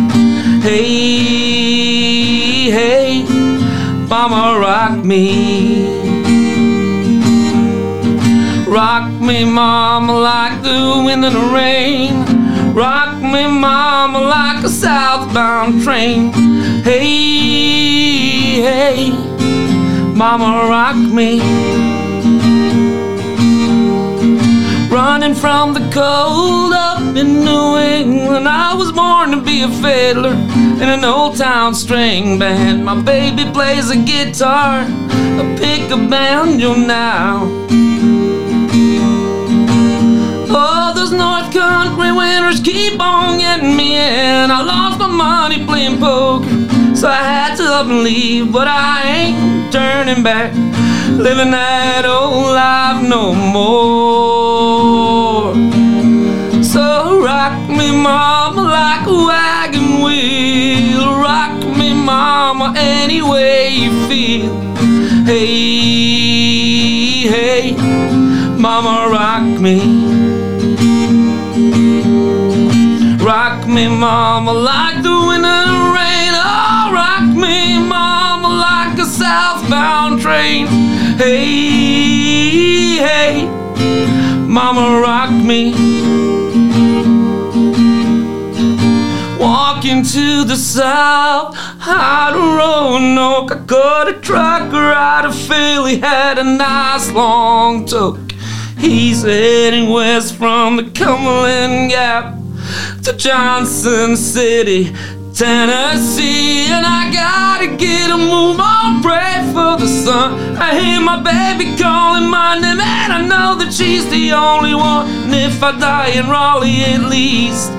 Hey, 0.60 2.70
hey, 2.70 3.24
mama, 4.08 4.60
rock 4.60 5.04
me. 5.04 5.88
Rock 8.68 9.10
me, 9.20 9.44
mama, 9.44 10.12
like 10.12 10.62
the 10.62 11.02
wind 11.04 11.24
and 11.24 11.34
the 11.34 11.50
rain. 11.52 12.24
Rock 12.72 13.20
me, 13.20 13.48
mama, 13.48 14.20
like 14.20 14.62
a 14.62 14.68
southbound 14.68 15.82
train. 15.82 16.30
Hey, 16.84 18.60
hey, 18.62 19.10
mama, 20.14 20.68
rock 20.70 20.94
me. 20.94 21.79
Running 25.12 25.34
from 25.34 25.74
the 25.74 25.80
cold 25.90 26.72
up 26.72 27.00
in 27.16 27.44
New 27.44 27.76
England. 27.78 28.46
I 28.48 28.72
was 28.74 28.92
born 28.92 29.32
to 29.32 29.40
be 29.42 29.62
a 29.62 29.68
fiddler 29.82 30.34
in 30.82 30.88
an 30.88 31.04
old 31.04 31.36
town 31.36 31.74
string 31.74 32.38
band. 32.38 32.84
My 32.84 32.94
baby 33.02 33.44
plays 33.50 33.90
a 33.90 33.96
guitar, 33.96 34.86
I 34.86 35.56
pick 35.58 35.90
a 35.90 35.96
banjo 35.96 36.76
now. 36.76 37.42
Oh, 40.48 40.92
those 40.94 41.10
North 41.10 41.52
Country 41.52 42.12
winters 42.12 42.60
keep 42.60 43.00
on 43.00 43.38
getting 43.38 43.76
me 43.76 43.96
in. 43.96 44.48
I 44.52 44.62
lost 44.62 45.00
my 45.00 45.08
money 45.08 45.66
playing 45.66 45.98
poker, 45.98 46.48
so 46.94 47.08
I 47.08 47.22
had 47.34 47.56
to 47.56 47.64
up 47.64 47.86
and 47.86 48.04
leave. 48.04 48.52
But 48.52 48.68
I 48.68 49.02
ain't 49.02 49.72
turning 49.72 50.22
back, 50.22 50.54
living 51.18 51.50
that 51.50 52.04
old 52.06 52.54
life 52.54 53.02
no 53.02 53.34
more. 53.34 54.69
Me, 57.80 57.90
mama, 57.92 58.62
like 58.62 59.06
a 59.06 59.12
wagon 59.30 60.02
wheel. 60.02 61.18
Rock 61.18 61.56
me, 61.78 61.94
mama, 61.94 62.74
any 62.76 63.22
way 63.22 63.70
you 63.70 63.90
feel. 64.06 64.52
Hey, 65.24 65.46
hey, 67.34 67.72
mama, 68.58 69.08
rock 69.10 69.46
me. 69.64 69.76
Rock 73.24 73.66
me, 73.66 73.88
mama, 73.88 74.52
like 74.52 75.02
the 75.02 75.16
wind 75.26 75.46
and 75.46 75.70
the 75.70 75.80
rain. 75.96 76.32
Oh, 76.34 76.90
rock 77.00 77.26
me, 77.44 77.78
mama, 77.78 78.48
like 78.48 78.98
a 78.98 79.06
southbound 79.06 80.20
train. 80.20 80.66
Hey, 81.16 82.96
hey, 83.08 83.46
mama, 84.56 85.00
rock 85.00 85.30
me. 85.30 86.19
Walking 89.80 90.02
to 90.02 90.44
the 90.44 90.56
south, 90.56 91.56
out 91.86 92.34
of 92.34 92.42
Roanoke. 92.42 93.50
I 93.50 93.64
got 93.64 94.08
a 94.08 94.12
trucker 94.20 94.76
out 94.76 95.24
of 95.24 95.34
Philly, 95.34 95.96
had 95.96 96.38
a 96.38 96.44
nice 96.44 97.10
long 97.12 97.86
toke. 97.86 98.32
He's 98.76 99.22
heading 99.22 99.88
west 99.88 100.36
from 100.36 100.76
the 100.76 100.82
Cumberland 100.82 101.88
Gap 101.92 102.34
to 103.04 103.14
Johnson 103.14 104.18
City, 104.18 104.94
Tennessee. 105.40 106.66
And 106.66 106.84
I 106.84 107.10
gotta 107.10 107.68
get 107.74 108.10
a 108.10 108.18
move 108.18 108.60
on, 108.60 109.00
pray 109.00 109.40
for 109.54 109.78
the 109.80 109.88
sun. 109.88 110.58
I 110.58 110.78
hear 110.78 111.00
my 111.00 111.16
baby 111.16 111.74
calling 111.78 112.28
my 112.28 112.58
name, 112.60 112.78
and 112.78 113.10
I 113.10 113.22
know 113.24 113.54
that 113.56 113.72
she's 113.72 114.06
the 114.10 114.32
only 114.32 114.74
one. 114.74 115.08
And 115.08 115.34
if 115.34 115.62
I 115.62 115.72
die 115.78 116.08
in 116.08 116.28
Raleigh, 116.28 116.84
at 116.84 117.08
least 117.08 117.70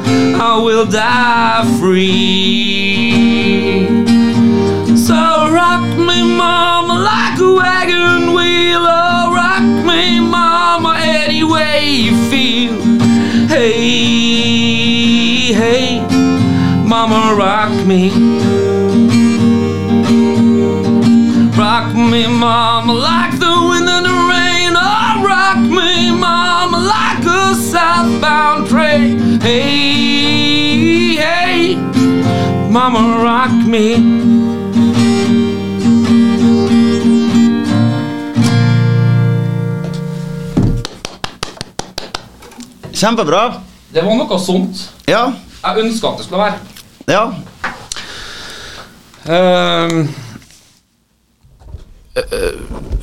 I 0.41 0.57
will 0.57 0.87
die 0.87 1.63
free. 1.79 3.11
So 4.97 5.51
rock 5.53 5.85
me, 5.99 6.23
mama, 6.23 6.95
like 7.11 7.39
a 7.39 7.53
wagon 7.53 8.33
wheel. 8.33 8.81
Oh, 8.81 9.31
rock 9.35 9.61
me, 9.85 10.19
mama, 10.19 10.95
any 10.97 11.43
way 11.43 11.85
you 11.85 12.15
feel. 12.31 12.81
Hey, 13.47 15.53
hey, 15.53 16.10
mama, 16.91 17.33
rock 17.37 17.71
me. 17.87 18.09
Rock 21.57 21.95
me, 21.95 22.27
mama, 22.27 22.91
like 22.93 23.39
the 23.39 23.53
wind 23.69 23.87
and 23.95 24.05
the 24.05 24.17
rain. 24.33 24.73
Oh, 24.75 25.23
rock 25.23 25.59
me, 25.59 26.11
mama, 26.11 26.77
like 26.95 27.23
a 27.25 27.55
southbound 27.55 28.67
train. 28.67 29.39
Hey, 29.39 31.15
hey, 31.15 31.75
mama, 32.69 33.23
rock 33.23 33.53
me. 33.65 33.95
Kjempebra. 42.93 43.53
Det 43.93 44.01
var 44.05 44.15
noe 44.15 44.39
sånt 44.39 44.89
Ja. 45.07 45.31
jeg 45.63 45.83
ønska 45.85 46.07
at 46.07 46.17
det 46.17 46.25
skulle 46.25 46.43
være. 46.43 46.70
Ja. 47.11 47.25
Eh, 49.27 50.07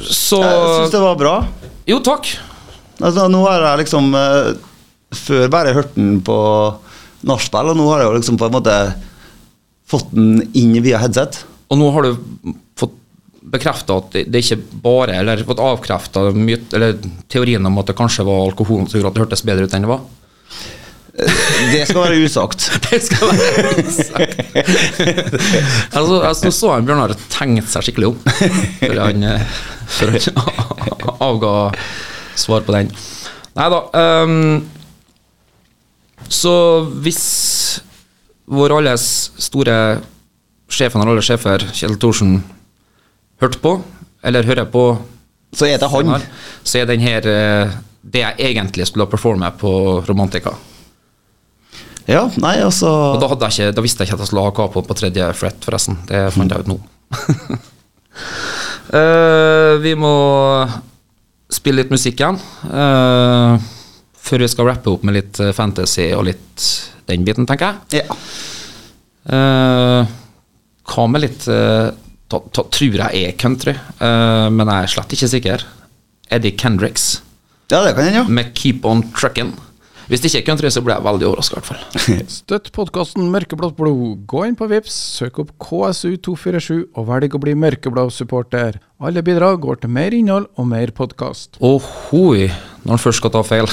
så 0.01 0.39
Jeg 0.43 0.69
syns 0.79 0.95
det 0.95 1.03
var 1.03 1.19
bra. 1.21 1.35
Jo, 1.89 1.99
takk. 2.05 2.31
Altså, 2.99 3.27
nå 3.31 3.43
har 3.47 3.63
jeg 3.63 3.85
liksom 3.85 4.09
eh, 4.19 4.49
Før 5.15 5.47
bare 5.53 5.75
hørt 5.77 5.95
den 5.97 6.19
på 6.25 6.39
nachspiel, 7.29 7.71
og 7.73 7.79
nå 7.79 7.87
har 7.91 8.03
jeg 8.03 8.09
jo 8.09 8.17
liksom 8.19 8.39
på 8.41 8.49
en 8.49 8.57
måte 8.59 8.75
fått 9.89 10.11
den 10.13 10.43
inn 10.57 10.75
via 10.85 11.01
headset. 11.01 11.41
Og 11.73 11.81
nå 11.81 11.89
har 11.95 12.05
du 12.05 12.53
fått 12.79 12.93
bekrefta 13.49 13.97
at 14.03 14.13
det, 14.13 14.27
det 14.29 14.43
ikke 14.45 14.61
bare 14.85 15.17
Eller 15.17 15.41
fått 15.49 15.63
avkrefta 15.65 16.27
teorien 17.33 17.65
om 17.65 17.81
at 17.81 17.89
det 17.89 17.97
kanskje 17.97 18.27
var 18.29 18.45
alkoholen 18.45 18.89
som 18.89 18.99
gjorde 19.01 19.15
at 19.15 19.17
det 19.17 19.25
hørtes 19.25 19.45
bedre 19.49 19.69
ut 19.69 19.77
enn 19.77 19.87
det 19.89 19.93
var. 19.93 20.05
Det 21.19 21.83
skal 21.89 22.05
være 22.05 22.19
usagt. 22.23 22.69
Det 22.87 23.01
skal 23.03 23.31
være 23.33 23.73
usagt. 23.83 24.39
altså, 25.97 26.21
altså, 26.23 26.51
så 26.55 26.73
jeg 26.77 26.87
Bjørnar 26.87 27.15
tenkt 27.33 27.71
seg 27.73 27.89
skikkelig 27.89 28.13
om 28.13 28.19
før 28.79 29.01
han, 29.03 29.25
eh, 29.27 29.59
før 29.99 30.15
han 30.15 30.21
avga 31.29 31.53
svar 32.39 32.63
på 32.67 32.77
den. 32.77 32.93
Nei 33.59 33.67
da. 33.75 33.81
Um, 34.23 34.69
så 36.29 36.55
hvis 37.03 37.25
vår 38.49 38.77
alles 38.79 39.09
store 39.43 39.77
sjefen 40.71 41.03
av 41.03 41.11
alle 41.11 41.25
sjefer, 41.25 41.65
Kjell 41.75 41.99
Thorsen, 42.01 42.39
hørte 43.43 43.61
på, 43.63 43.75
eller 44.23 44.47
hører 44.47 44.69
på 44.71 44.85
Så 45.57 45.67
er 45.67 45.79
det 45.81 45.89
han. 45.91 46.15
her, 46.15 46.25
så 46.63 46.79
er 46.83 46.89
den 46.91 47.01
her 47.01 47.27
eh, 47.27 47.77
det 48.03 48.21
jeg 48.21 48.51
egentlig 48.53 48.87
skulle 48.87 49.07
ha 49.07 49.11
performet 49.11 49.57
på 49.61 49.71
Romantica. 50.09 50.53
Ja, 52.09 52.25
nei, 52.41 52.57
altså 52.65 52.89
Og 52.89 53.21
da, 53.21 53.49
ikke, 53.51 53.73
da 53.77 53.85
visste 53.85 54.03
jeg 54.03 54.09
ikke 54.09 54.17
at 54.17 54.25
jeg 54.25 54.31
skulle 54.31 54.47
ha 54.47 54.55
capo 54.57 54.83
på 54.85 54.97
tredje 54.97 55.27
fret, 55.37 55.59
forresten. 55.65 55.99
Det 56.09 56.23
fant 56.33 56.53
jeg 56.55 56.65
ut 56.65 56.71
nå. 56.73 56.79
uh, 58.95 59.75
vi 59.85 59.93
må 59.99 60.15
spille 61.53 61.83
litt 61.83 61.93
musikk 61.93 62.23
igjen. 62.23 62.41
Uh, 62.65 63.61
før 64.29 64.45
vi 64.45 64.51
skal 64.53 64.71
rappe 64.71 64.93
opp 64.93 65.05
med 65.09 65.17
litt 65.17 65.39
eh, 65.41 65.55
fantasy 65.57 66.11
og 66.13 66.27
litt 66.29 66.65
den 67.09 67.25
biten, 67.25 67.47
tenker 67.49 67.79
jeg. 67.89 68.03
Ja. 68.03 68.19
Uh, 69.29 70.09
hva 70.89 71.07
med 71.09 71.25
litt 71.25 71.47
uh, 71.53 71.89
ta, 72.29 72.41
ta, 72.53 72.65
Tror 72.73 72.97
jeg 72.97 73.23
er 73.25 73.35
country, 73.41 73.75
uh, 74.01 74.49
men 74.53 74.69
jeg 74.69 74.85
er 74.85 74.93
slett 74.95 75.17
ikke 75.17 75.31
sikker. 75.33 75.65
Eddie 76.33 76.57
Kendricks 76.61 77.19
ja, 77.69 77.83
det 77.85 77.93
kan 77.97 78.07
jeg, 78.07 78.15
ja. 78.17 78.25
med 78.25 78.55
'Keep 78.57 78.87
On 78.89 79.03
Truckin'. 79.13 79.53
Hvis 80.09 80.23
det 80.25 80.31
ikke 80.31 80.41
er 80.41 80.47
country, 80.47 80.69
så 80.73 80.81
blir 80.81 80.95
jeg 80.97 81.05
veldig 81.05 81.27
overraska, 81.29 81.59
i 81.59 81.61
hvert 81.61 81.69
fall. 81.69 82.23
Støtt 82.39 82.71
podkasten 82.73 83.27
Mørkeblått 83.29 83.77
blod. 83.77 84.23
Gå 84.31 84.47
inn 84.49 84.57
på 84.57 84.69
Vips, 84.71 84.95
søk 85.19 85.43
opp 85.43 85.53
KSU247 85.61 86.79
og 86.97 87.11
velg 87.11 87.37
å 87.37 87.43
bli 87.43 87.53
mørkeblå-supporter. 87.61 88.81
Alle 89.05 89.21
bidrag 89.27 89.61
går 89.67 89.83
til 89.83 89.93
mer 89.93 90.17
innhold 90.17 90.49
og 90.57 90.71
mer 90.73 90.95
podkast. 90.97 91.61
Ohoi, 91.61 92.49
når 92.87 92.97
en 92.97 93.05
først 93.05 93.21
skal 93.21 93.37
ta 93.37 93.45
feil. 93.45 93.69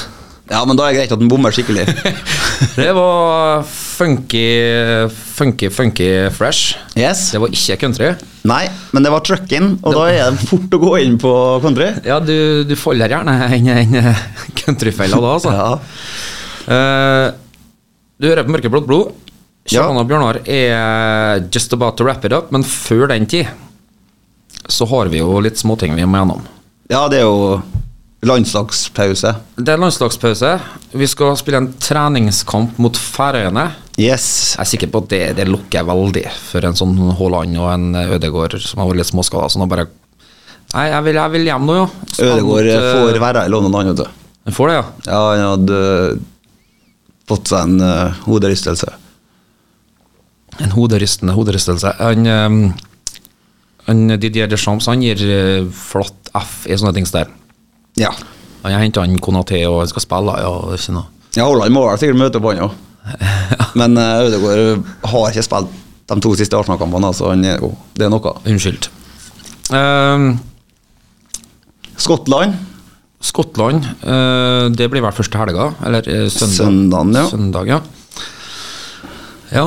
Ja, 0.46 0.60
men 0.68 0.78
da 0.78 0.86
er 0.86 0.94
det 0.94 1.00
greit 1.00 1.12
at 1.14 1.18
den 1.22 1.30
bommer 1.30 1.54
skikkelig. 1.54 1.86
Det 2.78 2.92
var 2.96 3.64
funky, 3.66 5.08
funky, 5.36 5.68
funky 5.72 6.08
fresh. 6.32 6.76
Yes. 6.96 7.30
Det 7.34 7.40
var 7.42 7.52
ikke 7.52 7.76
country. 7.82 8.12
Nei, 8.46 8.62
men 8.94 9.04
det 9.04 9.10
var 9.12 9.24
trucking, 9.26 9.72
og 9.82 9.96
da 9.96 10.04
er 10.12 10.30
det 10.30 10.46
fort 10.46 10.72
å 10.76 10.80
gå 10.80 10.92
inn 11.02 11.16
på 11.20 11.32
country. 11.64 11.90
Ja, 12.06 12.20
du, 12.22 12.62
du 12.68 12.74
faller 12.78 13.10
gjerne 13.10 13.34
inn 13.56 13.68
i 13.98 14.02
countryfella 14.62 15.18
da, 15.20 15.34
altså. 15.34 15.52
Ja. 15.56 15.68
uh, 16.70 17.26
du 18.16 18.28
hører 18.30 18.46
på 18.46 18.54
Mørkeblått 18.54 18.86
blod. 18.88 19.14
Ja. 19.66 19.80
Kjartan 19.82 19.98
og 19.98 20.06
Bjørnar 20.06 20.38
er 20.46 21.42
just 21.50 21.74
about 21.74 21.98
to 21.98 22.06
wrap 22.06 22.24
it 22.24 22.32
up, 22.36 22.52
men 22.54 22.62
før 22.62 23.08
den 23.10 23.26
tid 23.26 23.50
så 24.70 24.86
har 24.90 25.10
vi 25.10 25.18
jo 25.18 25.40
litt 25.42 25.58
småting 25.58 25.94
vi 25.98 26.06
må 26.06 26.22
gjennom. 26.22 26.46
ja, 26.90 27.02
det 27.10 27.18
er 27.18 27.26
jo 27.26 27.58
landslagspause. 28.26 29.32
Det 29.56 29.72
er 29.72 29.80
landslagspause. 29.80 30.52
Vi 30.96 31.08
skal 31.10 31.36
spille 31.38 31.60
en 31.62 31.68
treningskamp 31.80 32.78
mot 32.82 32.98
Færøyene. 32.98 33.68
Yes. 33.96 34.26
Jeg 34.56 34.60
er 34.64 34.70
sikker 34.72 34.90
på 34.92 35.04
at 35.04 35.12
det, 35.12 35.20
det 35.38 35.46
lukker 35.48 35.86
veldig 35.88 36.26
for 36.50 36.66
en 36.68 36.76
sånn 36.76 36.96
Haaland 37.16 37.56
og 37.56 37.70
en 37.72 37.86
Ødegård 38.18 38.58
som 38.60 38.82
har 38.82 38.90
vært 38.90 39.00
litt 39.00 39.12
småskada. 39.12 39.48
Så 39.52 39.62
nå 39.62 39.68
bare 39.70 39.88
Nei, 40.74 40.88
jeg 40.90 41.04
vil, 41.06 41.16
jeg 41.16 41.32
vil 41.32 41.44
hjem 41.46 41.66
nå, 41.68 41.74
jo 41.78 41.84
Ødegård 42.26 42.66
Ødegaard 42.66 42.66
mot, 42.66 42.70
eh, 42.74 42.86
får 42.98 43.20
være 43.22 43.44
i 43.46 43.50
London, 43.52 43.76
han, 43.78 43.90
vet 43.92 44.00
du. 44.00 44.24
Han 44.48 44.56
får 44.56 44.68
det, 44.68 44.74
ja. 44.74 44.86
Ja, 45.06 45.20
han 45.30 45.44
hadde 45.46 45.78
eh, 45.84 46.24
fått 47.30 47.52
seg 47.52 47.68
en 47.68 47.84
uh, 47.86 48.18
hoderystelse. 48.26 48.90
En 50.66 50.74
hoderystende 50.74 51.36
hoderystelse. 51.36 51.94
Han, 52.00 52.26
um, 52.26 52.60
han 53.86 54.18
Didier 54.18 54.50
Deschamps 54.50 54.90
han 54.90 55.06
gir 55.06 55.22
uh, 55.22 55.70
flatt 55.70 56.34
F 56.36 56.66
i 56.66 56.76
sånne 56.76 56.94
ting 56.98 57.08
der. 57.14 57.30
Ja. 58.00 58.12
Han 58.62 58.74
har 58.74 58.82
henta 58.82 59.04
Konaté 59.22 59.62
og 59.68 59.80
han 59.82 59.88
skal 59.90 60.04
spille, 60.04 60.34
ja. 60.42 60.50
det 60.66 60.76
er 60.76 60.82
Ikke 60.82 60.96
noe. 60.96 61.06
ja 61.36 61.46
Haaland 61.46 61.74
må 61.76 61.84
vel 61.86 61.98
sikkert 62.00 62.20
møte 62.20 62.42
på 62.42 62.52
han 62.52 62.64
òg. 62.66 62.74
Men 63.80 63.96
uh, 64.00 64.26
Ødegaard 64.26 64.86
har 65.12 65.28
ikke 65.30 65.44
spilt 65.46 65.74
de 66.06 66.16
to 66.22 66.32
siste 66.38 66.56
Arsenal-kampene, 66.58 67.10
så 67.14 67.32
han 67.32 67.44
er 67.46 67.58
jo 67.62 67.72
Det 67.96 68.06
er 68.06 68.10
noe. 68.12 68.32
Unnskyld. 68.46 68.88
Ehm, 69.74 70.36
Skottland. 71.98 72.54
Skottland, 73.26 73.86
Uh, 74.06 74.68
det 74.76 74.86
blir 74.92 75.02
vel 75.02 75.14
første 75.16 75.38
helga, 75.40 75.70
eller 75.86 76.06
uh, 76.06 76.26
søndag? 76.30 76.58
Søndagen, 76.58 77.14
ja. 77.16 77.24
Søndag, 77.30 77.70
ja. 77.70 77.80
Ja. 79.54 79.64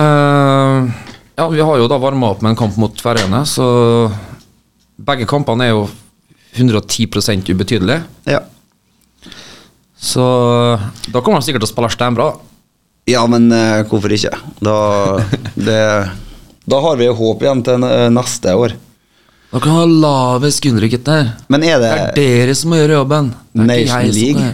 eh, 0.00 0.90
ja, 1.36 1.46
vi 1.52 1.60
har 1.60 1.76
jo 1.78 1.88
da 1.88 1.98
varma 2.00 2.30
opp 2.32 2.40
med 2.42 2.54
en 2.54 2.56
kamp 2.58 2.76
mot 2.80 3.00
Færøyene, 3.04 3.42
så 3.46 3.66
begge 5.00 5.26
kampene 5.28 5.66
er 5.68 5.74
jo 5.74 5.82
110% 6.56 7.50
ubetydelige. 7.54 8.02
Ja. 8.26 8.40
Så 10.00 10.24
da 11.12 11.20
kommer 11.20 11.38
han 11.40 11.44
sikkert 11.46 11.64
til 11.64 11.68
å 11.70 11.72
spille 11.74 11.90
steinbra. 11.92 12.30
ja, 13.10 13.24
men 13.28 13.50
eh, 13.52 13.82
hvorfor 13.90 14.12
ikke? 14.14 14.32
Da, 14.64 14.76
det, 15.56 15.80
da 16.70 16.80
har 16.84 16.96
vi 17.00 17.08
håp 17.10 17.42
igjen 17.44 17.62
til 17.66 17.84
neste 18.14 18.54
år. 18.56 18.76
Dere 19.50 19.60
kan 19.64 19.74
ha 19.74 19.84
lave 19.90 20.50
skuldre, 20.54 20.86
gutter. 20.92 21.32
Men 21.50 21.64
er 21.66 21.80
Det 21.82 21.90
det 21.90 22.24
er 22.24 22.44
dere 22.46 22.54
som 22.54 22.70
må 22.70 22.78
gjøre 22.78 23.00
jobben. 23.00 23.32
Det 23.52 23.64
er 23.64 23.70
Nation 23.72 24.12
League? 24.14 24.50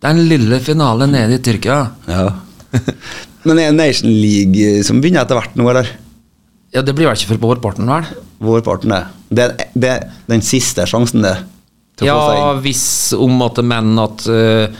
Det 0.00 0.08
er 0.08 0.16
en 0.16 0.28
lille 0.32 0.58
finale 0.64 1.06
nede 1.06 1.36
i 1.38 1.42
Tyrkia. 1.44 1.76
Ja. 2.10 2.24
Men 3.46 3.58
er 3.62 3.70
det 3.70 3.76
Nation 3.78 4.10
League 4.10 4.82
som 4.84 4.98
begynner 5.00 5.22
etter 5.22 5.38
hvert 5.38 5.54
nå, 5.56 5.68
eller? 5.70 5.86
Ja, 6.74 6.82
Det 6.82 6.92
blir 6.96 7.06
vel 7.08 7.16
ikke 7.16 7.30
før 7.30 7.40
på 7.44 7.50
vårparten, 7.54 7.88
vel? 7.88 8.08
Vårparten, 8.40 8.94
er, 8.96 9.08
det 9.28 9.88
er 9.90 10.06
den 10.30 10.44
siste 10.44 10.86
sjansen, 10.88 11.24
det. 11.26 11.36
Ja, 12.00 12.54
hvis 12.64 13.12
om 13.12 13.42
at 13.44 13.58
men 13.60 13.98
at 14.00 14.24
uh, 14.32 14.78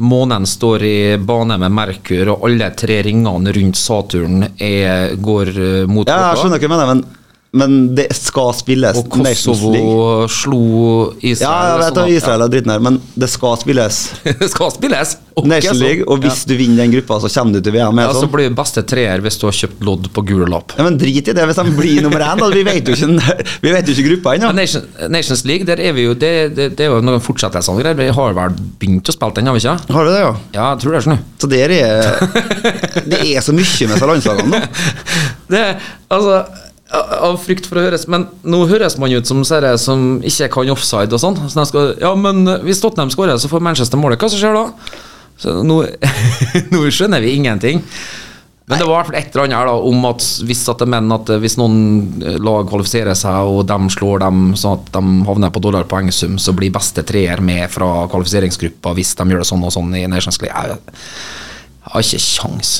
månen 0.00 0.46
står 0.46 0.84
i 0.86 0.98
bane 1.18 1.56
med 1.58 1.74
Merkur, 1.74 2.34
og 2.34 2.44
alle 2.46 2.70
tre 2.78 3.00
ringene 3.06 3.54
rundt 3.56 3.78
Saturn 3.78 4.44
er, 4.54 5.16
går 5.18 5.50
uh, 5.56 5.88
mot 5.90 6.06
Ja, 6.06 6.30
jeg 6.30 6.44
skjønner 6.44 6.62
hva 6.62 6.68
du 6.68 6.74
mener, 6.76 6.92
men, 6.94 7.02
men 7.50 7.96
det 7.98 8.04
skal 8.14 8.52
spilles 8.54 8.94
Og 9.00 9.08
Kosovo 9.10 10.28
slo 10.30 10.60
Israel. 11.18 11.40
Ja, 11.42 11.54
jeg 11.66 11.80
vet 11.80 11.96
at 11.98 12.12
Israel 12.14 12.44
er 12.44 12.52
dritten 12.52 12.70
her, 12.70 12.82
men 12.86 13.00
det 13.18 13.26
skal 13.32 13.56
spilles 13.58 13.96
det 14.42 14.50
skal 14.52 14.70
spilles! 14.76 15.16
Okay, 15.40 15.48
Nation 15.48 15.78
League, 15.80 16.04
og 16.10 16.20
hvis 16.22 16.42
du 16.46 16.52
vinner 16.58 16.82
den 16.84 16.92
gruppa, 16.92 17.16
så 17.22 17.30
kommer 17.32 17.56
du 17.56 17.64
til 17.64 17.72
VM. 17.74 17.98
ja, 18.02 18.10
sånn. 18.12 18.26
Så 18.26 18.28
blir 18.30 18.50
det 18.50 18.56
beste 18.58 18.82
treer 18.86 19.22
hvis 19.24 19.38
du 19.40 19.46
har 19.48 19.56
kjøpt 19.56 19.82
lodd 19.86 20.06
på 20.14 20.24
gul 20.28 20.44
lapp. 20.52 20.74
ja, 20.76 20.84
men 20.86 20.98
drit 21.00 21.30
i 21.32 21.34
det 21.34 21.46
hvis 21.48 21.58
de 21.58 21.74
blir 21.78 22.02
nummer 22.04 22.22
én. 22.26 22.44
Vi 22.54 22.64
vet 22.66 22.90
jo 22.90 22.94
ikke, 22.94 23.36
vi 23.64 23.74
vet 23.74 23.88
jo 23.88 23.96
ikke 23.96 24.06
gruppa 24.10 24.36
ennå. 24.36 24.52
Nation, 24.54 24.86
Nations 25.10 25.42
League, 25.48 25.66
der 25.66 25.80
er 25.82 25.96
vi 25.96 26.06
jo 26.06 26.14
Det, 26.20 26.32
det, 26.54 26.68
det 26.78 26.86
er 26.86 26.92
jo 26.92 27.00
noen 27.02 27.22
fortsettelser 27.24 27.74
og 27.74 27.82
greier. 27.82 27.98
Vi 27.98 28.10
har 28.20 28.36
vel 28.36 28.58
begynt 28.82 29.10
å 29.10 29.16
spille 29.16 29.38
den, 29.40 29.50
har 29.50 29.56
vi 29.58 29.64
ikke? 29.64 29.76
Har 29.96 30.06
du 30.06 30.12
det, 30.12 30.22
ja? 30.22 30.32
Ja, 30.54 30.70
jeg 30.74 30.82
tror 30.84 30.94
det 30.94 31.00
er 31.00 31.08
sånn. 31.08 31.22
Så 31.40 31.50
der 31.50 31.74
er 31.74 31.90
Det 33.10 33.22
er 33.24 33.42
så 33.42 33.56
mye 33.56 33.90
med 33.90 33.96
disse 33.96 34.10
landslagene 34.12 34.50
nå. 34.54 34.66
Det, 35.50 35.64
altså 36.14 36.42
av 36.90 37.36
frykt 37.42 37.68
for 37.70 37.78
å 37.78 37.84
høres 37.84 38.06
Men 38.10 38.26
nå 38.42 38.64
høres 38.70 38.96
man 38.98 39.12
ut 39.14 39.28
som 39.28 39.44
serie 39.46 39.76
som 39.78 40.18
ikke 40.26 40.50
kan 40.56 40.72
offside 40.74 41.14
og 41.14 41.22
sånn. 41.22 41.38
Så 41.50 41.66
skal, 41.70 41.94
ja, 42.02 42.14
men 42.18 42.42
hvis 42.66 42.82
Tottenham 42.82 43.12
skårer, 43.14 43.38
så 43.38 43.50
får 43.50 43.62
Manchester 43.64 44.00
målet. 44.00 44.20
Hva 44.20 44.30
skjer 44.32 44.56
da? 44.56 44.96
Så 45.40 45.60
nå, 45.64 45.84
nå 46.74 46.82
skjønner 46.92 47.22
vi 47.24 47.36
ingenting. 47.38 47.80
Men 48.70 48.78
det 48.78 48.86
var 48.86 48.92
i 48.92 48.98
hvert 49.00 49.08
fall 49.08 49.18
et 49.18 49.32
eller 49.32 49.46
annet 49.48 49.58
her 49.58 49.66
da, 49.66 49.72
om 49.90 50.04
at 50.06 50.24
hvis, 50.46 50.60
at 50.70 50.82
mener 50.86 51.16
at 51.16 51.30
hvis 51.42 51.56
noen 51.58 51.80
lag 52.38 52.68
kvalifiserer 52.70 53.18
seg, 53.18 53.48
og 53.50 53.64
de 53.66 53.78
slår 53.90 54.22
dem 54.22 54.52
sånn 54.58 54.76
at 54.78 54.92
de 54.94 55.02
havner 55.26 55.50
på 55.50 55.62
dollarpoengsum, 55.64 56.36
poengsum, 56.36 56.38
så 56.38 56.54
blir 56.54 56.70
beste 56.76 57.02
treer 57.06 57.42
med 57.42 57.66
fra 57.72 58.04
kvalifiseringsgruppa 58.12 58.94
hvis 58.94 59.16
de 59.18 59.26
gjør 59.26 59.42
det 59.42 59.48
sånn 59.50 59.66
og 59.66 59.74
sånn 59.74 59.96
i 59.98 60.04
Nations 60.10 60.38
League. 60.44 60.78
Jeg 60.78 61.90
har 61.90 62.06
ikke 62.06 62.22
kjangs. 62.22 62.72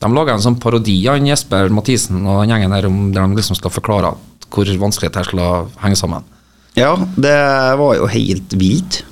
De 0.00 0.08
lager 0.14 0.34
en 0.34 0.42
sånn 0.42 0.58
parodi 0.60 0.96
av 1.10 1.20
Jesper 1.20 1.70
Mathisen 1.74 2.22
og 2.24 2.42
den 2.42 2.54
gjengen 2.54 2.72
der 2.72 2.88
om 2.88 3.00
der 3.12 3.26
de 3.28 3.38
liksom 3.38 3.58
skal 3.58 3.72
forklare 3.74 4.14
hvor 4.50 4.70
vanskelig 4.80 5.12
skal 5.28 5.68
henge 5.82 5.98
sammen. 5.98 6.26
Ja, 6.78 6.94
det 7.18 7.36
var 7.78 7.96
jo 7.98 8.08
helt 8.10 8.54
vilt. 8.58 9.04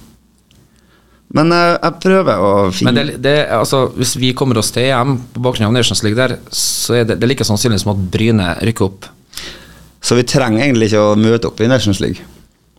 Men 1.35 1.53
eh, 1.53 1.75
jeg 1.77 2.01
prøver 2.01 2.41
å 2.41 2.51
finne 2.73 2.95
Men 2.95 2.99
det, 3.11 3.19
det, 3.25 3.37
altså, 3.53 3.85
hvis 3.99 4.15
vi 4.17 4.33
kommer 4.37 4.59
oss 4.61 4.73
til 4.73 4.89
EM 4.89 5.19
på 5.35 5.43
bakgrunn 5.45 5.69
av 5.69 5.75
Nations 5.77 6.01
League 6.07 6.17
der, 6.17 6.39
så 6.49 7.01
er 7.01 7.09
det, 7.09 7.19
det 7.21 7.29
er 7.29 7.35
like 7.35 7.47
sannsynlig 7.47 7.83
som 7.83 7.93
at 7.93 8.01
Bryne 8.15 8.55
rykker 8.65 8.89
opp. 8.89 9.11
Så 10.01 10.17
vi 10.17 10.25
trenger 10.29 10.65
egentlig 10.65 10.89
ikke 10.89 11.05
å 11.05 11.19
møte 11.21 11.51
opp 11.51 11.61
i 11.61 11.69
Nations 11.69 12.01
League. 12.01 12.25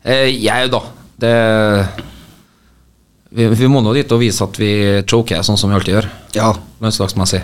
Eh, 0.01 0.32
jeg, 0.34 0.72
da. 0.74 0.82
Det 1.20 1.36
vi, 3.30 3.45
vi 3.53 3.70
må 3.70 3.84
nå 3.86 3.93
dit 3.93 4.10
og 4.16 4.24
vise 4.24 4.41
at 4.41 4.57
vi 4.57 4.74
choker, 5.05 5.43
sånn 5.45 5.60
som 5.60 5.70
vi 5.70 5.78
alltid 5.78 5.97
gjør. 5.99 6.10
Ja. 6.39 6.49
Landslagsmessig. 6.82 7.43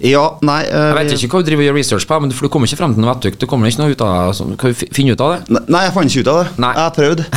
Ja, 0.00 0.22
nei 0.46 0.62
uh, 0.70 0.94
Jeg 0.94 0.96
vet 0.96 1.24
ikke 1.26 1.36
hva 1.36 1.42
du 1.42 1.50
driver 1.50 1.62
og 1.64 1.68
gjør 1.68 1.76
research 1.76 2.06
på, 2.08 2.18
men 2.22 2.32
du 2.32 2.36
kommer 2.48 2.70
ikke 2.70 2.80
frem 2.80 2.94
til 2.96 3.04
noe 3.04 3.12
vettug. 3.12 3.36
Du 3.40 3.46
kommer 3.50 3.68
ikke 3.68 3.82
noe 3.82 3.92
ut 3.92 4.04
av 4.04 4.30
det. 4.30 4.56
Kan 4.60 4.72
du 4.72 4.84
finne 4.96 5.16
ut 5.16 5.24
av 5.24 5.34
det? 5.36 5.60
Nei, 5.68 5.82
jeg 5.86 5.94
fant 5.96 6.14
ikke 6.14 6.24
ut 6.24 6.32
av 6.32 6.40
det. 6.40 6.46
Nei. 6.64 6.72
Jeg 6.76 6.86
har 6.86 6.94
prøvd. 6.96 7.20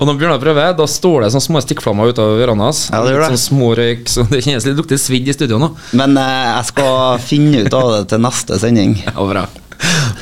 Og 0.00 0.06
når 0.08 0.18
Bjørnar 0.18 0.40
prøver, 0.42 0.72
da 0.76 0.86
står 0.88 1.24
det 1.24 1.30
sånne 1.34 1.46
små 1.46 1.62
stikkflammer 1.64 2.10
ut 2.10 2.20
av 2.20 2.40
ørene 2.42 2.66
hans. 2.68 2.82
Ja, 2.90 3.02
det 3.04 3.14
gjør 3.14 3.22
det. 3.24 3.28
Sånn 3.32 3.42
små 3.44 3.70
røyk, 3.78 4.04
så 4.10 4.24
det 4.28 4.42
kjennes 4.44 4.66
litt 4.68 4.78
lukter 4.80 5.00
svidd 5.00 5.30
i 5.30 5.36
studio 5.36 5.60
nå. 5.62 5.70
Men 5.96 6.16
uh, 6.18 6.56
jeg 6.58 6.68
skal 6.72 7.22
finne 7.24 7.64
ut 7.64 7.76
av 7.76 7.92
det 7.94 8.02
til 8.12 8.24
neste 8.26 8.60
sending. 8.62 8.98
Ja, 9.10 9.24
bra. 9.26 9.46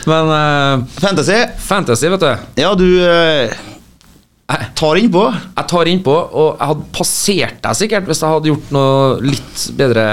Men 0.09 0.30
uh, 0.30 0.86
Fantasy. 1.03 1.39
fantasy, 1.66 2.09
vet 2.12 2.22
du. 2.22 2.30
Ja, 2.62 2.74
du 2.78 2.86
eh, 4.55 4.66
tar 4.78 5.01
innpå. 5.01 5.24
Jeg 5.32 5.70
tar 5.72 5.90
innpå, 5.90 6.14
og 6.14 6.51
jeg 6.55 6.72
hadde 6.72 6.90
passert 6.96 7.62
deg 7.64 7.80
sikkert 7.80 8.09
hvis 8.09 8.22
jeg 8.24 8.34
hadde 8.34 8.53
gjort 8.53 8.74
noe 8.76 8.92
litt 9.24 9.64
bedre 9.78 10.05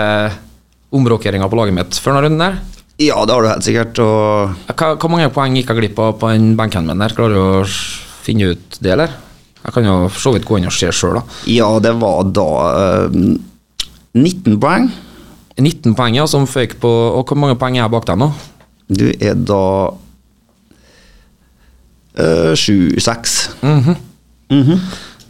omrokeringer 0.96 1.52
på 1.52 1.60
laget 1.60 1.76
mitt 1.76 2.00
før 2.00 2.16
denne 2.16 2.26
runden 2.28 2.46
der. 2.46 2.64
Ja, 3.02 3.20
det 3.28 3.36
har 3.36 3.44
du 3.44 3.50
helt 3.52 3.68
sikkert. 3.68 4.00
Og 4.00 4.72
Hva, 4.72 4.94
hvor 4.96 5.12
mange 5.12 5.32
poeng 5.36 5.58
gikk 5.58 5.74
jeg 5.74 5.82
glipp 5.82 6.00
av 6.00 6.16
på 6.22 6.32
den 6.32 6.54
benken 6.60 6.88
min 6.88 7.02
der? 7.04 7.16
Klarer 7.16 7.36
du 7.36 7.42
å 7.42 7.66
finne 8.24 8.54
ut 8.54 8.80
det, 8.80 8.94
eller? 8.96 9.12
Jeg 9.66 9.74
kan 9.76 9.88
jo 9.88 9.96
så 10.14 10.32
vidt 10.36 10.46
gå 10.48 10.60
inn 10.60 10.70
og 10.70 10.76
se 10.76 10.92
sjøl, 10.94 11.18
da. 11.18 11.24
ja, 11.50 11.68
det 11.82 11.96
var 11.98 12.28
da 12.30 12.50
eh, 12.70 13.20
19 14.16 14.60
poeng. 14.62 14.88
19 15.58 15.96
poeng, 15.98 16.16
ja, 16.20 16.26
som 16.28 16.44
føyk 16.48 16.78
på 16.84 16.90
Og 16.90 17.24
hvor 17.30 17.40
mange 17.40 17.56
poeng 17.60 17.78
er 17.78 17.86
jeg 17.86 17.94
bak 17.94 18.08
deg 18.10 18.20
nå? 18.20 18.28
Du 18.92 19.06
er 19.08 19.38
da 19.40 19.62
uh, 22.20 22.52
7-6. 22.54 23.38
Mhm. 24.50 24.62
-hmm. 24.72 24.80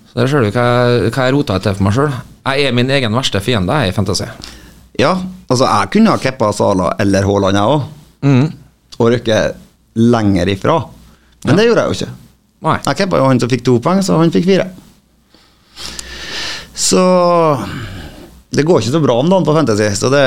Så 0.07 0.19
Der 0.19 0.27
ser 0.27 0.41
du 0.41 0.51
hva 0.51 0.63
jeg, 0.63 1.11
hva 1.11 1.25
jeg 1.25 1.33
rota 1.33 1.55
etter 1.55 1.73
for 1.73 1.83
meg 1.83 1.93
sjøl. 1.93 2.11
Jeg 2.45 2.65
er 2.65 2.71
min 2.71 2.89
egen 2.89 3.13
verste 3.13 3.39
fiende 3.39 3.73
jeg, 3.73 3.89
i 3.89 3.91
Fantasy. 3.91 4.25
Ja, 4.99 5.17
altså 5.49 5.65
jeg 5.65 5.89
kunne 5.91 6.09
ha 6.09 6.17
keppa 6.17 6.53
Sala 6.53 6.93
eller 6.99 7.23
Haaland, 7.23 7.57
jeg 7.57 7.63
òg. 7.63 7.81
Mm. 8.21 8.53
Og 8.99 9.11
rykke 9.11 9.39
lenger 9.95 10.47
ifra. 10.47 10.85
Men 11.43 11.57
det 11.57 11.65
gjorde 11.65 11.81
jeg 11.81 11.87
jo 11.87 11.97
ikke. 11.99 12.13
Nei. 12.61 12.79
Jeg 12.85 12.95
keppa 12.95 13.17
jo 13.17 13.27
han 13.27 13.39
som 13.39 13.49
fikk 13.49 13.65
to 13.65 13.79
poeng, 13.79 14.01
så 14.03 14.17
han 14.17 14.31
fikk 14.31 14.45
fire. 14.45 14.69
Så 16.75 17.03
det 18.55 18.63
går 18.63 18.81
ikke 18.81 18.95
så 18.95 19.03
bra 19.03 19.19
om 19.19 19.29
dagen 19.29 19.45
på 19.47 19.55
Fantasy, 19.55 19.89
så 19.95 20.11
det 20.13 20.25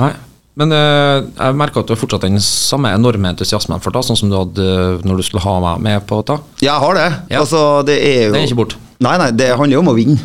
Nei. 0.00 0.12
Men 0.60 0.72
eh, 0.76 1.22
jeg 1.38 1.56
merker 1.56 1.80
at 1.80 1.88
du 1.88 1.94
har 1.94 2.00
fortsatt 2.00 2.26
den 2.26 2.36
samme 2.44 2.90
enorme 2.92 3.30
entusiasmen 3.32 3.80
for 3.80 3.94
det, 3.94 4.02
sånn 4.04 4.18
som 4.20 4.28
du 4.28 4.36
hadde 4.36 4.66
eh, 4.68 5.04
når 5.08 5.22
du 5.22 5.24
skulle 5.24 5.44
ha 5.46 5.54
meg 5.64 5.80
med 5.86 6.04
på 6.10 6.18
det. 6.28 6.36
Jeg 6.66 6.76
har 6.84 6.98
det. 6.98 7.06
Ja. 7.32 7.40
Altså, 7.40 7.62
det 7.88 7.96
er 8.04 8.18
jo 8.26 8.34
Det 8.34 8.42
er 8.42 8.48
ikke 8.50 8.60
bort. 8.60 8.76
Nei, 9.02 9.14
nei, 9.22 9.30
det 9.32 9.48
handler 9.56 9.78
jo 9.78 9.82
om 9.84 9.92
å 9.94 9.96
vinne. 9.96 10.18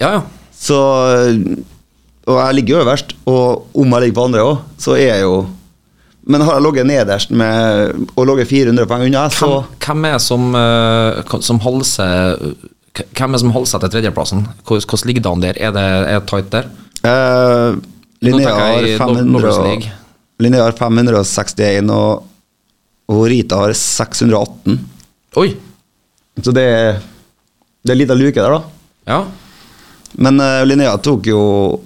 Ja, 0.00 0.10
ja. 0.18 0.22
Så 0.64 0.76
Og 2.24 2.38
jeg 2.38 2.54
ligger 2.56 2.76
jo 2.76 2.82
øverst, 2.84 3.10
og 3.28 3.66
om 3.76 3.90
jeg 3.96 4.04
ligger 4.06 4.16
på 4.16 4.24
andre 4.28 4.44
òg, 4.46 4.60
så 4.80 4.94
er 4.96 5.10
jeg 5.10 5.24
jo 5.26 5.34
Men 6.26 6.40
har 6.40 6.54
jeg 6.56 6.64
ligget 6.64 6.86
nederst 6.88 7.30
med 7.36 8.06
og 8.16 8.28
ligget 8.30 8.48
400 8.48 8.86
poeng 8.88 9.02
unna, 9.08 9.26
så 9.28 9.48
Hvem, 9.50 9.74
hvem 9.84 10.06
er 10.08 10.22
som, 10.24 10.46
eh, 10.56 11.34
som 11.44 11.60
halser 11.60 12.38
seg 12.38 13.04
Hvem 13.18 13.34
er 13.34 13.42
som 13.42 13.52
holder 13.52 13.68
seg 13.72 13.82
til 13.84 13.92
tredjeplassen? 13.96 14.46
Hvordan 14.64 15.08
ligger 15.10 15.24
det 15.26 15.32
an 15.32 15.44
der? 15.44 15.58
Er 15.60 15.74
det, 15.74 15.84
er 16.14 16.24
tight 16.30 16.48
der? 16.54 16.70
eh, 17.04 17.76
Linnea 18.24 18.54
har 18.56 18.86
500 18.98 19.32
Lovers 19.32 19.58
og- 19.60 19.66
League. 19.68 19.92
Linnea 20.42 20.64
har 20.66 20.74
561, 20.78 21.90
og, 21.94 22.24
og 23.12 23.22
Rita 23.30 23.60
har 23.60 23.74
618. 23.78 24.78
Oi! 25.40 25.48
Så 26.42 26.52
det 26.54 26.64
er 26.66 27.00
Det 27.84 27.92
er 27.92 27.98
litt 28.00 28.10
av 28.10 28.16
luke 28.18 28.40
der, 28.40 28.54
da. 28.54 28.62
Ja. 29.06 29.18
Men 30.16 30.40
uh, 30.40 30.62
Linnea 30.64 30.94
tok 31.04 31.26
jo 31.28 31.40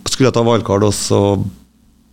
skulle 0.06 0.30
ta 0.32 0.44
wildcard, 0.46 0.84
og 0.86 0.94
så 0.94 1.18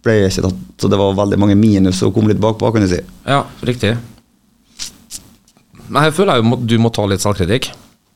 ble 0.05 0.15
jeg 0.19 0.31
ikke 0.31 0.43
tatt, 0.47 0.63
så 0.81 0.89
det 0.89 0.97
var 0.99 1.13
veldig 1.17 1.37
mange 1.41 1.55
minus 1.57 2.01
og 2.05 2.13
kom 2.15 2.27
litt 2.29 2.41
bakpå, 2.41 2.71
kan 2.73 2.81
du 2.85 2.89
si. 2.89 2.99
Ja, 3.25 3.43
riktig. 3.65 3.93
Men 5.87 6.07
jeg 6.07 6.15
føler 6.17 6.39
jo 6.41 6.55
at 6.57 6.65
du 6.65 6.75
må 6.81 6.89
ta 6.93 7.05
litt 7.09 7.21
selvkritikk. 7.23 7.69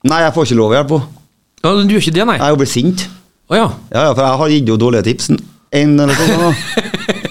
Nei, 0.09 0.21
jeg 0.23 0.33
får 0.35 0.47
ikke 0.47 0.57
lov 0.59 0.73
å 0.73 0.77
hjelpe 0.79 0.99
henne. 0.99 1.15
Ja, 1.59 1.71
du 1.75 1.91
gjør 1.93 2.03
ikke 2.05 2.15
det, 2.15 2.25
nei? 2.29 2.37
Jeg 2.39 2.57
blir 2.61 2.69
sint. 2.71 3.05
Å 3.51 3.57
ja. 3.57 3.65
Ja, 3.91 4.03
ja, 4.07 4.11
for 4.15 4.23
jeg 4.23 4.39
har 4.41 4.53
gitt 4.53 4.69
henne 4.69 4.81
dårlige 4.81 5.05
tips. 5.09 5.29
En 5.69 5.99
eller 5.99 6.17
to 6.17 6.25
ganger. 6.25 6.55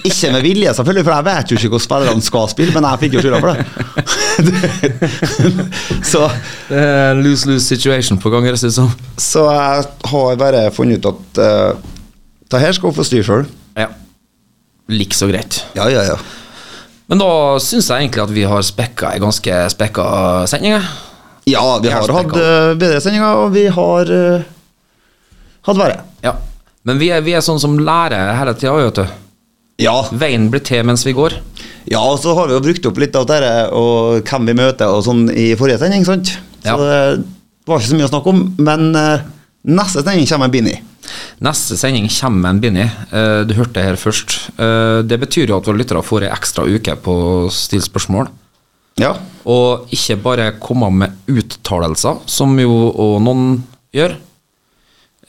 Ikke 0.07 0.31
med 0.31 0.45
vilje, 0.45 0.71
selvfølgelig, 0.73 1.03
for 1.03 1.13
jeg 1.13 1.25
vet 1.27 1.51
jo 1.51 1.57
ikke 1.57 1.69
hvordan 1.73 1.83
spillerne 1.85 2.23
skal 2.23 2.45
spille, 2.51 2.73
men 2.75 2.85
jeg 2.87 2.99
fikk 3.01 3.17
jo 3.17 3.23
skylda 3.23 3.39
for 3.43 3.49
det. 3.51 3.65
så, 6.11 6.21
Det 6.69 6.83
er 6.83 7.19
lose-lose 7.19 7.65
situation 7.65 8.19
på 8.21 8.31
gang, 8.31 8.47
høres 8.47 8.63
det 8.63 8.71
ut 8.71 8.77
som. 8.77 8.91
så 9.19 9.43
jeg 9.51 9.89
har 10.13 10.39
bare 10.39 10.63
funnet 10.71 11.03
ut 11.03 11.09
at 11.11 11.41
uh, 11.43 11.89
det 12.49 12.61
her 12.63 12.75
skal 12.75 12.89
hun 12.89 12.97
få 12.97 13.07
styre 13.07 13.27
sjøl. 13.27 13.45
Ja. 13.77 13.89
Like 14.89 15.17
så 15.17 15.27
greit. 15.29 15.59
Ja, 15.75 15.89
ja, 15.91 16.05
ja. 16.07 16.17
Men 17.11 17.19
da 17.21 17.31
syns 17.61 17.89
jeg 17.89 18.05
egentlig 18.05 18.23
at 18.23 18.33
vi 18.33 18.47
har 18.47 18.65
spekka 18.65 19.11
ei 19.13 19.21
ganske 19.21 19.59
spekka 19.73 20.05
sending. 20.49 20.79
Ja, 21.49 21.65
vi 21.81 21.91
har 21.91 22.15
hatt 22.15 22.35
uh, 22.37 22.71
bedre 22.79 23.01
sendinger, 23.03 23.43
og 23.43 23.51
vi 23.53 23.67
har 23.73 24.13
uh, 24.13 24.47
hatt 25.67 25.81
verre. 25.81 26.05
Men 26.87 26.99
vi 27.01 27.09
er, 27.11 27.21
vi 27.25 27.33
er 27.35 27.43
sånn 27.43 27.59
som 27.61 27.77
lærer 27.79 28.35
hele 28.39 28.53
tida, 28.55 28.75
vet 28.79 29.01
du. 29.01 29.17
Ja. 29.83 29.95
Veien 30.11 30.49
blir 30.51 30.63
til 30.65 30.83
mens 30.87 31.05
vi 31.07 31.13
går. 31.15 31.37
ja, 31.89 31.99
og 32.03 32.19
så 32.19 32.33
har 32.35 32.47
vi 32.49 32.53
jo 32.57 32.63
brukt 32.63 32.85
opp 32.89 32.97
litt 32.99 33.15
av 33.15 33.25
dette 33.29 33.51
og 33.75 34.23
hvem 34.27 34.45
vi 34.51 34.53
møter 34.59 34.91
og 34.91 35.03
sånn 35.05 35.29
i 35.31 35.53
forrige 35.59 35.79
sending, 35.79 36.05
sant? 36.05 36.35
Så 36.63 36.67
Ja. 36.67 36.75
det 36.77 37.23
var 37.67 37.79
ikke 37.79 37.89
så 37.91 37.95
mye 37.99 38.07
å 38.09 38.11
snakke 38.11 38.29
om, 38.33 38.41
men 38.59 38.95
uh, 38.95 39.21
neste 39.63 40.03
sending 40.03 40.27
kommer 40.27 40.45
en 40.49 40.51
Bini. 40.51 40.75
Neste 41.41 41.77
sending 41.79 42.09
kommer 42.11 42.49
en 42.51 42.59
Bini. 42.59 42.83
Eh, 42.85 43.43
du 43.47 43.53
hørte 43.57 43.79
det 43.79 43.85
her 43.87 43.95
først. 43.97 44.35
Eh, 44.59 45.01
det 45.07 45.17
betyr 45.21 45.47
jo 45.49 45.57
at 45.57 45.65
våre 45.65 45.79
lyttere 45.79 46.03
får 46.05 46.25
ei 46.27 46.31
ekstra 46.35 46.65
uke 46.67 46.95
på 47.01 47.15
å 47.15 47.49
stille 47.53 47.81
spørsmål. 47.85 48.27
Ja. 48.99 49.13
Og 49.49 49.87
ikke 49.95 50.19
bare 50.21 50.51
komme 50.59 50.89
med 50.91 51.15
uttalelser, 51.31 52.19
som 52.29 52.53
jo 52.59 52.91
og 52.91 53.21
noen 53.25 53.63
gjør. 53.95 54.17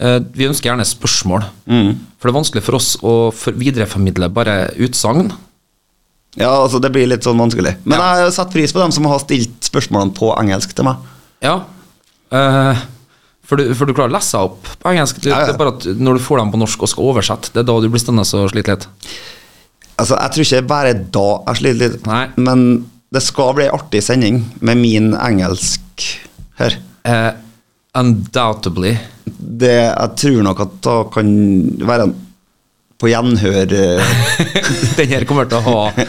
Eh, 0.00 0.18
vi 0.32 0.46
ønsker 0.48 0.70
gjerne 0.70 0.86
spørsmål. 0.88 1.44
For 1.66 2.28
det 2.28 2.32
er 2.32 2.38
vanskelig 2.38 2.62
for 2.64 2.78
oss 2.78 2.94
å 3.04 3.14
for 3.36 3.56
videreformidle 3.60 4.30
bare 4.32 4.54
utsagn. 4.80 5.30
Ja, 6.38 6.52
altså 6.62 6.78
det 6.80 6.92
blir 6.94 7.08
litt 7.10 7.24
sånn 7.26 7.40
vanskelig. 7.40 7.74
Men 7.84 7.98
Ja. 7.98 8.14
jeg 8.20 8.24
har 8.28 8.30
satt 8.36 8.52
pris 8.54 8.72
på 8.72 8.78
dem 8.80 8.92
som 8.94 9.04
har 9.10 9.18
stilt 9.18 9.60
spørsmålene 9.66 10.14
på 10.14 10.30
engelsk 10.38 10.72
til 10.76 10.84
meg. 10.86 10.96
Ja. 11.42 11.56
uh, 12.32 12.76
for, 13.42 13.56
du, 13.58 13.74
for 13.74 13.84
du 13.88 13.92
klarer 13.96 14.12
å 14.12 14.14
lese 14.14 14.38
opp 14.38 14.62
på 14.78 14.92
engelsk. 14.92 15.18
Det, 15.24 15.30
Ja, 15.32 15.40
ja. 15.40 15.46
det 15.50 15.54
er 15.56 15.58
bare 15.58 15.74
at 15.76 15.84
når 15.98 16.18
du 16.20 16.22
får 16.24 16.38
dem 16.38 16.52
på 16.52 16.60
norsk 16.62 16.82
og 16.86 16.88
skal 16.92 17.04
oversette, 17.10 17.50
det 17.52 17.64
er 17.64 17.66
da 17.66 17.80
du 17.82 17.88
blir 17.90 17.98
stående 18.00 18.22
og 18.22 18.50
slite 18.52 18.76
litt. 18.76 18.86
Altså, 19.98 20.16
Jeg 20.16 20.30
tror 20.32 20.44
ikke 20.46 20.68
bare 20.70 20.94
da 20.94 21.26
jeg 21.50 21.56
sliter 21.60 21.80
litt, 21.82 22.06
Nei. 22.06 22.28
men 22.36 22.86
det 23.12 23.22
skal 23.26 23.52
bli 23.58 23.66
en 23.66 23.74
artig 23.74 24.02
sending 24.06 24.44
med 24.62 24.78
min 24.78 25.12
engelsk 25.18 26.06
her. 26.60 26.78
Eh, 27.04 27.32
undoubtedly. 27.98 28.94
Det, 29.24 29.76
jeg 29.90 30.16
tror 30.22 30.42
nok 30.46 30.60
at 30.66 30.76
det 30.86 30.98
kan 31.14 31.30
være 31.88 32.08
en 32.08 32.18
på 33.00 33.08
gjenhør 33.08 33.70
eh, 33.72 34.10
Den 34.98 35.08
her 35.08 35.24
kommer 35.24 35.46
til 35.48 35.56
å 35.56 35.64
ha 35.64 36.06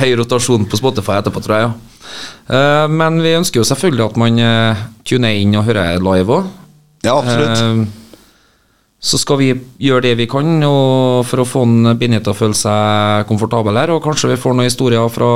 høy 0.00 0.14
rotasjon 0.22 0.64
på 0.70 0.78
Spotify 0.80 1.18
etterpå, 1.20 1.42
tror 1.44 1.56
jeg. 1.56 1.66
Ja. 1.66 1.90
Eh, 2.56 2.86
men 2.88 3.20
vi 3.20 3.36
ønsker 3.36 3.60
jo 3.60 3.66
selvfølgelig 3.68 4.06
at 4.06 4.20
man 4.20 4.40
uh, 4.40 4.84
tuner 5.04 5.36
inn 5.36 5.52
og 5.60 5.66
hører 5.68 6.00
live 6.00 6.38
òg. 6.38 6.48
Ja, 7.04 7.16
absolutt. 7.16 7.88
så 9.00 9.16
skal 9.16 9.38
vi 9.40 9.46
gjøre 9.80 10.04
det 10.04 10.16
vi 10.18 10.26
kan 10.28 10.60
for 11.24 11.40
å 11.40 11.46
få 11.48 11.62
en 11.64 11.94
Binni 11.96 12.18
til 12.20 12.34
å 12.34 12.36
føle 12.36 12.56
seg 12.56 13.24
komfortabel 13.28 13.78
her, 13.80 13.92
og 13.94 14.02
kanskje 14.04 14.34
vi 14.34 14.40
får 14.40 14.56
noen 14.56 14.68
historier 14.68 15.08
fra 15.12 15.30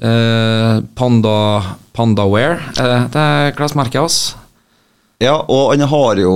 eh, 0.00 0.80
Panda 0.96 1.36
Pandaware. 1.92 2.56
Eh, 2.80 3.04
det 3.12 3.20
er 3.20 3.56
klesmerket 3.58 4.00
hans. 4.00 4.20
Ja, 5.20 5.36
og 5.36 5.74
han 5.74 5.84
har 5.90 6.20
jo 6.22 6.34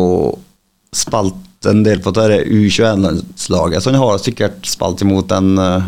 spilt 0.94 1.68
en 1.68 1.80
del 1.86 2.02
på 2.04 2.12
dette 2.14 2.42
U21-landslaget, 2.44 3.80
så 3.80 3.90
han 3.90 4.02
har 4.02 4.20
sikkert 4.20 4.66
spilt 4.68 5.04
imot 5.04 5.32
en 5.32 5.54
uh, 5.56 5.86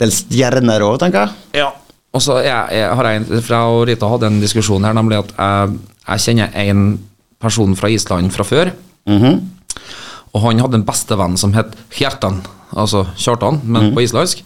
del 0.00 0.12
stjerner 0.12 0.84
òg, 0.84 0.98
tenker 1.00 1.24
jeg. 1.24 1.62
Ja. 1.62 1.70
Og 2.12 2.20
så 2.20 2.42
jeg, 2.44 2.76
jeg 2.76 2.92
har 2.98 3.08
jeg, 3.08 3.40
fra 3.46 3.62
Rita 3.88 4.10
hadde 4.12 4.28
en 4.28 4.42
diskusjon 4.42 4.84
her, 4.84 4.96
nemlig 4.96 5.22
at 5.22 5.32
jeg, 5.32 5.78
jeg 6.04 6.24
kjenner 6.26 6.58
en 6.66 6.86
person 7.42 7.72
fra 7.78 7.90
Island 7.90 8.32
fra 8.34 8.46
før. 8.46 8.74
Mhm. 9.08 9.40
Og 10.32 10.40
han 10.46 10.62
hadde 10.64 10.78
en 10.80 10.86
bestevenn 10.88 11.34
som 11.36 11.52
het 11.52 11.74
Hjertan, 11.92 12.38
altså 12.72 13.02
Kjartan, 13.20 13.58
men 13.68 13.90
på 13.92 14.00
islandsk. 14.00 14.40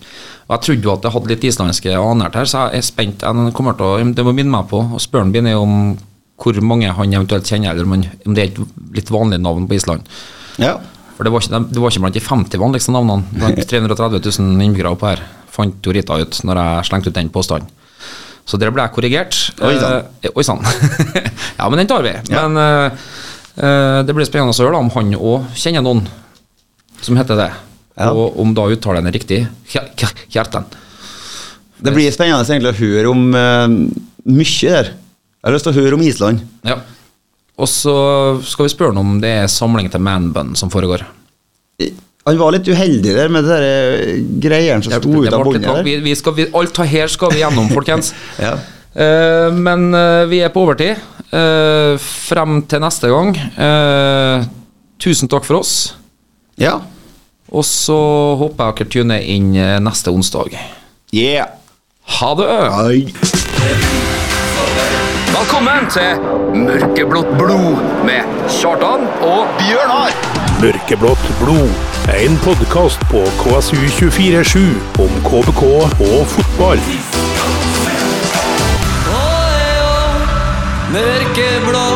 Og 0.48 0.54
jeg 0.56 0.64
trodde 0.64 0.86
jo 0.88 0.92
at 0.94 1.06
jeg 1.06 1.14
hadde 1.14 1.30
litt 1.30 1.46
islandske 1.46 1.92
aner 1.94 2.34
her, 2.34 2.48
så 2.50 2.64
jeg 2.66 2.80
er 2.80 2.86
spent. 2.86 3.22
Jeg 3.22 3.52
kommer 3.54 3.76
til 3.78 3.86
å, 3.86 4.08
det 4.18 4.24
må 4.26 4.34
minne 4.34 4.50
meg 4.50 4.66
på 4.70 4.80
å 4.82 5.02
spørre 5.02 5.30
han 5.30 5.50
om 5.54 5.76
hvor 6.36 6.58
mange 6.64 6.90
han 6.92 7.14
eventuelt 7.16 7.48
kjenner, 7.48 7.72
eller 7.72 7.86
om, 7.88 8.02
om 8.26 8.36
det 8.36 8.42
er 8.42 8.50
et 8.52 8.98
litt 8.98 9.12
vanlig 9.12 9.40
navn 9.40 9.68
på 9.68 9.78
Island. 9.78 10.04
Ja. 10.60 10.76
For 11.16 11.24
det 11.24 11.32
var 11.32 11.44
ikke, 11.44 11.62
det 11.72 11.80
var 11.80 11.94
ikke 11.94 12.04
blant 12.04 12.18
de 12.18 12.24
50 12.24 12.60
vanligste 12.60 12.92
navnene. 12.92 13.24
Blant 13.40 13.62
330 13.72 14.20
000 14.20 14.66
innbyggere 14.66 14.92
oppe 14.92 15.14
her, 15.14 15.24
fant 15.52 15.80
jo 15.88 15.94
Rita 15.96 16.18
ut 16.20 16.40
når 16.44 16.60
jeg 16.62 16.88
slengte 16.90 17.12
ut 17.12 17.18
den 17.18 17.32
påstanden. 17.32 17.72
Så 18.46 18.60
der 18.62 18.70
ble 18.70 18.84
jeg 18.84 18.94
korrigert. 18.94 19.38
Oi 19.66 20.44
sann. 20.46 20.62
Eh, 20.62 21.30
ja, 21.58 21.66
men 21.66 21.80
den 21.80 21.88
tar 21.90 22.04
vi. 22.06 22.12
Ja. 22.30 22.44
Men 22.46 22.60
eh, 22.62 23.06
eh, 23.58 24.00
det 24.06 24.14
blir 24.14 24.28
spennende 24.28 24.54
å 24.54 24.62
høre 24.62 24.76
da, 24.76 24.82
om 24.84 24.92
han 24.94 25.16
òg 25.18 25.48
kjenner 25.58 25.82
noen 25.82 26.04
som 27.02 27.18
heter 27.18 27.40
det. 27.40 27.48
Ja. 27.96 28.12
Og 28.12 28.38
om 28.38 28.52
da 28.54 28.68
uttalen 28.70 29.08
er 29.08 29.16
riktig. 29.16 29.40
Hjerten. 29.72 30.68
Det 31.76 31.92
blir 31.96 32.12
spennende 32.14 32.44
egentlig 32.46 32.72
å 32.72 32.78
høre 32.78 33.10
om 33.10 33.24
uh, 33.34 33.66
mye 34.30 34.76
der. 34.76 34.92
Jeg 35.46 35.52
har 35.52 35.54
lyst 35.60 35.66
til 35.68 35.76
å 35.76 35.78
høre 35.78 35.94
om 35.94 36.00
Island. 36.02 36.40
Ja. 36.66 36.80
Og 37.62 37.68
så 37.70 37.92
skal 38.42 38.66
vi 38.66 38.72
spørre 38.72 38.90
han 38.90 38.98
om 38.98 39.20
det 39.22 39.30
er 39.44 39.44
samling 39.46 39.86
til 39.92 40.02
manbun 40.02 40.56
som 40.58 40.72
foregår. 40.72 41.04
Han 42.26 42.40
var 42.40 42.56
litt 42.56 42.66
uheldig 42.66 43.12
der 43.14 43.30
med 43.30 43.46
de 43.46 43.52
der 43.52 43.66
eh, 43.68 44.16
greiene 44.42 44.82
som 44.82 44.96
sto 44.96 45.20
ut 45.22 45.30
av 45.30 45.44
båndet 45.46 45.68
der. 45.68 45.84
Vi, 45.86 45.94
vi 46.02 46.16
skal, 46.18 46.34
vi, 46.34 46.48
alt 46.50 46.80
her 46.90 47.12
skal 47.12 47.30
vi 47.30 47.44
gjennom, 47.44 47.70
folkens. 47.70 48.10
Ja. 48.42 48.56
uh, 48.58 49.54
men 49.54 49.94
uh, 49.94 50.26
vi 50.26 50.42
er 50.42 50.50
på 50.50 50.64
overtid. 50.66 50.98
Uh, 51.30 51.94
frem 52.02 52.64
til 52.66 52.82
neste 52.82 53.12
gang. 53.12 53.30
Tusen 54.98 55.30
takk 55.30 55.46
for 55.46 55.62
oss. 55.62 55.94
ja. 56.58 56.80
Og 57.54 57.62
så 57.62 57.94
håper 58.40 58.72
jeg 58.72 58.74
dere 58.74 58.90
tuner 58.90 59.28
inn 59.30 59.52
neste 59.86 60.10
onsdag. 60.10 60.58
Yeah. 61.14 61.54
Ha 62.18 62.34
det! 62.34 62.50
Ai. 62.50 63.94
Velkommen 65.46 65.84
til 65.94 66.24
Mørkeblått 66.58 67.28
blod 67.38 67.76
med 68.02 68.32
Kjartan 68.50 69.04
og 69.22 69.52
Bjørnar. 69.60 70.16
Mørkeblått 70.58 71.28
blod. 71.38 71.70
En 72.10 72.34
podkast 72.42 73.04
på 73.12 73.22
KSU247 73.44 74.64
om 75.04 75.14
KBK 75.28 75.62
og 76.08 76.26
fotball. 76.32 76.82
Mørkeblå 80.96 81.86